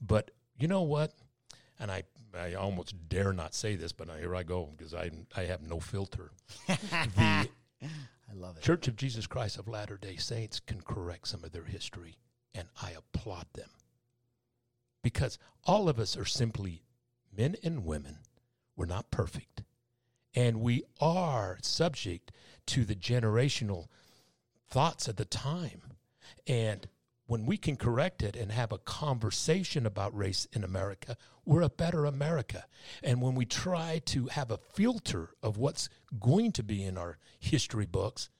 But 0.00 0.30
you 0.56 0.68
know 0.68 0.82
what? 0.82 1.12
And 1.80 1.90
I, 1.90 2.04
I 2.32 2.54
almost 2.54 3.08
dare 3.08 3.32
not 3.32 3.54
say 3.54 3.74
this, 3.74 3.92
but 3.92 4.08
here 4.18 4.36
I 4.36 4.44
go 4.44 4.70
because 4.76 4.94
I, 4.94 5.10
I 5.36 5.42
have 5.42 5.62
no 5.62 5.80
filter. 5.80 6.30
the 6.68 7.48
I 8.32 8.34
love 8.34 8.56
it. 8.56 8.62
Church 8.62 8.88
of 8.88 8.96
Jesus 8.96 9.26
Christ 9.26 9.58
of 9.58 9.68
Latter 9.68 9.98
day 9.98 10.16
Saints 10.16 10.60
can 10.60 10.80
correct 10.80 11.28
some 11.28 11.44
of 11.44 11.52
their 11.52 11.64
history, 11.64 12.16
and 12.54 12.68
I 12.80 12.92
applaud 12.92 13.46
them. 13.54 13.68
Because 15.02 15.38
all 15.64 15.88
of 15.88 15.98
us 15.98 16.16
are 16.16 16.24
simply 16.24 16.84
men 17.36 17.56
and 17.62 17.84
women. 17.84 18.18
We're 18.76 18.86
not 18.86 19.10
perfect. 19.10 19.62
And 20.34 20.60
we 20.60 20.84
are 21.00 21.58
subject 21.62 22.32
to 22.66 22.84
the 22.84 22.94
generational 22.94 23.88
thoughts 24.68 25.08
at 25.08 25.16
the 25.16 25.24
time. 25.24 25.82
And 26.46 26.88
when 27.26 27.46
we 27.46 27.56
can 27.56 27.76
correct 27.76 28.22
it 28.22 28.36
and 28.36 28.50
have 28.50 28.72
a 28.72 28.78
conversation 28.78 29.86
about 29.86 30.16
race 30.16 30.46
in 30.52 30.64
America, 30.64 31.16
we're 31.44 31.62
a 31.62 31.68
better 31.68 32.04
America. 32.04 32.64
And 33.02 33.20
when 33.20 33.34
we 33.34 33.44
try 33.44 34.00
to 34.06 34.26
have 34.26 34.50
a 34.50 34.56
filter 34.56 35.30
of 35.42 35.56
what's 35.56 35.88
going 36.18 36.52
to 36.52 36.62
be 36.62 36.84
in 36.84 36.96
our 36.96 37.18
history 37.38 37.86
books, 37.86 38.30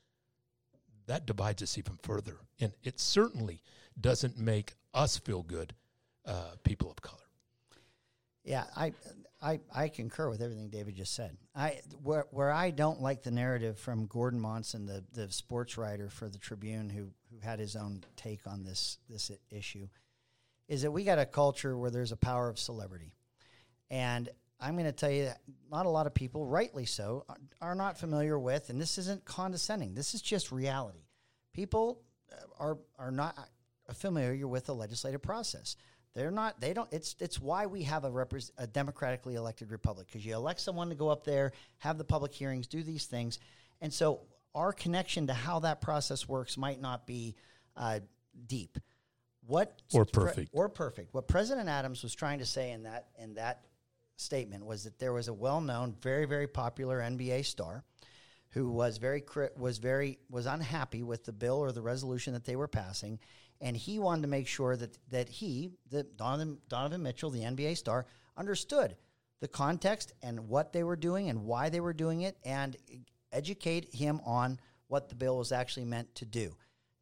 that 1.06 1.26
divides 1.26 1.62
us 1.62 1.78
even 1.78 1.98
further. 2.02 2.38
And 2.60 2.72
it 2.82 3.00
certainly 3.00 3.62
doesn't 4.00 4.38
make 4.38 4.74
us 4.94 5.16
feel 5.18 5.42
good, 5.42 5.74
uh, 6.24 6.56
people 6.64 6.90
of 6.90 7.02
color. 7.02 7.18
Yeah, 8.44 8.64
I, 8.76 8.92
I, 9.42 9.58
I 9.74 9.88
concur 9.88 10.30
with 10.30 10.40
everything 10.40 10.68
David 10.70 10.94
just 10.94 11.14
said. 11.14 11.36
I 11.54 11.80
where 12.02 12.26
where 12.30 12.52
I 12.52 12.70
don't 12.70 13.02
like 13.02 13.22
the 13.22 13.32
narrative 13.32 13.78
from 13.78 14.06
Gordon 14.06 14.40
Monson, 14.40 14.86
the 14.86 15.02
the 15.12 15.30
sports 15.32 15.76
writer 15.76 16.08
for 16.08 16.28
the 16.28 16.38
Tribune, 16.38 16.88
who 16.88 17.08
who 17.30 17.40
had 17.42 17.58
his 17.58 17.74
own 17.74 18.04
take 18.16 18.46
on 18.46 18.62
this 18.62 18.98
this 19.08 19.30
issue, 19.50 19.88
is 20.68 20.82
that 20.82 20.92
we 20.92 21.02
got 21.02 21.18
a 21.18 21.26
culture 21.26 21.76
where 21.76 21.90
there's 21.90 22.12
a 22.12 22.16
power 22.16 22.48
of 22.48 22.58
celebrity, 22.58 23.12
and 23.90 24.28
I'm 24.60 24.74
going 24.74 24.86
to 24.86 24.92
tell 24.92 25.10
you 25.10 25.24
that 25.24 25.40
not 25.70 25.86
a 25.86 25.90
lot 25.90 26.06
of 26.06 26.14
people, 26.14 26.46
rightly 26.46 26.86
so, 26.86 27.24
are- 27.28 27.40
are 27.60 27.74
not 27.74 27.98
familiar 27.98 28.38
with, 28.38 28.70
and 28.70 28.80
this 28.80 28.96
isn't 28.96 29.24
condescending. 29.24 29.94
This 29.94 30.14
is 30.14 30.22
just 30.22 30.52
reality. 30.52 31.04
People 31.52 32.00
uh, 32.32 32.36
are 32.60 32.78
are 32.96 33.10
not 33.10 33.36
familiar 33.92 34.46
with 34.46 34.66
the 34.66 34.74
legislative 34.74 35.20
process. 35.20 35.76
They're 36.14 36.30
not. 36.30 36.60
They 36.60 36.74
don't. 36.74 36.92
It's 36.92 37.16
it's 37.20 37.40
why 37.40 37.66
we 37.66 37.82
have 37.84 38.04
a 38.04 38.10
repres 38.10 38.50
a 38.58 38.66
democratically 38.66 39.34
elected 39.34 39.70
republic 39.70 40.08
because 40.08 40.24
you 40.24 40.34
elect 40.34 40.60
someone 40.60 40.90
to 40.90 40.94
go 40.94 41.08
up 41.08 41.24
there, 41.24 41.52
have 41.78 41.96
the 41.96 42.04
public 42.04 42.32
hearings, 42.32 42.66
do 42.66 42.82
these 42.82 43.06
things, 43.06 43.38
and 43.80 43.92
so 43.92 44.20
our 44.54 44.72
connection 44.72 45.26
to 45.28 45.34
how 45.34 45.60
that 45.60 45.80
process 45.80 46.28
works 46.28 46.58
might 46.58 46.80
not 46.80 47.06
be 47.06 47.34
uh, 47.76 48.00
deep. 48.46 48.78
What 49.46 49.80
Or 49.92 50.04
perfect. 50.04 50.50
or 50.52 50.68
perfect. 50.68 51.14
What 51.14 51.26
President 51.28 51.68
Adams 51.68 52.02
was 52.02 52.14
trying 52.14 52.38
to 52.40 52.46
say 52.46 52.70
in 52.72 52.82
that 52.84 53.08
in 53.18 53.34
that 53.34 53.64
statement 54.16 54.64
was 54.66 54.84
that 54.84 54.98
there 54.98 55.12
was 55.12 55.28
a 55.28 55.32
well-known, 55.32 55.96
very 56.00 56.26
very 56.26 56.46
popular 56.46 57.00
NBA 57.00 57.44
star 57.46 57.84
who 58.50 58.68
was 58.68 58.98
very 58.98 59.24
was 59.56 59.78
very 59.78 60.18
was 60.30 60.46
unhappy 60.46 61.02
with 61.02 61.24
the 61.24 61.32
bill 61.32 61.56
or 61.56 61.72
the 61.72 61.82
resolution 61.82 62.34
that 62.34 62.44
they 62.44 62.54
were 62.54 62.68
passing, 62.68 63.18
and 63.62 63.76
he 63.76 63.98
wanted 63.98 64.22
to 64.22 64.28
make 64.28 64.46
sure 64.46 64.76
that 64.76 64.98
that 65.10 65.28
he, 65.28 65.70
the 65.90 66.02
Donovan 66.02 66.58
Donovan 66.68 67.02
Mitchell, 67.02 67.30
the 67.30 67.42
NBA 67.42 67.76
star, 67.78 68.04
understood 68.36 68.96
the 69.40 69.48
context 69.48 70.12
and 70.22 70.48
what 70.48 70.72
they 70.72 70.82
were 70.82 70.96
doing 70.96 71.30
and 71.30 71.44
why 71.44 71.70
they 71.70 71.80
were 71.80 71.94
doing 71.94 72.22
it, 72.22 72.36
and 72.44 72.76
educate 73.32 73.94
him 73.94 74.20
on 74.26 74.60
what 74.88 75.08
the 75.08 75.14
bill 75.14 75.38
was 75.38 75.52
actually 75.52 75.86
meant 75.86 76.14
to 76.16 76.26
do. 76.26 76.54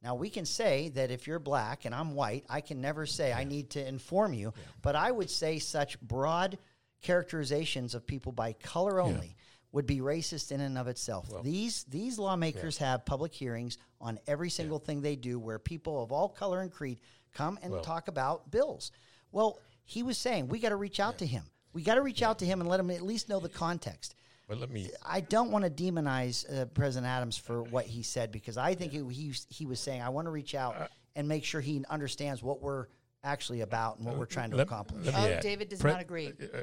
Now 0.03 0.15
we 0.15 0.31
can 0.31 0.47
say 0.47 0.91
that 0.91 1.11
if 1.11 1.27
you're 1.27 1.39
black 1.39 1.85
and 1.85 1.95
I'm 1.95 2.15
white, 2.15 2.45
I 2.49 2.61
can 2.61 2.81
never 2.81 3.05
say 3.05 3.33
I 3.33 3.45
need 3.45 3.71
to 3.71 3.87
inform 3.87 4.33
you, 4.33 4.55
but 4.81 4.95
I 4.95 5.11
would 5.11 5.31
say 5.31 5.59
such 5.59 6.01
broad 6.01 6.59
characterizations 7.03 7.95
of 7.95 8.07
people 8.07 8.33
by 8.33 8.53
color 8.53 9.01
only 9.01 9.37
would 9.73 9.87
be 9.87 9.99
racist 10.01 10.51
in 10.53 10.61
and 10.61 10.77
of 10.77 10.89
itself. 10.89 11.29
these 11.43 11.85
these 11.85 12.19
lawmakers 12.19 12.77
have 12.79 13.05
public 13.05 13.33
hearings 13.33 13.79
on 14.01 14.19
every 14.27 14.51
single 14.51 14.79
thing 14.79 15.01
they 15.01 15.17
do 15.17 15.39
where 15.39 15.59
people 15.59 16.03
of 16.03 16.11
all 16.13 16.29
color 16.29 16.61
and 16.61 16.73
creed 16.73 16.99
come 17.35 17.59
and 17.63 17.73
Well- 17.73 17.83
talk 17.83 18.09
about 18.09 18.51
bills. 18.51 18.91
Well, 19.33 19.59
he 19.85 20.03
was 20.03 20.19
saying 20.19 20.49
we 20.49 20.59
got 20.59 20.71
to 20.71 20.77
reach 20.77 20.99
out 21.01 21.19
to 21.19 21.27
him. 21.27 21.45
We 21.73 21.83
got 21.83 21.95
to 21.95 22.03
reach 22.03 22.23
out 22.23 22.41
to 22.41 22.47
him 22.47 22.61
and 22.61 22.69
let 22.69 22.81
him 22.81 22.91
at 22.91 23.03
least 23.03 23.29
know 23.29 23.39
the 23.39 23.49
context. 23.49 24.15
But 24.49 24.59
let 24.59 24.71
me 24.71 24.91
I 25.07 25.21
don't 25.21 25.53
want 25.53 25.65
to 25.65 25.71
demonize 25.71 26.45
uh, 26.53 26.65
President 26.67 27.07
Adams 27.09 27.37
for 27.39 27.63
what 27.63 27.87
he 27.87 28.03
said 28.03 28.33
because 28.33 28.57
I 28.57 28.75
think 28.75 28.91
he, 28.93 29.05
he 29.09 29.33
he 29.49 29.67
was 29.67 29.79
saying 29.79 30.03
I 30.03 30.09
want 30.09 30.27
to 30.27 30.31
reach 30.33 30.57
out 30.57 30.91
and 31.15 31.29
make 31.29 31.45
sure 31.45 31.61
he 31.61 31.85
understands 31.89 32.43
what 32.43 32.61
we're 32.61 32.87
actually 33.23 33.61
about 33.61 33.99
and 33.99 34.07
what 34.07 34.17
uh, 34.17 34.19
we're 34.19 34.27
trying 34.27 34.51
to 34.51 34.57
let- 34.57 34.67
accomplish. 34.67 35.07
let 35.07 35.15
Oh, 35.15 35.19
add- 35.35 35.43
David 35.43 35.69
does 35.69 35.79
Pre- 35.81 35.93
not 35.93 36.01
agree. 36.01 36.33
Uh, 36.43 36.59
uh, 36.59 36.63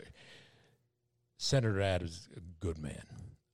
Senator 1.38 1.82
Adams 1.82 2.12
is 2.12 2.30
a 2.38 2.41
good 2.60 2.78
man. 2.78 3.04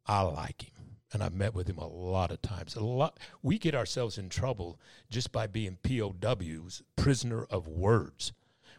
I 0.05 0.21
like 0.21 0.63
him, 0.63 0.97
and 1.11 1.21
I've 1.23 1.33
met 1.33 1.53
with 1.53 1.67
him 1.67 1.77
a 1.77 1.87
lot 1.87 2.31
of 2.31 2.41
times. 2.41 2.75
A 2.75 2.83
lot. 2.83 3.19
We 3.41 3.57
get 3.57 3.75
ourselves 3.75 4.17
in 4.17 4.29
trouble 4.29 4.79
just 5.09 5.31
by 5.31 5.47
being 5.47 5.77
POWs, 5.83 6.81
prisoner 6.95 7.43
of 7.45 7.67
words. 7.67 8.33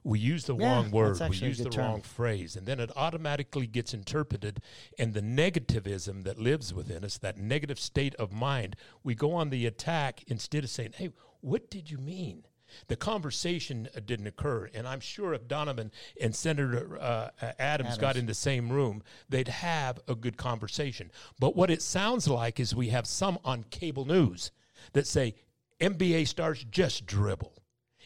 We 0.07 0.19
use 0.19 0.45
the 0.45 0.55
Yeah, 0.55 0.67
wrong 0.67 0.91
word. 0.91 1.19
We 1.31 1.37
use 1.37 1.59
the 1.59 1.71
term. 1.71 1.85
wrong 1.85 2.03
phrase, 2.03 2.57
and 2.57 2.67
then 2.67 2.79
it 2.79 2.91
automatically 2.95 3.67
gets 3.67 3.95
interpreted. 3.95 4.61
And 4.99 5.15
the 5.15 5.23
negativism 5.23 6.25
that 6.25 6.39
lives 6.39 6.75
within 6.75 7.05
us, 7.05 7.17
that 7.19 7.39
negative 7.39 7.81
state 7.81 8.15
of 8.17 8.31
mind, 8.31 8.77
we 9.03 9.15
go 9.15 9.33
on 9.33 9.49
the 9.49 9.65
attack 9.65 10.23
instead 10.27 10.63
of 10.65 10.69
saying, 10.71 10.93
"Hey, 10.97 11.11
what 11.41 11.71
did 11.71 11.91
you 11.91 11.97
mean?" 11.97 12.45
The 12.89 12.97
conversation 12.97 13.89
uh, 13.97 14.01
didn't 14.05 14.27
occur, 14.27 14.69
and 14.75 14.87
I'm 14.87 15.01
sure 15.01 15.35
if 15.35 15.49
Donovan 15.49 15.91
and 16.21 16.35
Senator 16.35 16.99
uh, 17.01 17.31
uh, 17.41 17.53
Adams, 17.59 17.99
got 17.99 18.17
in 18.17 18.27
the 18.27 18.35
same 18.35 18.71
room, 18.71 19.03
they'd 19.29 19.49
have 19.49 20.01
a 20.09 20.15
good 20.15 20.37
conversation. 20.37 21.11
But 21.39 21.57
what 21.57 21.71
it 21.71 21.83
sounds 21.83 22.29
like 22.29 22.61
is 22.61 22.75
we 22.75 22.89
have 22.89 23.07
some 23.07 23.39
on 23.45 23.65
cable 23.71 24.05
news 24.05 24.51
that 24.93 25.07
say 25.07 25.35
NBA 25.81 26.29
stars 26.29 26.65
just 26.71 27.07
dribble. 27.07 27.53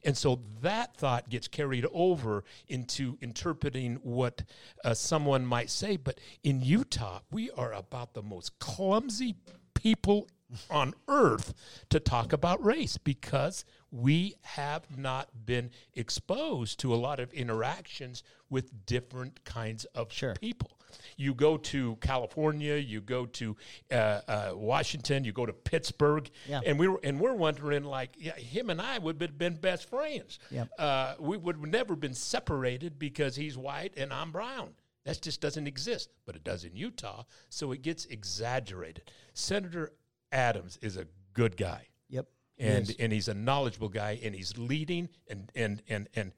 And 0.05 0.17
so 0.17 0.41
that 0.63 0.97
thought 0.97 1.29
gets 1.29 1.49
carried 1.49 1.87
over 1.93 2.45
into 2.69 3.19
interpreting 3.21 3.97
what 4.03 4.45
uh, 4.85 4.95
someone 4.95 5.45
might 5.45 5.71
say. 5.71 5.97
But 5.97 6.21
in 6.43 6.63
Utah, 6.63 7.21
we 7.31 7.51
are 7.51 7.73
about 7.73 8.15
the 8.15 8.23
most 8.23 8.59
clumsy 8.59 9.35
people 9.75 10.29
on 10.71 10.95
earth 11.09 11.55
to 11.91 12.01
talk 12.01 12.33
about 12.33 12.63
race 12.65 12.97
because 12.99 13.65
we 13.91 14.35
have 14.43 14.97
not 14.97 15.29
been 15.47 15.71
exposed 15.95 16.79
to 16.81 16.93
a 16.95 16.97
lot 16.97 17.21
of 17.21 17.33
interactions 17.33 18.23
with 18.51 18.87
different 18.87 19.45
kinds 19.45 19.85
of 19.87 20.13
Sure. 20.13 20.35
people. 20.35 20.71
You 21.19 21.35
go 21.35 21.59
to 21.59 21.97
California, 21.97 22.77
you 22.77 23.01
go 23.03 23.27
to 23.27 23.57
uh, 23.91 23.95
uh, 23.95 24.51
Washington, 24.55 25.25
you 25.25 25.33
go 25.33 25.45
to 25.45 25.53
Pittsburgh, 25.53 26.31
Yeah. 26.49 26.61
and 26.65 26.79
we 26.79 26.89
were 26.89 27.01
and 27.05 27.21
we're 27.21 27.35
wondering 27.35 27.85
like, 27.85 28.11
yeah, 28.19 28.35
him 28.37 28.71
and 28.71 28.81
I 28.81 28.99
would 28.99 29.21
have 29.21 29.37
been 29.39 29.55
best 29.57 29.89
friends. 29.89 30.39
Yep. 30.51 30.69
Uh, 30.79 31.15
we 31.19 31.37
would 31.37 31.57
have 31.57 31.67
never 31.67 31.95
been 31.95 32.15
separated 32.15 32.99
because 32.99 33.37
he's 33.37 33.57
white 33.59 33.93
and 33.99 34.13
I'm 34.13 34.33
brown. 34.33 34.71
That 35.05 35.21
just 35.23 35.41
doesn't 35.41 35.67
exist, 35.67 36.11
but 36.27 36.37
it 36.37 36.45
does 36.45 36.65
in 36.65 36.75
Utah, 36.77 37.25
so 37.49 37.73
it 37.73 37.81
gets 37.83 38.05
exaggerated. 38.07 39.11
Senator 39.35 39.93
Adams 40.33 40.79
is 40.83 40.97
a 40.97 41.07
good 41.33 41.57
guy 41.57 41.87
Yep. 42.09 42.27
and 42.59 42.95
and 42.99 43.13
he's 43.13 43.29
a 43.29 43.35
knowledgeable 43.35 43.89
guy 43.89 44.19
and 44.23 44.35
he's 44.35 44.57
leading 44.59 45.09
and 45.29 45.51
and 45.55 45.83
and 45.89 46.09
and 46.15 46.33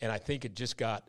and 0.00 0.10
I 0.10 0.18
think 0.18 0.44
it 0.44 0.54
just 0.54 0.76
got 0.76 1.08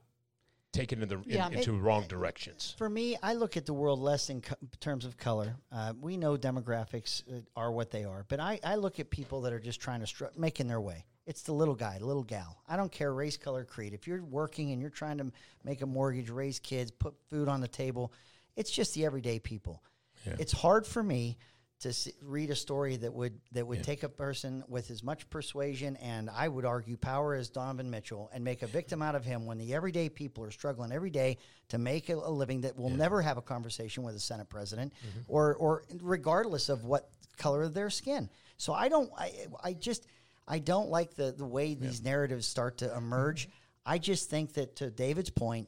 taken 0.71 1.01
in 1.03 1.09
the 1.09 1.15
in, 1.19 1.23
Yeah. 1.29 1.49
into 1.49 1.73
wrong 1.79 2.05
directions. 2.07 2.73
For 2.77 2.89
me, 2.89 3.15
I 3.21 3.33
look 3.33 3.57
at 3.57 3.65
the 3.65 3.73
world 3.73 3.99
less 3.99 4.29
in 4.29 4.41
co- 4.41 4.55
terms 4.79 5.05
of 5.05 5.17
color. 5.17 5.55
Uh, 5.71 5.93
we 5.99 6.17
know 6.17 6.35
demographics 6.35 7.21
uh, 7.31 7.41
are 7.55 7.71
what 7.71 7.91
they 7.91 8.03
are, 8.05 8.25
but 8.27 8.39
I, 8.39 8.59
I 8.63 8.75
look 8.75 8.99
at 8.99 9.09
people 9.11 9.41
that 9.41 9.53
are 9.53 9.59
just 9.59 9.79
trying 9.79 9.99
to 9.99 10.07
str- 10.07 10.25
making 10.35 10.67
their 10.67 10.81
way. 10.81 11.05
It's 11.27 11.43
the 11.43 11.53
little 11.53 11.75
guy, 11.75 11.99
little 11.99 12.23
gal. 12.23 12.61
I 12.67 12.75
don't 12.75 12.91
care 12.91 13.13
race, 13.13 13.37
color, 13.37 13.63
creed. 13.63 13.93
If 13.93 14.07
you're 14.07 14.23
working 14.23 14.71
and 14.71 14.81
you're 14.81 14.89
trying 14.89 15.19
to 15.19 15.31
make 15.63 15.81
a 15.83 15.85
mortgage, 15.85 16.29
raise 16.29 16.59
kids, 16.59 16.89
put 16.91 17.13
food 17.29 17.47
on 17.47 17.61
the 17.61 17.67
table, 17.67 18.11
it's 18.55 18.71
just 18.71 18.93
the 18.95 19.05
everyday 19.05 19.39
people. 19.39 19.83
It's 20.25 20.53
hard 20.53 20.87
for 20.87 21.03
me 21.03 21.37
to 21.83 21.89
s 21.89 22.07
read 22.21 22.49
a 22.49 22.55
story 22.55 22.95
that 22.95 23.13
would 23.13 23.39
that 23.51 23.67
would 23.67 23.83
take 23.83 24.03
a 24.03 24.09
person 24.09 24.63
with 24.69 24.89
as 24.89 25.03
much 25.03 25.29
persuasion 25.29 25.97
and 25.97 26.29
I 26.29 26.47
would 26.47 26.63
argue 26.65 26.95
power 26.95 27.35
as 27.35 27.49
Donovan 27.49 27.89
Mitchell 27.89 28.29
and 28.33 28.41
make 28.43 28.61
a 28.61 28.67
victim 28.67 29.01
out 29.01 29.15
of 29.15 29.25
him 29.25 29.45
when 29.45 29.57
the 29.57 29.73
everyday 29.73 30.07
people 30.07 30.45
are 30.45 30.51
struggling 30.51 30.93
every 30.93 31.09
day 31.09 31.37
to 31.69 31.77
make 31.77 32.07
a, 32.09 32.15
a 32.15 32.31
living 32.31 32.61
that 32.61 32.77
will 32.77 32.89
never 32.89 33.21
have 33.21 33.37
a 33.37 33.41
conversation 33.41 34.03
with 34.03 34.15
a 34.15 34.19
Senate 34.19 34.49
president 34.49 34.93
mm-hmm. 34.93 35.19
or 35.27 35.55
or 35.55 35.83
regardless 36.01 36.69
of 36.69 36.85
what 36.85 37.09
color 37.37 37.63
of 37.63 37.73
their 37.73 37.89
skin. 37.89 38.29
So 38.57 38.73
I 38.73 38.87
don't 38.87 39.11
I 39.17 39.31
I 39.61 39.73
just 39.73 40.07
I 40.47 40.59
don't 40.59 40.89
like 40.89 41.15
the 41.15 41.33
the 41.33 41.45
way 41.45 41.73
these 41.73 42.01
narratives 42.01 42.47
start 42.47 42.77
to 42.77 42.95
emerge. 42.95 43.43
Mm-hmm. 43.43 43.57
I 43.85 43.97
just 43.97 44.29
think 44.29 44.53
that 44.53 44.77
to 44.77 44.89
David's 44.89 45.29
point, 45.29 45.67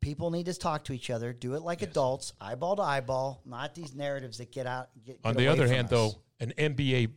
people 0.00 0.30
need 0.30 0.46
to 0.46 0.54
talk 0.54 0.84
to 0.84 0.92
each 0.92 1.10
other, 1.10 1.32
do 1.32 1.54
it 1.54 1.62
like 1.62 1.82
adults, 1.82 2.32
eyeball 2.40 2.76
to 2.76 2.82
eyeball, 2.82 3.42
not 3.44 3.74
these 3.74 3.94
narratives 3.94 4.38
that 4.38 4.52
get 4.52 4.66
out. 4.66 4.88
Get, 5.04 5.18
On 5.24 5.32
get 5.34 5.38
the 5.38 5.44
away 5.46 5.52
other 5.52 5.66
from 5.66 5.74
hand, 5.74 5.84
us. 5.86 5.90
though, 5.90 6.12
an 6.40 6.52
NBA 6.56 7.10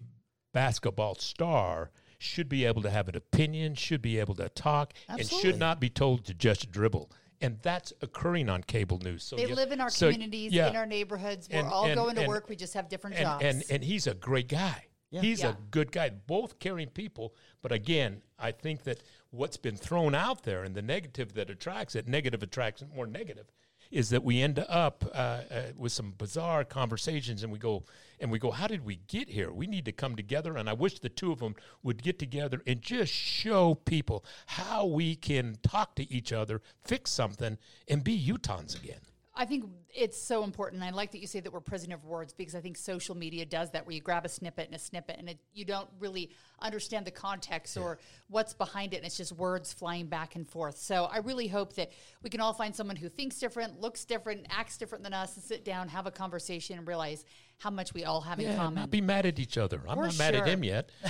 basketball 0.54 1.16
star 1.16 1.92
should 2.18 2.50
be 2.50 2.66
able 2.66 2.82
to 2.82 2.90
have 2.90 3.08
an 3.08 3.16
opinion, 3.16 3.76
should 3.76 4.02
be 4.02 4.20
able 4.20 4.36
to 4.36 4.50
talk, 4.50 4.94
and 5.08 5.26
should 5.26 5.58
not 5.60 5.80
be 5.80 5.90
told 5.90 6.26
to 6.26 6.34
just 6.34 6.72
dribble. 6.72 7.12
And 7.42 7.58
that's 7.62 7.94
occurring 8.02 8.50
on 8.50 8.64
cable 8.64 9.00
news. 9.00 9.24
So 9.24 9.38
They 9.38 9.48
you- 9.48 9.56
live 9.56 9.72
in 9.72 9.80
our 9.80 9.90
so, 9.90 10.12
communities, 10.12 10.52
yeah. 10.52 10.70
in 10.70 10.76
our 10.76 10.86
neighborhoods. 10.86 11.48
We're 11.50 11.60
And- 11.60 11.68
all 11.70 11.86
and- 11.86 11.96
going 11.96 12.16
to 12.16 12.22
and- 12.24 12.28
work. 12.28 12.50
We 12.50 12.58
just 12.58 12.74
have 12.74 12.90
different 12.90 13.16
and, 13.16 13.24
jobs. 13.24 13.44
and 13.46 13.64
and 13.70 13.84
he's 13.84 14.08
a 14.08 14.14
great 14.14 14.50
guy. 14.50 14.88
Yeah. 15.12 15.22
He's 15.22 15.42
Yeah. 15.42 15.52
a 15.52 15.58
good 15.72 15.92
guy. 15.92 16.10
Both 16.10 16.60
caring 16.60 16.90
people, 16.90 17.34
but 17.62 17.72
again, 17.72 18.22
I 18.38 18.52
think 18.52 18.84
that 18.84 19.02
what's 19.32 19.58
been 19.58 19.76
thrown 19.76 20.14
out 20.16 20.44
there 20.44 20.64
and 20.64 20.76
the 20.76 20.82
negative 20.82 21.34
that 21.34 21.50
attracts 21.50 21.96
it, 21.96 22.08
negative 22.08 22.44
attracts 22.44 22.84
more 22.94 23.08
negative, 23.08 23.48
is 23.92 24.10
that 24.12 24.24
we 24.24 24.40
end 24.40 24.60
up 24.70 25.04
uh, 25.16 25.18
uh, 25.18 25.62
with 25.76 25.92
some 25.92 26.12
bizarre 26.12 26.64
conversations, 26.64 27.42
and 27.42 27.52
we 27.52 27.58
go 27.58 27.84
and 28.20 28.30
we 28.30 28.38
go, 28.38 28.52
how 28.52 28.68
did 28.68 28.86
we 28.86 28.98
get 29.08 29.30
here? 29.30 29.52
We 29.52 29.66
need 29.66 29.86
to 29.86 29.92
come 29.92 30.16
together, 30.16 30.58
and 30.58 30.70
I 30.70 30.74
wish 30.74 31.00
the 31.00 31.10
two 31.10 31.32
of 31.32 31.40
them 31.40 31.56
would 31.82 32.04
get 32.04 32.20
together 32.20 32.62
and 32.68 32.82
just 32.82 33.12
show 33.12 33.74
people 33.74 34.24
how 34.46 34.86
we 34.86 35.16
can 35.16 35.58
talk 35.64 35.96
to 35.96 36.12
each 36.14 36.32
other, 36.32 36.62
fix 36.84 37.10
something, 37.12 37.58
and 37.88 38.04
be 38.04 38.16
Utahns 38.22 38.76
again. 38.82 39.02
I 39.40 39.46
think 39.46 39.64
it's 39.96 40.22
so 40.22 40.44
important. 40.44 40.84
I 40.84 40.90
like 40.90 41.14
that 41.14 41.20
you 41.20 41.28
say 41.28 41.40
that 41.40 41.54
we're 41.54 41.62
prisoner 41.62 41.96
of 41.96 42.04
words 42.04 42.34
because 42.34 42.56
I 42.56 42.60
think 42.60 42.76
social 42.76 43.16
media 43.16 43.46
does 43.46 43.72
that, 43.72 43.86
where 43.86 43.96
you 43.96 44.02
grab 44.02 44.26
a 44.26 44.30
snippet 44.30 44.66
and 44.66 44.76
a 44.76 44.80
snippet, 44.80 45.16
and 45.18 45.30
it, 45.30 45.38
you 45.54 45.64
don't 45.64 45.88
really 45.98 46.32
understand 46.62 47.06
the 47.06 47.12
context 47.12 47.78
or 47.78 48.00
what's 48.28 48.54
behind 48.54 48.94
it, 48.94 48.98
and 48.98 49.06
it's 49.06 49.16
just 49.16 49.32
words 49.32 49.72
flying 49.72 50.08
back 50.08 50.36
and 50.36 50.46
forth. 50.46 50.78
So 50.78 51.06
I 51.06 51.20
really 51.20 51.48
hope 51.48 51.72
that 51.76 51.94
we 52.22 52.30
can 52.30 52.42
all 52.42 52.52
find 52.52 52.76
someone 52.76 52.98
who 52.98 53.08
thinks 53.08 53.40
different, 53.40 53.80
looks 53.80 54.04
different, 54.04 54.46
acts 54.50 54.78
different 54.78 55.06
than 55.06 55.14
us, 55.14 55.38
and 55.38 55.44
sit 55.44 55.64
down, 55.64 55.88
have 55.88 56.06
a 56.06 56.12
conversation, 56.12 56.78
and 56.78 56.86
realize 56.86 57.24
how 57.60 57.70
much 57.70 57.94
we 57.94 58.04
all 58.04 58.20
have 58.20 58.42
in 58.42 58.54
common. 58.58 58.76
not 58.76 58.92
be 58.92 59.00
mad 59.00 59.26
at 59.26 59.40
each 59.40 59.58
other. 59.58 59.82
I'm 59.88 59.96
For 59.96 60.04
not 60.04 60.18
mad 60.18 60.36
at 60.36 60.50
him 60.50 60.66
yet. 60.66 60.92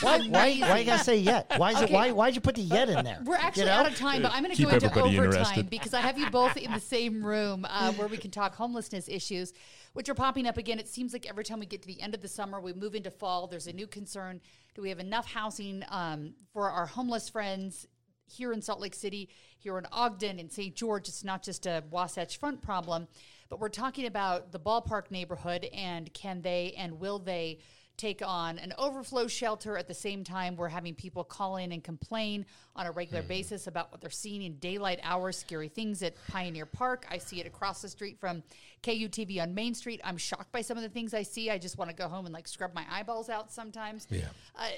why, 0.00 0.18
why, 0.28 0.56
why 0.58 0.78
you 0.78 0.84
gotta 0.84 1.02
say 1.04 1.16
yet? 1.18 1.52
Why 1.56 1.72
is 1.72 1.80
it? 1.82 1.90
Why 1.90 2.10
why'd 2.12 2.34
you 2.34 2.40
put 2.40 2.54
the 2.54 2.62
yet 2.62 2.88
in 2.88 3.04
there? 3.04 3.20
We're 3.24 3.36
actually 3.36 3.62
You 3.62 3.68
know? 3.68 3.74
out 3.74 3.86
of 3.86 3.96
time, 3.96 4.22
but 4.22 4.32
I'm 4.32 4.42
going 4.42 4.54
to 4.54 4.56
Keep 4.56 4.68
go 4.68 4.74
into 4.74 4.86
everybody 4.86 5.18
overtime 5.18 5.40
interested. 5.40 5.70
because 5.70 5.94
I 5.94 6.00
have 6.00 6.18
you 6.18 6.30
both 6.30 6.56
in 6.56 6.72
the 6.72 6.80
same 6.80 7.24
room 7.24 7.66
uh, 7.68 7.92
where 7.92 8.08
we 8.08 8.16
can 8.16 8.30
talk 8.30 8.54
homelessness 8.54 9.08
issues, 9.08 9.52
which 9.92 10.08
are 10.08 10.14
popping 10.14 10.46
up 10.46 10.56
again. 10.56 10.78
It 10.78 10.88
seems 10.88 11.12
like 11.12 11.28
every 11.28 11.44
time 11.44 11.60
we 11.60 11.66
get 11.66 11.82
to 11.82 11.88
the 11.88 12.00
end 12.00 12.14
of 12.14 12.20
the 12.20 12.28
summer, 12.28 12.60
we 12.60 12.72
move 12.72 12.94
into 12.94 13.10
fall. 13.10 13.46
There's 13.46 13.66
a 13.66 13.72
new 13.72 13.86
concern: 13.86 14.40
Do 14.74 14.82
we 14.82 14.88
have 14.88 14.98
enough 15.00 15.26
housing 15.26 15.84
um, 15.90 16.34
for 16.52 16.70
our 16.70 16.86
homeless 16.86 17.28
friends? 17.28 17.86
Here 18.32 18.52
in 18.52 18.62
Salt 18.62 18.78
Lake 18.78 18.94
City, 18.94 19.28
here 19.58 19.76
in 19.76 19.86
Ogden, 19.90 20.38
in 20.38 20.48
St. 20.48 20.76
George, 20.76 21.08
it's 21.08 21.24
not 21.24 21.42
just 21.42 21.66
a 21.66 21.82
Wasatch 21.90 22.38
Front 22.38 22.62
problem, 22.62 23.08
but 23.48 23.58
we're 23.58 23.68
talking 23.68 24.06
about 24.06 24.52
the 24.52 24.60
ballpark 24.60 25.10
neighborhood 25.10 25.66
and 25.74 26.14
can 26.14 26.40
they 26.40 26.72
and 26.78 27.00
will 27.00 27.18
they 27.18 27.58
take 28.00 28.22
on 28.24 28.58
an 28.58 28.72
overflow 28.78 29.26
shelter 29.26 29.76
at 29.76 29.86
the 29.86 29.92
same 29.92 30.24
time 30.24 30.56
we're 30.56 30.68
having 30.68 30.94
people 30.94 31.22
call 31.22 31.58
in 31.58 31.70
and 31.72 31.84
complain 31.84 32.46
on 32.74 32.86
a 32.86 32.90
regular 32.90 33.22
basis 33.22 33.66
about 33.66 33.92
what 33.92 34.00
they're 34.00 34.08
seeing 34.08 34.42
in 34.42 34.54
daylight 34.54 34.98
hours 35.02 35.36
scary 35.36 35.68
things 35.68 36.02
at 36.02 36.14
pioneer 36.28 36.64
park. 36.64 37.04
I 37.10 37.18
see 37.18 37.40
it 37.40 37.46
across 37.46 37.82
the 37.82 37.88
street 37.90 38.18
from 38.18 38.42
kutv 38.82 39.42
on 39.42 39.54
main 39.54 39.74
street. 39.74 40.00
I'm 40.02 40.16
shocked 40.16 40.50
by 40.50 40.62
some 40.62 40.78
of 40.78 40.82
the 40.82 40.88
things 40.88 41.12
i 41.12 41.22
see. 41.22 41.50
I 41.50 41.58
just 41.58 41.76
want 41.76 41.90
to 41.90 41.96
go 41.96 42.08
home 42.08 42.24
and 42.24 42.32
like 42.32 42.48
scrub 42.48 42.72
my 42.74 42.86
eyeballs 42.90 43.28
out 43.28 43.52
sometimes. 43.52 44.06
Yeah. 44.08 44.22
uh, 44.58 44.68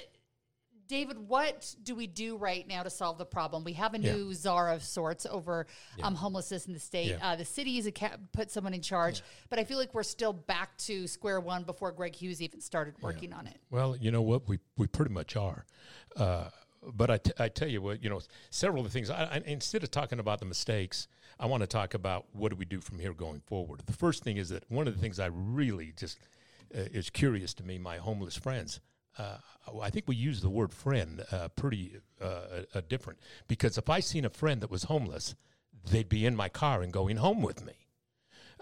David, 0.93 1.27
what 1.27 1.75
do 1.81 1.95
we 1.95 2.05
do 2.05 2.37
right 2.37 2.67
now 2.67 2.83
to 2.83 2.89
solve 2.91 3.17
the 3.17 3.25
problem? 3.25 3.63
We 3.63 3.73
have 3.73 3.95
a 3.95 3.99
Yeah. 3.99 4.13
new 4.13 4.31
czar 4.35 4.71
of 4.71 4.83
sorts 4.83 5.25
over 5.25 5.65
um, 6.03 6.13
homelessness 6.13 6.67
in 6.67 6.73
the 6.73 6.79
state. 6.79 7.07
Yeah. 7.17 7.31
Uh, 7.31 7.35
the 7.35 7.45
city 7.45 7.77
has 7.77 7.87
a 7.87 7.91
ca- 7.91 8.17
put 8.31 8.51
someone 8.51 8.75
in 8.75 8.81
charge, 8.81 9.23
but 9.49 9.57
I 9.57 9.63
feel 9.63 9.79
like 9.79 9.91
we're 9.95 10.03
still 10.03 10.33
back 10.33 10.77
to 10.89 11.07
square 11.07 11.39
one 11.39 11.63
before 11.63 11.91
Greg 11.93 12.13
Hughes 12.13 12.43
even 12.43 12.61
started 12.61 12.93
working 13.01 13.33
on 13.33 13.47
it. 13.47 13.57
Well, 13.71 13.97
you 13.97 14.11
know 14.11 14.21
what? 14.21 14.47
We 14.47 14.59
we 14.77 14.85
pretty 14.85 15.11
much 15.11 15.35
are. 15.35 15.65
Uh, 16.15 16.49
but 16.83 17.09
I, 17.09 17.17
t- 17.17 17.31
I 17.39 17.47
tell 17.49 17.69
you 17.69 17.81
what, 17.81 18.03
you 18.03 18.11
know, 18.11 18.21
several 18.51 18.85
of 18.85 18.91
the 18.91 18.93
things. 18.93 19.09
I, 19.09 19.23
I, 19.23 19.41
instead 19.47 19.81
of 19.81 19.89
talking 19.89 20.19
about 20.19 20.37
the 20.37 20.45
mistakes, 20.45 21.07
I 21.39 21.47
want 21.47 21.61
to 21.61 21.67
talk 21.67 21.95
about 21.95 22.27
what 22.33 22.49
do 22.51 22.55
we 22.55 22.65
do 22.65 22.79
from 22.79 22.99
here 22.99 23.13
going 23.15 23.39
forward. 23.47 23.81
The 23.87 23.93
first 23.93 24.23
thing 24.23 24.37
is 24.37 24.49
that 24.49 24.69
one 24.69 24.87
of 24.87 24.93
the 24.93 25.01
things 25.01 25.19
I 25.19 25.27
really 25.33 25.93
just 25.97 26.19
uh, 26.75 26.81
is 26.93 27.09
curious 27.09 27.55
to 27.55 27.63
me, 27.63 27.79
my 27.79 27.97
homeless 27.97 28.37
friends. 28.37 28.79
Uh, 29.17 29.37
I 29.81 29.89
think 29.89 30.07
we 30.07 30.15
use 30.15 30.41
the 30.41 30.49
word 30.49 30.73
friend 30.73 31.23
uh, 31.31 31.49
pretty 31.49 31.97
uh, 32.21 32.63
uh, 32.73 32.81
different 32.87 33.19
because 33.47 33.77
if 33.77 33.89
I 33.89 33.99
seen 33.99 34.25
a 34.25 34.29
friend 34.29 34.61
that 34.61 34.71
was 34.71 34.83
homeless, 34.83 35.35
they'd 35.89 36.09
be 36.09 36.25
in 36.25 36.35
my 36.35 36.49
car 36.49 36.81
and 36.81 36.91
going 36.91 37.17
home 37.17 37.41
with 37.41 37.65
me 37.65 37.83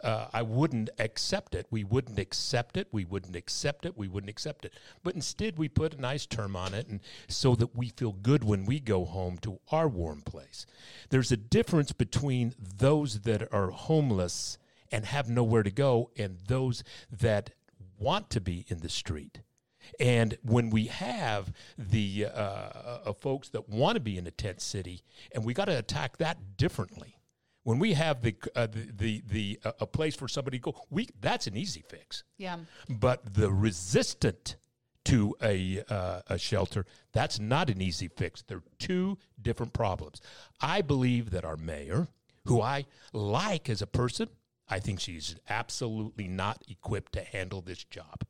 uh, 0.04 0.28
I 0.34 0.42
wouldn't 0.42 0.90
accept 1.00 1.56
it. 1.56 1.68
We 1.70 1.84
wouldn't 1.84 2.20
accept 2.20 2.78
it. 2.78 2.88
We 2.92 3.06
wouldn't 3.06 3.36
accept 3.36 3.86
it. 3.86 3.98
We 3.98 4.08
wouldn't 4.08 4.30
accept 4.30 4.66
it. 4.66 4.74
But 5.04 5.16
instead, 5.16 5.58
we 5.58 5.70
put 5.70 5.94
a 5.94 6.02
nice 6.02 6.26
term 6.26 6.56
on 6.56 6.74
it, 6.74 6.88
and 6.88 7.02
so 7.28 7.56
that 7.56 7.76
we 7.76 7.90
feel 7.90 8.12
good 8.12 8.44
when 8.44 8.66
we 8.66 8.80
go 8.80 9.06
home 9.06 9.38
to 9.40 9.60
our 9.72 9.88
warm 9.88 10.22
place. 10.22 10.66
There's 11.10 11.32
a 11.32 11.38
difference 11.38 11.92
between 11.92 12.56
those 12.78 13.22
that 13.22 13.52
are 13.54 13.70
homeless 13.70 14.58
and 14.92 15.06
have 15.06 15.30
nowhere 15.30 15.64
to 15.64 15.72
go, 15.72 16.10
and 16.18 16.38
those 16.48 16.84
that 17.12 17.52
want 17.98 18.30
to 18.32 18.42
be 18.42 18.66
in 18.68 18.80
the 18.80 18.90
street. 18.90 19.42
And 20.00 20.38
when 20.44 20.70
we 20.70 20.86
have 20.86 21.52
the 21.78 22.26
uh, 22.26 22.30
uh, 22.30 23.14
folks 23.14 23.50
that 23.50 23.70
want 23.70 23.96
to 23.96 24.00
be 24.02 24.18
in 24.18 24.28
a 24.28 24.32
tent 24.32 24.62
city, 24.62 25.04
and 25.34 25.46
we 25.46 25.54
got 25.54 25.66
to 25.66 25.78
attack 25.78 26.18
that 26.18 26.58
differently. 26.58 27.18
When 27.64 27.78
we 27.78 27.94
have 27.94 28.22
the 28.22 28.36
uh, 28.56 28.68
the 28.68 28.92
the, 28.92 29.24
the 29.28 29.60
uh, 29.64 29.72
a 29.82 29.86
place 29.86 30.16
for 30.16 30.28
somebody 30.28 30.58
to 30.58 30.64
go, 30.64 30.76
we 30.90 31.08
that's 31.20 31.46
an 31.46 31.56
easy 31.56 31.84
fix. 31.88 32.24
Yeah. 32.38 32.58
But 32.90 33.36
the 33.36 33.52
resistant 33.52 34.56
to 35.06 35.36
a 35.44 35.84
uh, 35.88 36.22
a 36.28 36.38
shelter, 36.38 36.86
that's 37.14 37.40
not 37.40 37.70
an 37.70 37.82
easy 37.82 38.08
fix. 38.08 38.42
They're 38.42 38.64
two 38.80 39.20
different 39.40 39.74
problems. 39.74 40.22
I 40.60 40.82
believe 40.82 41.30
that 41.32 41.46
our 41.46 41.58
mayor, 41.58 42.08
who 42.46 42.62
I 42.62 42.86
like 43.14 43.70
as 43.70 43.84
a 43.84 43.88
person, 43.88 44.30
I 44.68 44.80
think 44.80 45.00
she's 45.00 45.36
absolutely 45.50 46.28
not 46.28 46.64
equipped 46.68 47.12
to 47.14 47.24
handle 47.24 47.62
this 47.62 47.84
job 47.84 48.24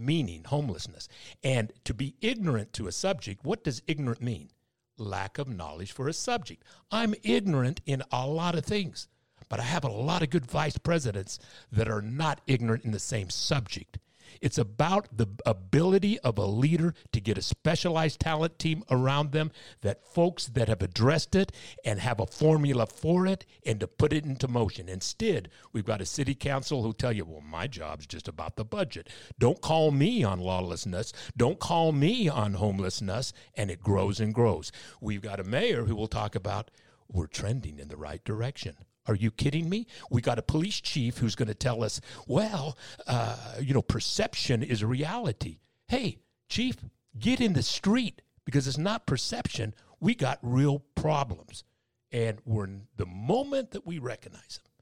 meaning 0.00 0.44
homelessness. 0.44 1.08
And 1.42 1.72
to 1.84 1.94
be 1.94 2.14
ignorant 2.20 2.72
to 2.74 2.86
a 2.86 2.92
subject, 2.92 3.44
what 3.44 3.64
does 3.64 3.82
ignorant 3.86 4.22
mean? 4.22 4.50
Lack 4.96 5.38
of 5.38 5.48
knowledge 5.48 5.92
for 5.92 6.08
a 6.08 6.12
subject. 6.12 6.64
I'm 6.90 7.14
ignorant 7.22 7.80
in 7.86 8.02
a 8.10 8.26
lot 8.26 8.54
of 8.54 8.64
things, 8.64 9.08
but 9.48 9.60
I 9.60 9.64
have 9.64 9.84
a 9.84 9.90
lot 9.90 10.22
of 10.22 10.30
good 10.30 10.46
vice 10.46 10.78
presidents 10.78 11.38
that 11.70 11.88
are 11.88 12.02
not 12.02 12.40
ignorant 12.46 12.84
in 12.84 12.90
the 12.90 12.98
same 12.98 13.30
subject. 13.30 13.98
It's 14.40 14.58
about 14.58 15.08
the 15.16 15.26
ability 15.44 16.18
of 16.20 16.38
a 16.38 16.46
leader 16.46 16.94
to 17.12 17.20
get 17.20 17.38
a 17.38 17.42
specialized 17.42 18.20
talent 18.20 18.58
team 18.58 18.84
around 18.90 19.32
them, 19.32 19.50
that 19.82 20.04
folks 20.04 20.46
that 20.46 20.68
have 20.68 20.82
addressed 20.82 21.34
it 21.34 21.52
and 21.84 22.00
have 22.00 22.20
a 22.20 22.26
formula 22.26 22.86
for 22.86 23.26
it 23.26 23.46
and 23.64 23.80
to 23.80 23.86
put 23.86 24.12
it 24.12 24.24
into 24.24 24.48
motion. 24.48 24.88
Instead, 24.88 25.50
we've 25.72 25.84
got 25.84 26.00
a 26.00 26.06
city 26.06 26.34
council 26.34 26.82
who 26.82 26.92
tell 26.92 27.12
you, 27.12 27.24
well, 27.24 27.40
my 27.40 27.66
job's 27.66 28.06
just 28.06 28.28
about 28.28 28.56
the 28.56 28.64
budget. 28.64 29.08
Don't 29.38 29.60
call 29.60 29.90
me 29.90 30.24
on 30.24 30.40
lawlessness. 30.40 31.12
Don't 31.36 31.58
call 31.58 31.92
me 31.92 32.28
on 32.28 32.54
homelessness. 32.54 33.32
And 33.54 33.70
it 33.70 33.82
grows 33.82 34.20
and 34.20 34.34
grows. 34.34 34.72
We've 35.00 35.22
got 35.22 35.40
a 35.40 35.44
mayor 35.44 35.84
who 35.84 35.94
will 35.94 36.08
talk 36.08 36.34
about, 36.34 36.70
we're 37.08 37.26
trending 37.26 37.78
in 37.78 37.88
the 37.88 37.96
right 37.96 38.24
direction. 38.24 38.76
Are 39.10 39.16
you 39.16 39.32
kidding 39.32 39.68
me? 39.68 39.88
We 40.08 40.22
got 40.22 40.38
a 40.38 40.42
police 40.42 40.80
chief 40.80 41.18
who's 41.18 41.34
going 41.34 41.48
to 41.48 41.54
tell 41.54 41.82
us, 41.82 42.00
well, 42.28 42.78
uh, 43.08 43.54
you 43.60 43.74
know, 43.74 43.82
perception 43.82 44.62
is 44.62 44.84
reality. 44.84 45.58
Hey, 45.88 46.18
chief, 46.48 46.76
get 47.18 47.40
in 47.40 47.54
the 47.54 47.62
street 47.64 48.22
because 48.44 48.68
it's 48.68 48.78
not 48.78 49.06
perception. 49.06 49.74
We 49.98 50.14
got 50.14 50.38
real 50.42 50.84
problems. 50.94 51.64
And 52.12 52.38
we're 52.44 52.68
the 52.96 53.06
moment 53.06 53.72
that 53.72 53.84
we 53.84 53.98
recognize 53.98 54.60
them, 54.62 54.72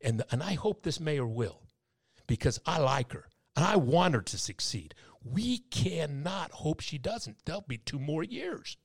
and 0.00 0.22
and 0.30 0.42
I 0.42 0.54
hope 0.54 0.82
this 0.82 0.98
mayor 0.98 1.26
will, 1.26 1.62
because 2.26 2.60
I 2.66 2.78
like 2.78 3.12
her 3.12 3.28
and 3.54 3.64
I 3.64 3.76
want 3.76 4.14
her 4.14 4.22
to 4.22 4.38
succeed. 4.38 4.94
We 5.24 5.58
cannot 5.58 6.50
hope 6.50 6.80
she 6.80 6.98
doesn't. 6.98 7.36
There'll 7.44 7.62
be 7.62 7.78
two 7.78 7.98
more 8.00 8.24
years. 8.24 8.76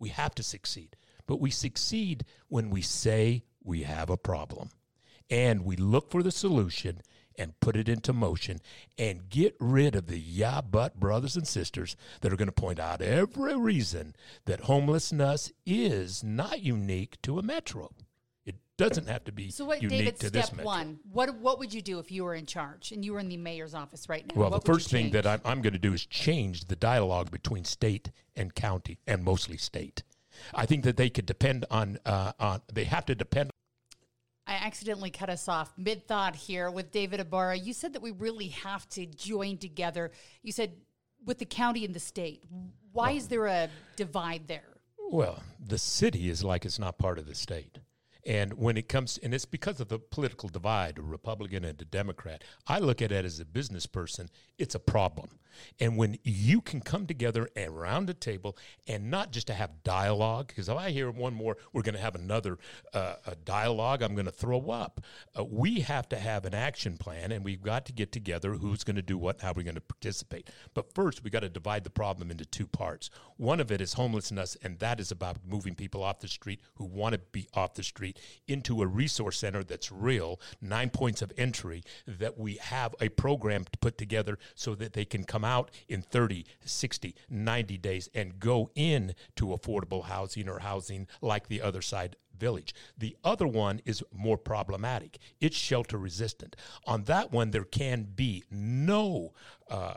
We 0.00 0.08
have 0.10 0.34
to 0.36 0.42
succeed, 0.42 0.96
but 1.26 1.40
we 1.40 1.50
succeed 1.50 2.24
when 2.48 2.70
we 2.70 2.82
say 2.82 3.44
we 3.64 3.82
have 3.82 4.10
a 4.10 4.16
problem, 4.16 4.70
and 5.30 5.64
we 5.64 5.76
look 5.76 6.10
for 6.10 6.22
the 6.22 6.30
solution 6.30 7.00
and 7.36 7.58
put 7.58 7.74
it 7.76 7.88
into 7.88 8.12
motion 8.12 8.60
and 8.96 9.28
get 9.28 9.56
rid 9.58 9.96
of 9.96 10.06
the 10.06 10.18
yeah 10.18 10.60
but 10.60 11.00
brothers 11.00 11.34
and 11.34 11.48
sisters 11.48 11.96
that 12.20 12.32
are 12.32 12.36
going 12.36 12.46
to 12.46 12.52
point 12.52 12.78
out 12.78 13.02
every 13.02 13.56
reason 13.56 14.14
that 14.44 14.60
homelessness 14.60 15.50
is 15.66 16.22
not 16.22 16.60
unique 16.60 17.20
to 17.22 17.38
a 17.38 17.42
metro. 17.42 17.90
It 18.46 18.56
doesn't 18.76 19.08
have 19.08 19.24
to 19.24 19.32
be 19.32 19.50
So 19.50 19.64
what, 19.64 19.82
unique 19.82 19.98
David? 19.98 20.20
to 20.20 20.30
this 20.30 20.46
Step 20.46 20.64
one. 20.64 21.00
What 21.10 21.34
what 21.38 21.58
would 21.58 21.74
you 21.74 21.82
do 21.82 21.98
if 21.98 22.12
you 22.12 22.24
were 22.24 22.34
in 22.34 22.46
charge 22.46 22.92
and 22.92 23.04
you 23.04 23.14
were 23.14 23.18
in 23.20 23.28
the 23.28 23.36
mayor's 23.36 23.74
office 23.74 24.08
right 24.08 24.24
now? 24.26 24.40
Well, 24.40 24.50
What 24.50 24.64
the 24.64 24.72
first 24.72 24.90
thing 24.90 25.10
that? 25.10 25.26
I'm, 25.26 25.40
I'm 25.44 25.62
going 25.62 25.72
to 25.72 25.78
do 25.78 25.92
is 25.92 26.06
change 26.06 26.66
the 26.66 26.76
dialogue 26.76 27.30
between 27.30 27.64
state 27.64 28.10
and 28.36 28.54
county, 28.54 28.98
and 29.06 29.24
mostly 29.24 29.56
state. 29.56 30.02
I 30.54 30.66
think 30.66 30.84
that 30.84 30.96
they 30.96 31.10
could 31.10 31.26
depend 31.26 31.64
on, 31.70 31.98
uh, 32.04 32.32
on 32.38 32.60
they 32.72 32.84
have 32.84 33.06
to 33.06 33.14
depend 33.14 33.50
accidentally 34.64 35.10
cut 35.10 35.28
us 35.28 35.46
off 35.46 35.72
mid 35.76 36.08
thought 36.08 36.34
here 36.34 36.70
with 36.70 36.90
David 36.90 37.20
Ibarra. 37.20 37.56
You 37.56 37.74
said 37.74 37.92
that 37.92 38.02
we 38.02 38.12
really 38.12 38.48
have 38.48 38.88
to 38.90 39.04
join 39.04 39.58
together. 39.58 40.10
You 40.42 40.52
said 40.52 40.72
with 41.24 41.38
the 41.38 41.44
county 41.44 41.84
and 41.84 41.94
the 41.94 42.00
state. 42.00 42.44
Why 42.92 43.12
is 43.12 43.28
there 43.28 43.46
a 43.46 43.68
divide 43.96 44.48
there? 44.48 44.78
Well, 45.10 45.42
the 45.60 45.78
city 45.78 46.30
is 46.30 46.42
like 46.42 46.64
it's 46.64 46.78
not 46.78 46.96
part 46.96 47.18
of 47.18 47.26
the 47.26 47.34
state. 47.34 47.78
And 48.26 48.54
when 48.54 48.76
it 48.76 48.88
comes, 48.88 49.18
and 49.18 49.34
it's 49.34 49.44
because 49.44 49.80
of 49.80 49.88
the 49.88 49.98
political 49.98 50.48
divide, 50.48 50.98
a 50.98 51.02
Republican 51.02 51.64
and 51.64 51.80
a 51.80 51.84
Democrat. 51.84 52.42
I 52.66 52.78
look 52.78 53.02
at 53.02 53.12
it 53.12 53.24
as 53.24 53.38
a 53.40 53.44
business 53.44 53.86
person, 53.86 54.30
it's 54.58 54.74
a 54.74 54.80
problem. 54.80 55.28
And 55.78 55.96
when 55.96 56.18
you 56.22 56.60
can 56.60 56.80
come 56.80 57.06
together 57.06 57.48
around 57.56 58.10
a 58.10 58.14
table 58.14 58.56
and 58.86 59.10
not 59.10 59.30
just 59.30 59.46
to 59.48 59.54
have 59.54 59.82
dialogue, 59.84 60.48
because 60.48 60.68
if 60.68 60.76
I 60.76 60.90
hear 60.90 61.10
one 61.10 61.34
more, 61.34 61.56
we're 61.72 61.82
going 61.82 61.94
to 61.94 62.00
have 62.00 62.14
another 62.14 62.58
uh, 62.92 63.14
dialogue, 63.44 64.02
I'm 64.02 64.14
going 64.14 64.26
to 64.26 64.32
throw 64.32 64.70
up. 64.70 65.00
Uh, 65.38 65.44
we 65.44 65.80
have 65.80 66.08
to 66.10 66.18
have 66.18 66.44
an 66.44 66.54
action 66.54 66.96
plan, 66.96 67.32
and 67.32 67.44
we've 67.44 67.62
got 67.62 67.86
to 67.86 67.92
get 67.92 68.12
together 68.12 68.54
who's 68.54 68.84
going 68.84 68.96
to 68.96 69.02
do 69.02 69.18
what, 69.18 69.40
how 69.40 69.52
we're 69.54 69.62
going 69.62 69.74
to 69.74 69.80
participate. 69.80 70.50
But 70.74 70.92
first, 70.94 71.22
we 71.22 71.30
got 71.30 71.40
to 71.40 71.48
divide 71.48 71.84
the 71.84 71.90
problem 71.90 72.30
into 72.30 72.44
two 72.44 72.66
parts. 72.66 73.10
One 73.36 73.60
of 73.60 73.70
it 73.70 73.80
is 73.80 73.94
homelessness, 73.94 74.56
and 74.62 74.78
that 74.78 75.00
is 75.00 75.10
about 75.10 75.38
moving 75.46 75.74
people 75.74 76.02
off 76.02 76.20
the 76.20 76.28
street 76.28 76.60
who 76.74 76.84
want 76.84 77.14
to 77.14 77.18
be 77.18 77.48
off 77.54 77.74
the 77.74 77.82
street 77.82 78.13
into 78.46 78.82
a 78.82 78.86
resource 78.86 79.38
center 79.38 79.64
that's 79.64 79.90
real, 79.92 80.40
nine 80.60 80.90
points 80.90 81.22
of 81.22 81.32
entry, 81.36 81.82
that 82.06 82.38
we 82.38 82.54
have 82.56 82.94
a 83.00 83.08
program 83.10 83.64
to 83.64 83.78
put 83.78 83.98
together 83.98 84.38
so 84.54 84.74
that 84.74 84.92
they 84.92 85.04
can 85.04 85.24
come 85.24 85.44
out 85.44 85.70
in 85.88 86.02
30, 86.02 86.44
60, 86.64 87.14
90 87.28 87.78
days 87.78 88.08
and 88.14 88.38
go 88.38 88.70
in 88.74 89.14
to 89.36 89.46
affordable 89.46 90.04
housing 90.04 90.48
or 90.48 90.60
housing 90.60 91.06
like 91.20 91.48
the 91.48 91.62
other 91.62 91.82
side 91.82 92.16
village. 92.38 92.74
The 92.98 93.16
other 93.24 93.46
one 93.46 93.80
is 93.84 94.02
more 94.12 94.38
problematic. 94.38 95.18
It's 95.40 95.56
shelter 95.56 95.98
resistant. 95.98 96.56
On 96.86 97.04
that 97.04 97.32
one, 97.32 97.50
there 97.50 97.64
can 97.64 98.04
be 98.14 98.44
no 98.50 99.32
uh, 99.70 99.94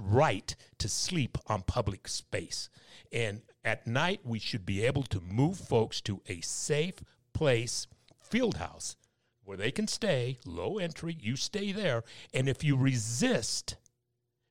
right 0.00 0.54
to 0.78 0.88
sleep 0.88 1.38
on 1.46 1.62
public 1.62 2.08
space. 2.08 2.68
And 3.12 3.42
at 3.64 3.86
night, 3.86 4.20
we 4.24 4.38
should 4.38 4.64
be 4.64 4.84
able 4.84 5.02
to 5.04 5.20
move 5.20 5.58
folks 5.58 6.00
to 6.02 6.22
a 6.28 6.40
safe 6.40 7.02
place, 7.32 7.86
field 8.22 8.56
house, 8.56 8.96
where 9.44 9.56
they 9.56 9.70
can 9.70 9.86
stay, 9.86 10.38
low 10.46 10.78
entry, 10.78 11.16
you 11.20 11.36
stay 11.36 11.72
there. 11.72 12.04
And 12.32 12.48
if 12.48 12.64
you 12.64 12.76
resist, 12.76 13.76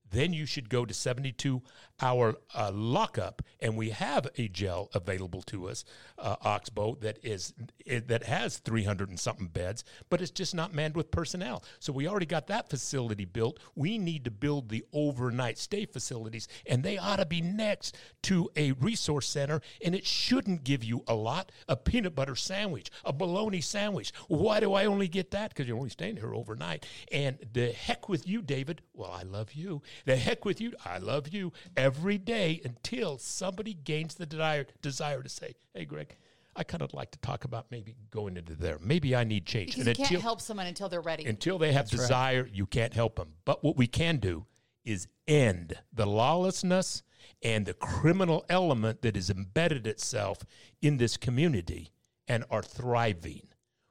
then 0.10 0.34
you 0.34 0.46
should 0.46 0.70
go 0.70 0.86
to 0.86 0.94
72 0.94 1.62
hour 2.02 2.36
uh, 2.56 2.72
lockup 2.74 3.42
and 3.60 3.76
we 3.76 3.90
have 3.90 4.28
a 4.38 4.48
gel 4.48 4.90
available 4.94 5.42
to 5.44 5.68
us 5.68 5.84
uh, 6.18 6.36
oxbow 6.42 6.96
that 7.02 7.20
is 7.24 7.54
it, 7.86 8.08
that 8.08 8.24
has 8.24 8.58
300 8.58 9.10
and 9.10 9.20
something 9.20 9.48
beds 9.48 9.84
but 10.10 10.22
it's 10.22 10.32
just 10.32 10.56
not 10.56 10.74
manned 10.74 10.96
with 10.96 11.12
personnel. 11.12 11.64
So 11.80 11.94
we 11.94 12.08
already 12.08 12.26
got 12.26 12.48
that 12.48 12.70
facility 12.70 13.26
built. 13.26 13.60
We 13.76 13.98
need 13.98 14.24
to 14.26 14.32
build 14.32 14.70
the 14.70 14.86
overnight 14.94 15.58
stay 15.58 15.86
facilities 15.86 16.48
and 16.66 16.84
they 16.84 16.98
ought 16.98 17.18
to 17.18 17.26
be 17.26 17.42
next 17.42 17.98
to 18.24 18.50
a 18.56 18.72
resource 18.74 19.28
center 19.28 19.62
and 19.84 19.94
it 19.94 20.06
shouldn't 20.06 20.64
give 20.64 20.84
you 20.84 21.04
a 21.08 21.16
lot. 21.16 21.52
A 21.68 21.76
peanut 21.76 22.16
butter 22.16 22.36
sandwich 22.36 22.90
a 23.06 23.14
bologna 23.14 23.62
sandwich. 23.62 24.14
Why 24.28 24.60
do 24.60 24.74
i 24.74 24.86
only 24.86 25.08
get 25.08 25.32
that? 25.32 25.50
Because 25.50 25.68
you're 25.68 25.78
only 25.78 25.90
staying 25.90 26.18
here 26.18 26.34
overnight. 26.34 26.86
And 27.12 27.38
the 27.54 27.72
heck 27.72 28.10
with 28.10 28.28
you 28.28 28.42
david. 28.42 28.82
Well 28.94 29.12
i 29.12 29.24
love 29.24 29.54
you. 29.54 29.82
The 30.06 30.16
heck 30.16 30.46
with 30.46 30.62
you. 30.62 30.74
I 30.86 30.98
love 31.00 31.30
you. 31.30 31.52
every 31.76 31.89
day 32.18 32.62
until 32.64 33.18
somebody 33.18 33.74
gains 33.74 34.16
the 34.16 34.26
desire, 34.26 34.66
desire 34.82 35.22
to 35.22 35.30
say 35.30 35.56
hey 35.74 35.86
greg 35.86 36.16
i 36.56 36.64
kind 36.64 36.82
of 36.82 36.94
like 36.94 37.12
to 37.12 37.20
talk 37.20 37.46
about 37.46 37.66
maybe 37.72 37.96
going 38.12 38.36
into 38.38 38.56
there. 38.56 38.78
Maybe 38.82 39.16
i 39.16 39.24
need 39.24 39.46
change. 39.46 39.76
Because 39.76 39.88
and 39.88 39.98
you 39.98 40.06
can't 40.06 40.22
help 40.22 40.42
someone 40.42 40.68
until 40.68 40.90
they're 40.90 41.02
ready. 41.02 41.26
until 41.26 41.58
they 41.58 41.72
have 41.74 41.90
desire 41.90 42.48
you 42.52 42.66
can't 42.66 42.94
help 42.94 43.16
them 43.16 43.34
but 43.46 43.64
what 43.64 43.78
we 43.78 43.88
can 43.88 44.18
do 44.18 44.46
is 44.86 45.08
end 45.28 45.78
the 45.94 46.06
lawlessness 46.06 47.04
and 47.44 47.66
the 47.66 47.74
criminal 47.74 48.46
element 48.50 49.02
that 49.02 49.16
has 49.16 49.30
embedded 49.30 49.88
itself 49.88 50.40
in 50.82 50.98
this 50.98 51.16
community 51.18 51.92
and 52.28 52.44
are 52.50 52.64
thriving 52.64 53.48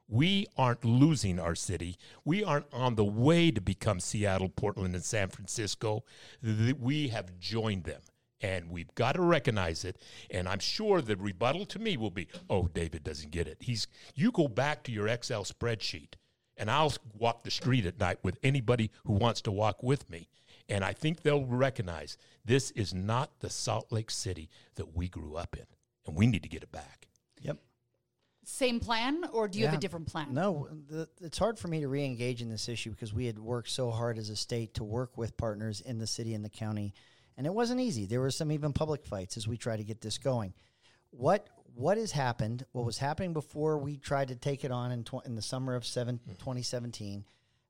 we 0.08 0.46
aren't 0.56 0.84
losing 0.84 1.38
our 1.38 1.54
city. 1.54 1.96
We 2.24 2.42
aren't 2.42 2.72
on 2.72 2.94
the 2.94 3.04
way 3.04 3.50
to 3.50 3.60
become 3.60 4.00
Seattle, 4.00 4.48
Portland, 4.48 4.94
and 4.94 5.04
San 5.04 5.28
Francisco. 5.28 6.04
We 6.42 7.08
have 7.08 7.38
joined 7.38 7.84
them. 7.84 8.00
And 8.40 8.70
we've 8.70 8.94
got 8.94 9.16
to 9.16 9.22
recognize 9.22 9.84
it. 9.84 10.00
And 10.30 10.48
I'm 10.48 10.60
sure 10.60 11.02
the 11.02 11.16
rebuttal 11.16 11.66
to 11.66 11.78
me 11.80 11.96
will 11.96 12.12
be, 12.12 12.28
oh, 12.48 12.68
David 12.68 13.02
doesn't 13.02 13.32
get 13.32 13.48
it. 13.48 13.58
He's 13.60 13.88
you 14.14 14.30
go 14.30 14.46
back 14.46 14.84
to 14.84 14.92
your 14.92 15.08
Excel 15.08 15.44
spreadsheet 15.44 16.14
and 16.56 16.70
I'll 16.70 16.92
walk 17.16 17.44
the 17.44 17.50
street 17.50 17.84
at 17.84 17.98
night 17.98 18.18
with 18.22 18.38
anybody 18.42 18.90
who 19.04 19.14
wants 19.14 19.40
to 19.42 19.52
walk 19.52 19.82
with 19.82 20.08
me. 20.08 20.28
And 20.68 20.84
I 20.84 20.92
think 20.92 21.22
they'll 21.22 21.46
recognize 21.46 22.16
this 22.44 22.70
is 22.72 22.92
not 22.92 23.40
the 23.40 23.50
Salt 23.50 23.90
Lake 23.90 24.10
City 24.10 24.50
that 24.74 24.94
we 24.94 25.08
grew 25.08 25.36
up 25.36 25.56
in. 25.56 25.66
And 26.06 26.16
we 26.16 26.26
need 26.26 26.42
to 26.42 26.48
get 26.48 26.62
it 26.62 26.72
back. 26.72 27.07
Yep. 28.48 28.54
Same 28.54 28.80
plan, 28.80 29.24
or 29.32 29.46
do 29.46 29.58
you 29.58 29.66
have 29.66 29.74
a 29.74 29.78
different 29.78 30.06
plan? 30.06 30.32
No, 30.32 30.68
the, 30.88 31.08
it's 31.20 31.36
hard 31.36 31.58
for 31.58 31.68
me 31.68 31.80
to 31.80 31.88
re-engage 31.88 32.40
in 32.40 32.48
this 32.48 32.68
issue 32.68 32.90
because 32.90 33.12
we 33.12 33.26
had 33.26 33.38
worked 33.38 33.68
so 33.68 33.90
hard 33.90 34.16
as 34.16 34.30
a 34.30 34.36
state 34.36 34.74
to 34.74 34.84
work 34.84 35.18
with 35.18 35.36
partners 35.36 35.82
in 35.82 35.98
the 35.98 36.06
city 36.06 36.32
and 36.32 36.44
the 36.44 36.48
county, 36.48 36.94
and 37.36 37.46
it 37.46 37.52
wasn't 37.52 37.80
easy. 37.80 38.06
There 38.06 38.20
were 38.20 38.30
some 38.30 38.50
even 38.50 38.72
public 38.72 39.04
fights 39.04 39.36
as 39.36 39.46
we 39.46 39.58
tried 39.58 39.76
to 39.76 39.84
get 39.84 40.00
this 40.00 40.16
going. 40.16 40.54
What 41.10 41.46
what 41.74 41.98
has 41.98 42.10
happened? 42.10 42.64
What 42.72 42.86
was 42.86 42.98
happening 42.98 43.34
before 43.34 43.78
we 43.78 43.98
tried 43.98 44.28
to 44.28 44.34
take 44.34 44.64
it 44.64 44.72
on 44.72 44.90
in, 44.90 45.04
tw- 45.04 45.24
in 45.26 45.36
the 45.36 45.42
summer 45.42 45.76
of 45.76 45.84
seven, 45.84 46.18
hmm. 46.24 46.32
2017, 46.32 47.24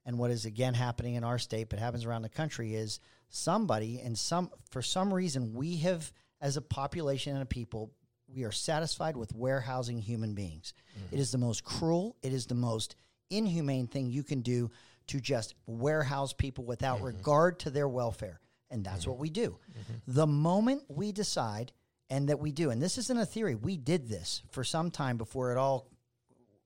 and 0.07 0.19
what 0.19 0.31
is 0.31 0.47
again 0.47 0.75
happening 0.75 1.17
in 1.17 1.25
our 1.25 1.39
state, 1.39 1.69
but 1.71 1.81
happens 1.81 2.05
around 2.05 2.23
the 2.23 2.29
country, 2.29 2.75
is 2.75 3.01
somebody 3.31 4.01
and 4.01 4.17
some 4.17 4.51
for 4.71 4.81
some 4.81 5.13
reason 5.13 5.55
we 5.55 5.79
have 5.79 6.13
as 6.41 6.57
a 6.57 6.63
population 6.63 7.35
and 7.35 7.43
a 7.43 7.47
people 7.47 7.93
we 8.35 8.45
are 8.45 8.53
satisfied 8.53 9.17
with 9.17 9.35
warehousing 9.35 9.99
human 9.99 10.35
beings. 10.35 10.75
Mm-hmm. 10.99 11.17
It 11.17 11.21
is 11.21 11.33
the 11.33 11.39
most 11.39 11.65
cruel, 11.65 12.17
it 12.23 12.33
is 12.33 12.47
the 12.47 12.55
most 12.55 12.97
inhumane 13.31 13.87
thing 13.87 14.11
you 14.11 14.23
can 14.23 14.41
do 14.41 14.71
to 15.09 15.21
just 15.21 15.55
warehouse 15.67 16.33
people 16.33 16.65
without 16.65 16.99
mm-hmm. 16.99 17.07
regard 17.07 17.59
to 17.61 17.71
their 17.71 17.89
welfare. 17.89 18.41
And 18.71 18.85
that's 18.85 19.03
mm-hmm. 19.03 19.11
what 19.11 19.19
we 19.19 19.31
do. 19.31 19.59
The 20.07 20.27
moment 20.27 20.83
we 20.89 21.13
decide, 21.13 21.73
and 22.11 22.29
that 22.29 22.39
we 22.39 22.53
do, 22.53 22.71
and 22.71 22.83
this 22.83 22.99
isn't 22.99 23.19
a 23.19 23.27
theory, 23.27 23.55
we 23.55 23.77
did 23.77 24.09
this 24.09 24.43
for 24.51 24.65
some 24.65 24.91
time 24.91 25.17
before 25.17 25.53
it 25.53 25.59
all 25.59 25.91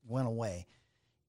went 0.07 0.27
away. 0.27 0.65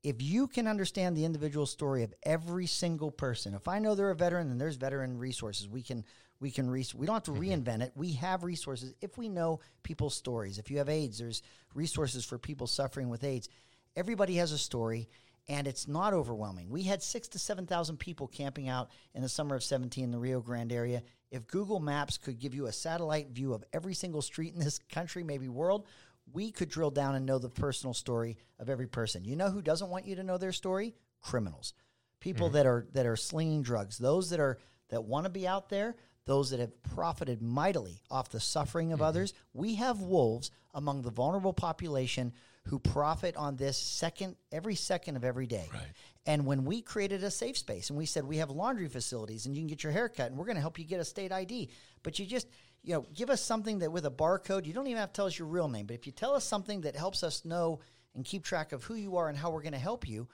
If 0.02 0.20
you 0.20 0.48
can 0.48 0.66
understand 0.66 1.16
the 1.16 1.24
individual 1.24 1.66
story 1.66 2.02
of 2.02 2.12
every 2.24 2.66
single 2.66 3.10
person, 3.10 3.54
if 3.54 3.68
I 3.68 3.78
know 3.78 3.94
they're 3.94 4.10
a 4.10 4.16
veteran, 4.16 4.48
then 4.48 4.58
there's 4.58 4.76
veteran 4.76 5.16
resources. 5.16 5.68
We 5.68 5.82
can 5.82 6.04
we 6.44 6.50
can 6.50 6.68
re- 6.68 6.84
we 6.94 7.06
don't 7.06 7.14
have 7.14 7.22
to 7.22 7.30
mm-hmm. 7.30 7.64
reinvent 7.64 7.80
it. 7.80 7.92
We 7.96 8.12
have 8.12 8.44
resources 8.44 8.92
if 9.00 9.16
we 9.16 9.30
know 9.30 9.60
people's 9.82 10.14
stories. 10.14 10.58
If 10.58 10.70
you 10.70 10.76
have 10.76 10.90
AIDS, 10.90 11.16
there's 11.18 11.42
resources 11.74 12.22
for 12.22 12.36
people 12.36 12.66
suffering 12.66 13.08
with 13.08 13.24
AIDS. 13.24 13.48
Everybody 13.96 14.34
has 14.34 14.52
a 14.52 14.58
story, 14.58 15.08
and 15.48 15.66
it's 15.66 15.88
not 15.88 16.12
overwhelming. 16.12 16.68
We 16.68 16.82
had 16.82 17.02
six 17.02 17.28
to 17.28 17.38
seven 17.38 17.66
thousand 17.66 17.96
people 17.96 18.26
camping 18.26 18.68
out 18.68 18.90
in 19.14 19.22
the 19.22 19.28
summer 19.28 19.56
of 19.56 19.64
seventeen 19.64 20.04
in 20.04 20.10
the 20.10 20.18
Rio 20.18 20.42
Grande 20.42 20.72
area. 20.72 21.02
If 21.30 21.46
Google 21.46 21.80
Maps 21.80 22.18
could 22.18 22.38
give 22.38 22.54
you 22.54 22.66
a 22.66 22.72
satellite 22.72 23.30
view 23.30 23.54
of 23.54 23.64
every 23.72 23.94
single 23.94 24.20
street 24.20 24.52
in 24.52 24.60
this 24.60 24.78
country, 24.90 25.24
maybe 25.24 25.48
world, 25.48 25.86
we 26.30 26.50
could 26.50 26.68
drill 26.68 26.90
down 26.90 27.14
and 27.14 27.24
know 27.24 27.38
the 27.38 27.48
personal 27.48 27.94
story 27.94 28.36
of 28.58 28.68
every 28.68 28.86
person. 28.86 29.24
You 29.24 29.34
know 29.34 29.48
who 29.48 29.62
doesn't 29.62 29.88
want 29.88 30.06
you 30.06 30.16
to 30.16 30.22
know 30.22 30.36
their 30.36 30.52
story? 30.52 30.94
Criminals. 31.22 31.72
People 32.20 32.48
mm-hmm. 32.48 32.56
that 32.56 32.66
are 32.66 32.86
that 32.92 33.06
are 33.06 33.16
slinging 33.16 33.62
drugs. 33.62 33.96
Those 33.96 34.28
that 34.28 34.40
are 34.40 34.58
that 34.90 35.04
want 35.04 35.24
to 35.24 35.30
be 35.30 35.48
out 35.48 35.70
there, 35.70 35.96
those 36.26 36.50
that 36.50 36.60
have 36.60 36.82
profited 36.82 37.42
mightily 37.42 38.00
off 38.10 38.28
the 38.30 38.40
suffering 38.40 38.88
Mm-hmm. 38.88 38.94
of 38.94 39.02
others. 39.02 39.34
We 39.52 39.74
have 39.76 40.00
wolves 40.00 40.50
among 40.74 41.02
the 41.02 41.10
vulnerable 41.10 41.52
population 41.52 42.32
who 42.68 42.78
profit 42.78 43.36
on 43.36 43.56
this 43.56 43.76
second 43.76 44.36
every 44.50 44.74
second 44.74 45.16
of 45.16 45.24
every 45.24 45.46
day. 45.46 45.68
Right. 45.72 45.82
And 46.26 46.46
when 46.46 46.64
we 46.64 46.80
created 46.80 47.22
a 47.22 47.30
safe 47.30 47.58
space 47.58 47.90
and 47.90 47.98
we 47.98 48.06
said 48.06 48.24
we 48.24 48.38
have 48.38 48.50
laundry 48.50 48.88
facilities 48.88 49.44
and 49.44 49.54
you 49.54 49.60
can 49.60 49.66
get 49.68 49.82
your 49.82 49.92
hair 49.92 50.08
cut 50.08 50.28
and 50.30 50.38
we're 50.38 50.46
going 50.46 50.56
to 50.56 50.62
help 50.62 50.78
you 50.78 50.84
get 50.86 51.00
a 51.00 51.04
state 51.04 51.30
ID, 51.30 51.68
but 52.02 52.18
you 52.18 52.24
just 52.26 52.48
you 52.82 52.94
know 52.94 53.06
give 53.14 53.28
us 53.28 53.42
something 53.42 53.80
that 53.80 53.92
with 53.92 54.06
a 54.06 54.10
barcode 54.10 54.64
you 54.66 54.72
don't 54.72 54.86
even 54.86 54.98
have 55.00 55.12
to 55.12 55.16
tell 55.16 55.26
us 55.26 55.38
your 55.38 55.48
real 55.48 55.68
name, 55.68 55.84
but 55.86 55.94
if 55.94 56.06
you 56.06 56.12
tell 56.12 56.34
us 56.34 56.44
something 56.44 56.80
that 56.82 56.96
helps 56.96 57.22
us 57.22 57.44
know 57.44 57.80
and 58.14 58.24
keep 58.24 58.44
track 58.44 58.72
of 58.72 58.84
who 58.84 58.94
you 58.94 59.16
are 59.16 59.28
and 59.28 59.36
how 59.36 59.50
we're 59.50 59.62
going 59.62 59.72
to 59.72 59.78
help 59.78 60.08
you, 60.08 60.26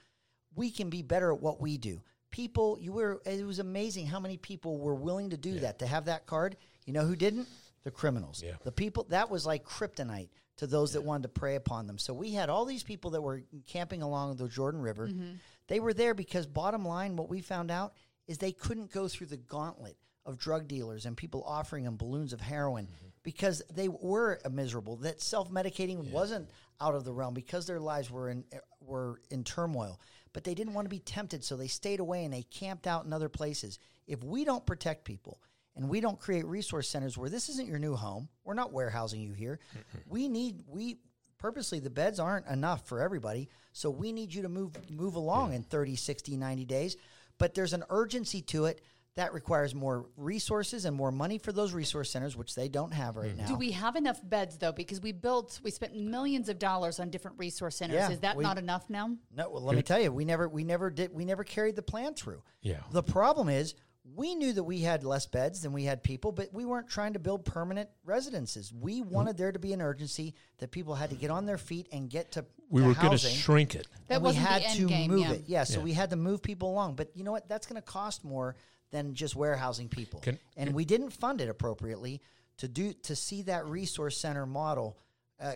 we 0.54 0.70
can 0.70 0.88
be 0.90 1.02
better 1.02 1.32
at 1.32 1.40
what 1.40 1.60
we 1.60 1.78
do. 1.78 2.00
People, 2.30 2.78
you 2.80 2.92
were 2.92 3.20
it 3.24 3.44
was 3.44 3.58
amazing 3.58 4.06
how 4.06 4.20
many 4.20 4.36
people 4.36 4.78
were 4.78 4.94
willing 4.94 5.30
to 5.30 5.36
do 5.36 5.58
that 5.60 5.80
to 5.80 5.86
have 5.86 6.04
that 6.06 6.26
card. 6.26 6.56
You 6.86 6.92
know 6.92 7.04
who 7.04 7.16
didn't? 7.16 7.48
The 7.82 7.90
criminals. 7.90 8.42
Yeah. 8.44 8.54
The 8.62 8.72
people 8.72 9.06
that 9.10 9.30
was 9.30 9.46
like 9.46 9.64
kryptonite 9.64 10.28
to 10.58 10.66
those 10.66 10.92
that 10.92 11.02
wanted 11.02 11.22
to 11.22 11.28
prey 11.30 11.56
upon 11.56 11.86
them. 11.86 11.98
So 11.98 12.12
we 12.12 12.32
had 12.32 12.50
all 12.50 12.66
these 12.66 12.82
people 12.82 13.12
that 13.12 13.22
were 13.22 13.42
camping 13.66 14.02
along 14.02 14.36
the 14.36 14.48
Jordan 14.48 14.82
River. 14.82 15.08
Mm-hmm. 15.08 15.32
They 15.68 15.80
were 15.80 15.94
there 15.94 16.14
because 16.14 16.46
bottom 16.46 16.84
line 16.84 17.16
what 17.16 17.30
we 17.30 17.40
found 17.40 17.70
out 17.70 17.94
is 18.26 18.38
they 18.38 18.52
couldn't 18.52 18.92
go 18.92 19.08
through 19.08 19.28
the 19.28 19.36
gauntlet 19.38 19.96
of 20.26 20.38
drug 20.38 20.68
dealers 20.68 21.06
and 21.06 21.16
people 21.16 21.42
offering 21.46 21.84
them 21.84 21.96
balloons 21.96 22.32
of 22.32 22.40
heroin 22.40 22.84
mm-hmm. 22.84 23.06
because 23.22 23.62
they 23.72 23.88
were 23.88 24.38
miserable. 24.50 24.96
That 24.96 25.22
self-medicating 25.22 26.10
wasn't 26.10 26.50
out 26.80 26.94
of 26.94 27.04
the 27.04 27.12
realm 27.12 27.34
because 27.34 27.66
their 27.66 27.80
lives 27.80 28.10
were 28.10 28.28
in 28.30 28.44
were 28.80 29.20
in 29.30 29.44
turmoil. 29.44 30.00
But 30.32 30.44
they 30.44 30.54
didn't 30.54 30.74
want 30.74 30.84
to 30.86 30.90
be 30.90 31.00
tempted, 31.00 31.44
so 31.44 31.56
they 31.56 31.66
stayed 31.66 32.00
away 32.00 32.24
and 32.24 32.32
they 32.32 32.42
camped 32.42 32.86
out 32.86 33.04
in 33.04 33.12
other 33.12 33.28
places. 33.28 33.78
If 34.06 34.22
we 34.22 34.44
don't 34.44 34.64
protect 34.64 35.04
people 35.04 35.40
and 35.74 35.88
we 35.88 36.00
don't 36.00 36.20
create 36.20 36.46
resource 36.46 36.88
centers 36.88 37.18
where 37.18 37.30
this 37.30 37.48
isn't 37.48 37.68
your 37.68 37.78
new 37.78 37.94
home, 37.94 38.28
we're 38.44 38.54
not 38.54 38.72
warehousing 38.72 39.20
you 39.20 39.32
here. 39.32 39.58
Mm-hmm. 39.70 39.98
we 40.08 40.28
need 40.28 40.62
we 40.66 40.98
purposely 41.38 41.80
the 41.80 41.90
beds 41.90 42.20
aren't 42.20 42.46
enough 42.46 42.86
for 42.86 43.00
everybody, 43.00 43.48
so 43.72 43.90
we 43.90 44.12
need 44.12 44.32
you 44.32 44.42
to 44.42 44.48
move 44.48 44.72
move 44.90 45.16
along 45.16 45.52
in 45.52 45.62
30, 45.62 45.96
60, 45.96 46.36
90 46.36 46.64
days. 46.64 46.96
But 47.38 47.54
there's 47.54 47.72
an 47.72 47.84
urgency 47.88 48.42
to 48.42 48.66
it 48.66 48.82
that 49.16 49.32
requires 49.32 49.74
more 49.74 50.06
resources 50.16 50.84
and 50.84 50.96
more 50.96 51.10
money 51.10 51.38
for 51.38 51.52
those 51.52 51.72
resource 51.72 52.10
centers, 52.10 52.36
which 52.36 52.54
they 52.54 52.68
don't 52.68 52.92
have 52.92 53.16
right 53.16 53.30
mm-hmm. 53.30 53.40
now. 53.40 53.46
Do 53.48 53.56
we 53.56 53.72
have 53.72 53.96
enough 53.96 54.20
beds 54.22 54.56
though? 54.56 54.72
Because 54.72 55.00
we 55.00 55.12
built, 55.12 55.60
we 55.62 55.70
spent 55.70 55.96
millions 55.96 56.48
of 56.48 56.58
dollars 56.58 57.00
on 57.00 57.10
different 57.10 57.38
resource 57.38 57.76
centers. 57.76 57.96
Yeah, 57.96 58.10
Is 58.10 58.20
that 58.20 58.36
we- 58.36 58.44
not 58.44 58.58
enough 58.58 58.88
now? 58.88 59.16
No, 59.34 59.50
well, 59.50 59.62
let 59.62 59.76
me 59.76 59.82
tell 59.82 60.00
you, 60.00 60.12
we 60.12 60.24
never, 60.24 60.48
we 60.48 60.64
never 60.64 60.90
did, 60.90 61.12
we 61.12 61.24
never 61.24 61.44
carried 61.44 61.76
the 61.76 61.82
plan 61.82 62.14
through. 62.14 62.42
Yeah. 62.62 62.80
The 62.92 63.02
problem 63.02 63.48
is, 63.48 63.74
we 64.14 64.34
knew 64.34 64.52
that 64.52 64.64
we 64.64 64.80
had 64.80 65.04
less 65.04 65.26
beds 65.26 65.60
than 65.62 65.72
we 65.72 65.84
had 65.84 66.02
people, 66.02 66.32
but 66.32 66.52
we 66.52 66.64
weren't 66.64 66.88
trying 66.88 67.12
to 67.12 67.18
build 67.18 67.44
permanent 67.44 67.88
residences. 68.04 68.72
We 68.72 69.02
mm-hmm. 69.02 69.10
wanted 69.10 69.36
there 69.36 69.52
to 69.52 69.58
be 69.58 69.72
an 69.72 69.82
urgency 69.82 70.34
that 70.58 70.70
people 70.70 70.94
had 70.94 71.10
to 71.10 71.16
get 71.16 71.30
on 71.30 71.46
their 71.46 71.58
feet 71.58 71.86
and 71.92 72.08
get 72.08 72.32
to. 72.32 72.44
We 72.70 72.80
to 72.82 72.88
were 72.88 72.94
going 72.94 73.10
to 73.10 73.18
shrink 73.18 73.74
it. 73.74 73.86
That 74.08 74.16
and 74.16 74.22
we 74.22 74.28
wasn't 74.28 74.46
the 74.46 74.50
had 74.50 74.62
end 74.62 74.78
to 74.78 74.86
game, 74.86 75.10
move 75.10 75.20
yeah. 75.20 75.32
it. 75.32 75.42
Yeah, 75.46 75.64
so 75.64 75.78
Yeah. 75.78 75.84
we 75.84 75.92
had 75.92 76.10
to 76.10 76.16
move 76.16 76.42
people 76.42 76.70
along. 76.70 76.94
But 76.94 77.10
you 77.14 77.24
know 77.24 77.32
what? 77.32 77.48
That's 77.48 77.66
going 77.66 77.80
to 77.80 77.86
cost 77.86 78.24
more 78.24 78.56
than 78.90 79.14
just 79.14 79.36
warehousing 79.36 79.88
people. 79.88 80.20
Can- 80.20 80.38
and 80.56 80.74
we 80.74 80.84
didn't 80.84 81.10
fund 81.10 81.40
it 81.40 81.48
appropriately 81.48 82.20
to 82.58 82.68
do 82.68 82.92
to 82.92 83.16
see 83.16 83.42
that 83.42 83.66
resource 83.66 84.16
center 84.18 84.46
model 84.46 84.98
uh, 85.40 85.52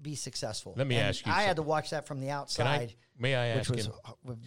be 0.00 0.14
successful. 0.14 0.74
Let 0.76 0.86
me 0.86 0.96
And 0.96 1.08
ask 1.08 1.26
you 1.26 1.32
I 1.32 1.42
had 1.42 1.56
to 1.56 1.62
watch 1.62 1.90
that 1.90 2.06
from 2.06 2.20
the 2.20 2.30
outside. 2.30 2.90
I? 2.90 2.94
May 3.18 3.34
I 3.34 3.50
which 3.56 3.60
ask 3.60 3.74
was 3.74 3.86
him? 3.86 3.92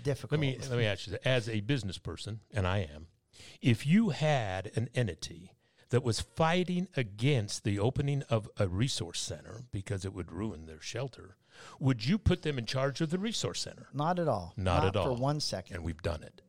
difficult. 0.03 0.31
Let 0.31 0.39
me 0.41 0.57
let 0.69 0.77
me 0.77 0.85
ask 0.85 1.07
you 1.07 1.11
that. 1.11 1.27
As 1.27 1.47
a 1.49 1.59
business 1.61 1.97
person, 1.97 2.39
and 2.53 2.67
I 2.67 2.79
am, 2.79 3.07
if 3.61 3.85
you 3.85 4.09
had 4.09 4.71
an 4.75 4.89
entity 4.95 5.53
that 5.89 6.03
was 6.03 6.19
fighting 6.19 6.87
against 6.95 7.63
the 7.63 7.79
opening 7.79 8.23
of 8.29 8.49
a 8.57 8.67
resource 8.67 9.19
center 9.19 9.63
because 9.71 10.05
it 10.05 10.13
would 10.13 10.31
ruin 10.31 10.65
their 10.65 10.81
shelter, 10.81 11.35
would 11.79 12.05
you 12.05 12.17
put 12.17 12.43
them 12.43 12.57
in 12.59 12.65
charge 12.65 13.01
of 13.01 13.09
the 13.09 13.17
resource 13.17 13.61
center? 13.61 13.87
Not 13.93 14.19
at 14.19 14.27
all. 14.27 14.53
Not, 14.55 14.85
at 14.85 14.95
all. 14.95 15.15
For 15.15 15.21
one 15.21 15.39
second. 15.39 15.77
And 15.77 15.85
we've 15.85 16.01
done 16.01 16.21
it. 16.23 16.41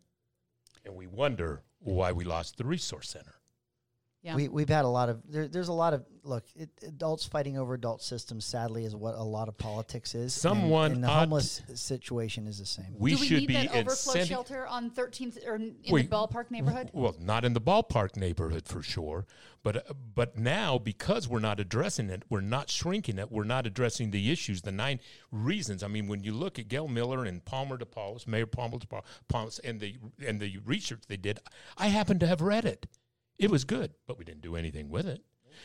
And 0.85 0.95
we 0.95 1.07
wonder 1.07 1.63
why 1.83 2.13
we 2.13 2.25
lost 2.25 2.57
the 2.57 2.65
resource 2.65 3.09
center. 3.09 3.40
Yeah. 4.23 4.37
We, 4.37 4.49
we've 4.49 4.69
had 4.69 4.85
a 4.85 4.89
lot 4.89 5.09
of 5.09 5.23
there, 5.31 5.49
there's 5.49 5.69
a 5.69 5.73
lot 5.73 5.95
of 5.95 6.05
look 6.25 6.45
it, 6.55 6.69
adults 6.87 7.25
fighting 7.25 7.57
over 7.57 7.73
adult 7.73 8.03
systems 8.03 8.45
sadly 8.45 8.85
is 8.85 8.95
what 8.95 9.15
a 9.15 9.23
lot 9.23 9.49
of 9.49 9.57
politics 9.57 10.15
is 10.15 10.35
Someone 10.35 10.93
and, 10.93 11.05
the 11.05 11.09
ought 11.09 11.21
homeless 11.21 11.63
situation 11.75 12.47
is 12.47 12.59
the 12.59 12.67
same 12.67 12.95
We 12.99 13.15
Do 13.15 13.21
we 13.21 13.27
should 13.27 13.39
need 13.39 13.47
be 13.47 13.55
that 13.55 13.75
overflow 13.75 14.15
incenting- 14.15 14.27
shelter 14.29 14.67
on 14.67 14.91
13th 14.91 15.39
or 15.49 15.55
in 15.55 15.77
Wait. 15.89 16.11
the 16.11 16.15
ballpark 16.15 16.51
neighborhood? 16.51 16.91
Well, 16.93 17.17
not 17.19 17.47
in 17.47 17.55
the 17.55 17.63
ballpark 17.63 18.15
neighborhood 18.19 18.69
for 18.69 18.83
sure, 18.83 19.25
but 19.63 19.77
uh, 19.79 19.95
but 20.15 20.37
now 20.37 20.77
because 20.77 21.27
we're 21.27 21.41
not 21.41 21.59
addressing 21.59 22.11
it, 22.11 22.25
we're 22.29 22.43
not 22.43 22.69
shrinking 22.69 23.19
it. 23.19 23.33
We're 23.33 23.45
not 23.45 23.67
addressing 23.67 24.11
the 24.11 24.31
issues, 24.31 24.61
the 24.61 24.73
nine 24.73 25.01
reasons. 25.33 25.83
I 25.83 25.89
mean, 25.89 26.09
when 26.09 26.23
you 26.25 26.35
look 26.35 26.59
at 26.59 26.69
Gail 26.69 26.89
Miller 26.89 27.25
and 27.25 27.43
Palmer 27.43 27.79
DePaulis, 27.79 28.27
Mayor 28.27 28.45
Palmer 28.47 28.77
DePaulis, 28.77 29.61
and 29.65 29.81
the 29.81 29.97
and 30.27 30.39
the 30.41 30.59
research 30.67 31.05
they 31.09 31.17
did, 31.17 31.41
I 31.79 31.87
happen 31.87 32.19
to 32.19 32.27
have 32.27 32.43
read 32.43 32.67
it. 32.67 32.87
It 33.41 33.51
was 33.51 33.65
good, 33.65 33.95
but 34.07 34.19
we 34.19 34.25
didn't 34.25 34.43
do 34.43 34.55
anything 34.55 34.91
with 34.91 35.07
it. 35.07 35.23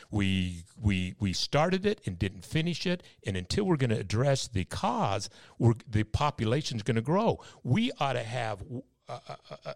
We 0.10 0.64
we 0.82 1.14
we 1.20 1.34
started 1.34 1.86
it 1.86 2.00
and 2.06 2.18
didn't 2.18 2.46
finish 2.46 2.86
it, 2.86 3.04
and 3.26 3.36
until 3.36 3.66
we're 3.66 3.76
going 3.76 3.90
to 3.90 4.00
address 4.00 4.48
the 4.48 4.64
cause, 4.64 5.30
we're, 5.60 5.74
the 5.88 6.04
population's 6.04 6.84
going 6.84 6.96
to 6.96 7.02
grow. 7.02 7.40
We 7.64 7.92
ought 8.00 8.14
to 8.14 8.24
have 8.24 8.64
uh, 9.10 9.20
uh, 9.28 9.56
uh, 9.66 9.74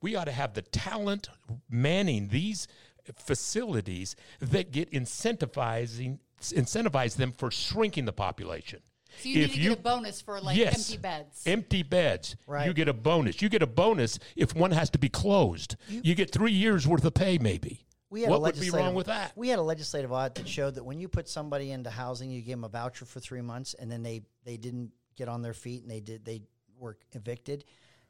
we 0.00 0.14
ought 0.14 0.24
to 0.24 0.32
have 0.32 0.54
the 0.54 0.62
talent 0.62 1.28
manning 1.68 2.28
these 2.28 2.68
facilities 3.16 4.14
that 4.40 4.70
get 4.70 4.90
incentivizing 4.92 6.18
incentivize 6.40 7.16
them 7.16 7.32
for 7.32 7.50
shrinking 7.50 8.04
the 8.04 8.12
population. 8.12 8.80
So 9.18 9.28
you 9.28 9.38
need 9.38 9.52
to 9.52 9.60
get 9.60 9.72
a 9.72 9.76
bonus 9.76 10.20
for 10.20 10.40
like 10.40 10.56
yes, 10.56 10.90
empty 10.90 11.00
beds. 11.00 11.42
Empty 11.46 11.82
beds. 11.82 12.36
Right. 12.46 12.66
You 12.66 12.74
get 12.74 12.88
a 12.88 12.92
bonus. 12.92 13.40
You 13.40 13.48
get 13.48 13.62
a 13.62 13.66
bonus 13.66 14.18
if 14.36 14.54
one 14.54 14.70
has 14.72 14.90
to 14.90 14.98
be 14.98 15.08
closed. 15.08 15.76
You, 15.88 16.14
get 16.14 16.32
three 16.32 16.52
years 16.52 16.86
worth 16.86 17.04
of 17.04 17.14
pay, 17.14 17.38
maybe. 17.38 17.86
we 18.10 18.22
had 18.22 18.30
what 18.30 18.36
a 18.36 18.40
would 18.40 18.54
be 18.54 18.60
legislative, 18.60 18.86
wrong 18.86 18.94
with 18.94 19.06
that? 19.06 19.32
we 19.36 19.48
had 19.48 19.58
a 19.58 19.62
legislative 19.62 20.12
audit 20.12 20.34
that 20.36 20.48
showed 20.48 20.74
that 20.76 20.84
when 20.84 20.98
you 21.00 21.08
put 21.08 21.28
somebody 21.28 21.72
into 21.72 21.90
housing 21.90 22.30
you 22.30 22.40
give 22.40 22.52
them 22.58 22.64
a 22.64 22.68
voucher 22.68 23.04
for 23.04 23.20
three 23.20 23.42
months 23.42 23.74
and 23.74 23.90
then 23.90 24.02
they 24.02 24.22
they 24.44 24.56
didn't 24.56 24.90
get 25.16 25.28
on 25.28 25.42
their 25.42 25.54
feet 25.54 25.82
and 25.82 25.90
they 25.90 26.00
did 26.00 26.24
they 26.24 26.42
were 26.78 26.96
evicted 27.12 27.64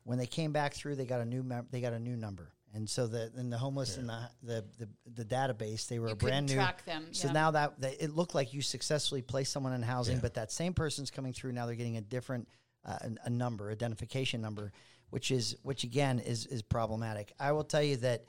when 0.05 0.19
they 0.19 0.27
came 0.27 0.53
back 0.53 0.75
through 0.75 0.95
they 0.95 1.07
got 1.07 1.21
a 1.21 1.25
new 1.25 1.43
mem- 1.43 1.67
they 1.71 1.81
got 1.81 1.93
a 1.93 1.99
new 1.99 2.17
number 2.17 2.53
and 2.75 2.89
so 2.89 3.07
the 3.07 3.31
in 3.39 3.51
the 3.51 3.59
homeless 3.59 3.97
in 3.97 4.07
the, 4.07 4.29
the 4.43 4.65
the 4.79 4.89
the 5.15 5.25
database 5.25 5.89
they 5.89 5.99
were 5.99 6.09
You 6.09 6.13
a 6.13 6.17
brand 6.17 6.49
new 6.49 6.55
track 6.57 6.85
them, 6.85 7.07
so 7.13 7.29
yeah. 7.29 7.33
now 7.33 7.51
that, 7.53 7.81
that 7.81 8.03
it 8.03 8.11
looked 8.15 8.35
like 8.35 8.53
you 8.53 8.63
successfully 8.63 9.23
placed 9.23 9.53
someone 9.53 9.73
in 9.73 9.83
housing 9.83 10.17
Yeah. 10.17 10.23
but 10.23 10.35
that 10.35 10.53
same 10.53 10.75
person's 10.75 11.11
coming 11.11 11.33
through 11.33 11.53
now 11.53 11.67
they're 11.67 11.75
getting 11.75 11.97
a 11.97 12.03
different 12.03 12.49
uh, 12.85 12.99
a, 13.01 13.27
a 13.27 13.31
number 13.31 13.71
identification 13.71 14.41
number 14.41 14.73
which 15.11 15.31
is 15.31 15.57
which 15.63 15.85
again 15.85 16.19
is 16.19 16.47
is 16.47 16.63
problematic 16.63 17.33
i 17.39 17.53
will 17.53 17.65
tell 17.65 17.83
you 17.83 17.97
that 17.97 18.25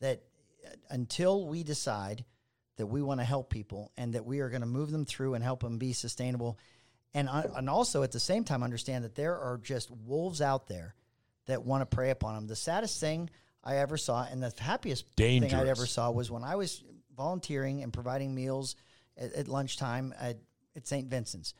that 0.00 0.22
uh, 0.64 0.70
until 0.90 1.46
we 1.46 1.62
decide 1.62 2.24
that 2.76 2.86
we 2.86 3.00
want 3.00 3.20
to 3.20 3.24
help 3.24 3.48
people 3.48 3.90
and 3.96 4.12
that 4.12 4.26
we 4.26 4.40
are 4.40 4.50
going 4.50 4.60
to 4.60 4.66
move 4.66 4.90
them 4.90 5.04
through 5.06 5.34
and 5.34 5.42
help 5.42 5.60
them 5.62 5.78
be 5.78 5.92
sustainable 5.92 6.58
and 7.14 7.28
uh, 7.28 7.44
and 7.56 7.70
also 7.70 8.02
at 8.02 8.12
the 8.12 8.20
same 8.20 8.44
time 8.44 8.62
understand 8.62 9.04
that 9.04 9.14
there 9.14 9.38
are 9.38 9.58
just 9.62 9.90
wolves 9.90 10.42
out 10.42 10.66
there 10.66 10.94
that 11.46 11.64
want 11.64 11.80
to 11.88 11.96
prey 11.96 12.10
upon 12.10 12.34
them 12.34 12.46
the 12.46 12.56
saddest 12.56 13.00
thing 13.00 13.30
i 13.66 13.76
ever 13.76 13.96
saw 13.96 14.26
and 14.30 14.42
the 14.42 14.52
happiest 14.58 15.04
thing 15.16 15.54
i 15.54 15.68
ever 15.68 15.86
saw 15.86 16.10
was 16.10 16.30
when 16.30 16.44
i 16.44 16.56
was 16.56 16.82
volunteering 17.16 17.82
and 17.82 17.92
providing 17.92 18.34
meals 18.34 18.76
at, 19.18 19.32
at 19.34 19.48
lunchtime 19.48 20.14
at, 20.18 20.38
at 20.74 20.86
st 20.86 21.08
vincent's 21.08 21.52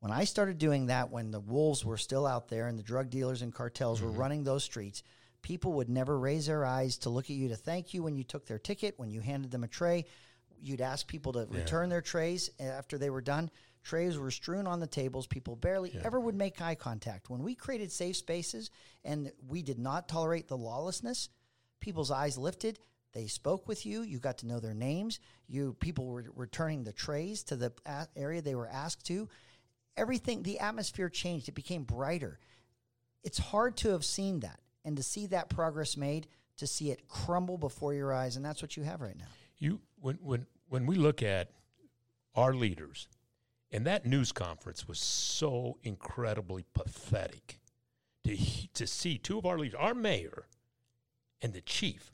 when 0.00 0.12
I 0.12 0.24
started 0.24 0.56
doing 0.56 0.86
that, 0.86 1.10
when 1.10 1.30
the 1.30 1.40
wolves 1.40 1.84
were 1.84 1.98
still 1.98 2.26
out 2.26 2.48
there 2.48 2.68
and 2.68 2.78
the 2.78 2.82
drug 2.82 3.10
dealers 3.10 3.42
and 3.42 3.54
cartels 3.54 4.00
were 4.00 4.08
mm-hmm. 4.08 4.18
running 4.18 4.44
those 4.44 4.64
streets, 4.64 5.02
people 5.42 5.74
would 5.74 5.90
never 5.90 6.18
raise 6.18 6.46
their 6.46 6.64
eyes 6.64 6.96
to 6.98 7.10
look 7.10 7.26
at 7.26 7.36
you 7.36 7.48
to 7.48 7.56
thank 7.56 7.92
you 7.92 8.02
when 8.02 8.16
you 8.16 8.24
took 8.24 8.46
their 8.46 8.58
ticket, 8.58 8.98
when 8.98 9.10
you 9.10 9.20
handed 9.20 9.50
them 9.50 9.62
a 9.62 9.68
tray. 9.68 10.06
You'd 10.58 10.80
ask 10.80 11.06
people 11.06 11.34
to 11.34 11.46
return 11.50 11.90
their 11.90 12.00
trays 12.00 12.50
after 12.58 12.98
they 12.98 13.10
were 13.10 13.20
done. 13.20 13.50
Trays 13.82 14.18
were 14.18 14.30
strewn 14.30 14.66
on 14.66 14.80
the 14.80 14.86
tables. 14.86 15.26
People 15.26 15.56
barely 15.56 15.94
ever 16.02 16.20
would 16.20 16.34
make 16.34 16.60
eye 16.60 16.74
contact. 16.74 17.30
When 17.30 17.42
we 17.42 17.54
created 17.54 17.92
safe 17.92 18.16
spaces 18.16 18.70
and 19.04 19.32
we 19.48 19.62
did 19.62 19.78
not 19.78 20.08
tolerate 20.08 20.48
the 20.48 20.58
lawlessness, 20.58 21.30
people's 21.80 22.10
eyes 22.10 22.38
lifted. 22.38 22.78
They 23.12 23.26
spoke 23.26 23.66
with 23.66 23.84
you. 23.84 24.02
You 24.02 24.18
got 24.18 24.38
to 24.38 24.46
know 24.46 24.60
their 24.60 24.74
names. 24.74 25.18
You 25.48 25.74
people 25.80 26.06
were 26.06 26.24
returning 26.36 26.84
the 26.84 26.92
trays 26.92 27.42
to 27.44 27.56
the 27.56 27.72
area 28.16 28.40
they 28.40 28.54
were 28.54 28.68
asked 28.68 29.06
to 29.06 29.28
everything 29.96 30.42
the 30.42 30.58
atmosphere 30.60 31.08
changed 31.08 31.48
it 31.48 31.54
became 31.54 31.82
brighter 31.82 32.38
it's 33.22 33.38
hard 33.38 33.76
to 33.76 33.90
have 33.90 34.04
seen 34.04 34.40
that 34.40 34.60
and 34.84 34.96
to 34.96 35.02
see 35.02 35.26
that 35.26 35.48
progress 35.50 35.96
made 35.96 36.26
to 36.56 36.66
see 36.66 36.90
it 36.90 37.08
crumble 37.08 37.58
before 37.58 37.92
your 37.92 38.12
eyes 38.12 38.36
and 38.36 38.44
that's 38.44 38.62
what 38.62 38.76
you 38.76 38.82
have 38.82 39.00
right 39.00 39.18
now 39.18 39.26
You 39.58 39.80
when 40.00 40.16
when 40.22 40.46
when 40.68 40.86
we 40.86 40.94
look 40.94 41.22
at 41.22 41.50
our 42.34 42.54
leaders, 42.54 43.08
and 43.72 43.84
that 43.86 44.06
news 44.06 44.32
conference 44.32 44.86
was 44.86 44.98
so 45.00 45.78
incredibly 45.82 46.64
pathetic 46.74 47.58
to 48.24 48.36
to 48.74 48.86
see 48.86 49.18
two 49.18 49.38
of 49.38 49.44
our 49.44 49.58
leaders, 49.58 49.78
our 49.78 49.94
mayor 49.94 50.46
and 51.42 51.52
the 51.52 51.60
chief, 51.60 52.12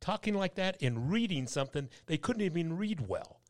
talking 0.00 0.34
like 0.34 0.54
that 0.54 0.80
and 0.82 1.10
reading 1.10 1.46
something 1.46 1.88
they 2.06 2.18
couldn't 2.18 2.42
even 2.42 2.76
read 2.76 3.08
well. 3.08 3.40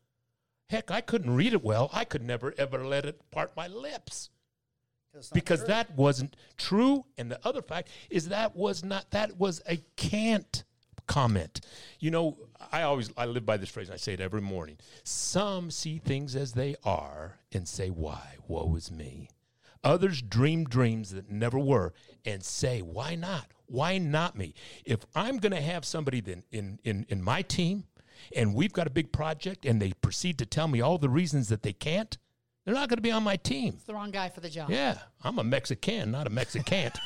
Heck, 0.69 0.91
I 0.91 1.01
couldn't 1.01 1.35
read 1.35 1.53
it 1.53 1.63
well. 1.63 1.89
I 1.93 2.03
could 2.03 2.23
never 2.23 2.53
ever 2.57 2.85
let 2.85 3.05
it 3.05 3.31
part 3.31 3.55
my 3.55 3.67
lips 3.67 4.29
because 5.33 5.65
that 5.65 5.95
wasn't 5.95 6.35
true. 6.57 7.05
And 7.17 7.31
the 7.31 7.39
other 7.47 7.61
fact 7.61 7.89
is 8.09 8.29
that 8.29 8.55
was 8.55 8.83
not 8.83 9.09
that 9.11 9.37
was 9.37 9.61
a 9.69 9.77
can't 9.95 10.63
comment. 11.07 11.61
You 11.99 12.11
know, 12.11 12.37
I 12.71 12.83
always 12.83 13.11
I 13.17 13.25
live 13.25 13.45
by 13.45 13.57
this 13.57 13.69
phrase. 13.69 13.87
And 13.87 13.95
I 13.95 13.97
say 13.97 14.13
it 14.13 14.21
every 14.21 14.41
morning. 14.41 14.77
Some 15.03 15.71
see 15.71 15.97
things 15.99 16.35
as 16.35 16.53
they 16.53 16.75
are 16.83 17.39
and 17.51 17.67
say, 17.67 17.89
"Why? 17.89 18.35
Woe 18.47 18.75
is 18.75 18.91
me." 18.91 19.29
Others 19.83 20.21
dream 20.23 20.65
dreams 20.65 21.11
that 21.11 21.31
never 21.31 21.57
were 21.57 21.93
and 22.25 22.43
say, 22.43 22.81
"Why 22.81 23.15
not? 23.15 23.51
Why 23.67 23.97
not 23.97 24.35
me?" 24.35 24.53
If 24.85 25.05
I'm 25.15 25.37
going 25.37 25.53
to 25.53 25.61
have 25.61 25.85
somebody 25.85 26.21
then 26.21 26.43
in 26.51 26.79
in 26.83 27.05
in 27.09 27.21
my 27.21 27.41
team 27.41 27.85
and 28.35 28.55
we've 28.55 28.73
got 28.73 28.87
a 28.87 28.89
big 28.89 29.11
project 29.11 29.65
and 29.65 29.81
they 29.81 29.93
proceed 30.01 30.39
to 30.39 30.45
tell 30.45 30.67
me 30.67 30.81
all 30.81 30.97
the 30.97 31.09
reasons 31.09 31.49
that 31.49 31.63
they 31.63 31.73
can't, 31.73 32.17
they're 32.65 32.73
not 32.73 32.89
going 32.89 32.97
to 32.97 33.01
be 33.01 33.11
on 33.11 33.23
my 33.23 33.37
team. 33.37 33.75
It's 33.75 33.85
the 33.85 33.93
wrong 33.93 34.11
guy 34.11 34.29
for 34.29 34.41
the 34.41 34.49
job. 34.49 34.69
Yeah, 34.69 34.97
I'm 35.23 35.39
a 35.39 35.43
Mexican, 35.43 36.11
not 36.11 36.27
a 36.27 36.29
Mexican. 36.29 36.91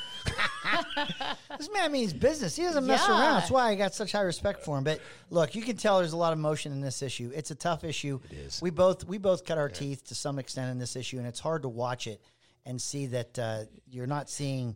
This 1.57 1.69
man 1.71 1.91
means 1.91 2.13
business. 2.13 2.55
He 2.55 2.63
doesn't 2.63 2.87
mess 2.87 3.07
around. 3.07 3.35
That's 3.35 3.51
why 3.51 3.69
I 3.69 3.75
got 3.75 3.93
such 3.93 4.13
high 4.13 4.21
respect 4.21 4.63
for 4.63 4.77
him. 4.77 4.83
But 4.83 4.99
look, 5.29 5.53
you 5.53 5.61
can 5.61 5.77
tell 5.77 5.99
there's 5.99 6.13
a 6.13 6.17
lot 6.17 6.33
of 6.33 6.39
motion 6.39 6.71
in 6.71 6.81
this 6.81 7.01
issue. 7.01 7.31
It's 7.35 7.51
a 7.51 7.55
tough 7.55 7.83
issue. 7.83 8.19
It 8.31 8.37
is. 8.37 8.61
We 8.61 8.71
both 8.71 9.03
we 9.03 9.17
both 9.17 9.45
cut 9.45 9.57
our 9.57 9.69
teeth 9.69 10.07
to 10.07 10.15
some 10.15 10.39
extent 10.39 10.71
in 10.71 10.79
this 10.79 10.95
issue, 10.95 11.17
and 11.17 11.27
it's 11.27 11.39
hard 11.39 11.61
to 11.63 11.69
watch 11.69 12.07
it 12.07 12.21
and 12.65 12.81
see 12.81 13.07
that 13.07 13.37
uh, 13.37 13.63
you're 13.89 14.07
not 14.07 14.29
seeing 14.29 14.75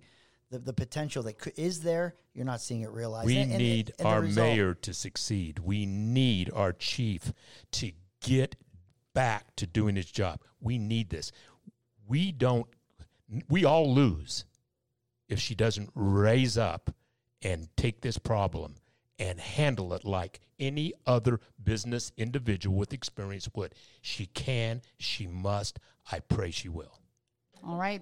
the, 0.55 0.59
the 0.59 0.73
potential 0.73 1.23
that 1.23 1.37
cou- 1.37 1.51
is 1.55 1.81
there. 1.81 2.15
You're 2.33 2.45
not 2.45 2.61
seeing 2.61 2.81
it 2.81 2.91
realized. 2.91 3.27
we 3.27 3.37
And- 3.37 3.51
and- 3.51 3.59
need 3.61 3.93
and 3.99 4.07
our 4.07 4.21
result- 4.21 4.47
mayor 4.47 4.73
to 4.73 4.93
succeed. 4.93 5.59
We 5.59 5.85
need 5.85 6.49
our 6.53 6.71
chief 6.73 7.33
to 7.73 7.91
get 8.21 8.55
back 9.13 9.55
to 9.57 9.67
doing 9.67 9.95
his 9.95 10.11
job. 10.11 10.41
We 10.59 10.77
need 10.77 11.09
this. 11.09 11.31
We 12.07 12.31
don't, 12.31 12.67
we 13.49 13.65
all 13.65 13.93
lose 13.93 14.45
if 15.27 15.39
she 15.39 15.55
doesn't 15.55 15.89
raise 15.95 16.57
up 16.57 16.93
and 17.41 17.67
take 17.77 18.01
this 18.01 18.17
problem 18.17 18.75
and 19.17 19.39
handle 19.39 19.93
it 19.93 20.03
like 20.05 20.39
any 20.59 20.93
other 21.05 21.39
business 21.63 22.11
individual 22.17 22.77
with 22.77 22.93
experience 22.93 23.49
would. 23.55 23.73
She 24.01 24.25
can, 24.27 24.81
she 24.97 25.27
must. 25.27 25.79
I 26.11 26.19
pray 26.19 26.51
she 26.51 26.69
will. 26.69 26.99
All 27.65 27.77
right. 27.77 28.01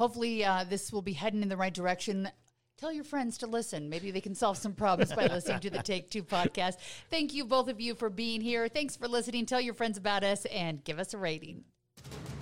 Hopefully, 0.00 0.42
uh, 0.42 0.64
this 0.64 0.94
will 0.94 1.02
be 1.02 1.12
heading 1.12 1.42
in 1.42 1.50
the 1.50 1.58
right 1.58 1.74
direction. 1.74 2.30
Tell 2.78 2.90
your 2.90 3.04
friends 3.04 3.36
to 3.36 3.46
listen. 3.46 3.90
Maybe 3.90 4.10
they 4.10 4.22
can 4.22 4.34
solve 4.34 4.56
some 4.56 4.72
problems 4.72 5.12
by 5.12 5.26
listening 5.26 5.60
to 5.60 5.68
the 5.68 5.82
Take 5.82 6.08
Two 6.08 6.22
podcast. 6.22 6.76
Thank 7.10 7.34
you, 7.34 7.44
both 7.44 7.68
of 7.68 7.82
you, 7.82 7.94
for 7.94 8.08
being 8.08 8.40
here. 8.40 8.66
Thanks 8.66 8.96
for 8.96 9.08
listening. 9.08 9.44
Tell 9.44 9.60
your 9.60 9.74
friends 9.74 9.98
about 9.98 10.24
us 10.24 10.46
and 10.46 10.82
give 10.84 10.98
us 10.98 11.12
a 11.12 11.18
rating. 11.18 11.64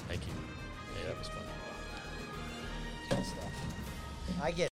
Thank 0.06 0.20
you. 0.28 0.34
Yeah, 1.00 1.08
that 1.08 1.18
was 1.18 1.26
fun. 1.26 1.42
Small 3.08 3.24
stuff. 3.24 3.52
I 4.40 4.52
get 4.52 4.66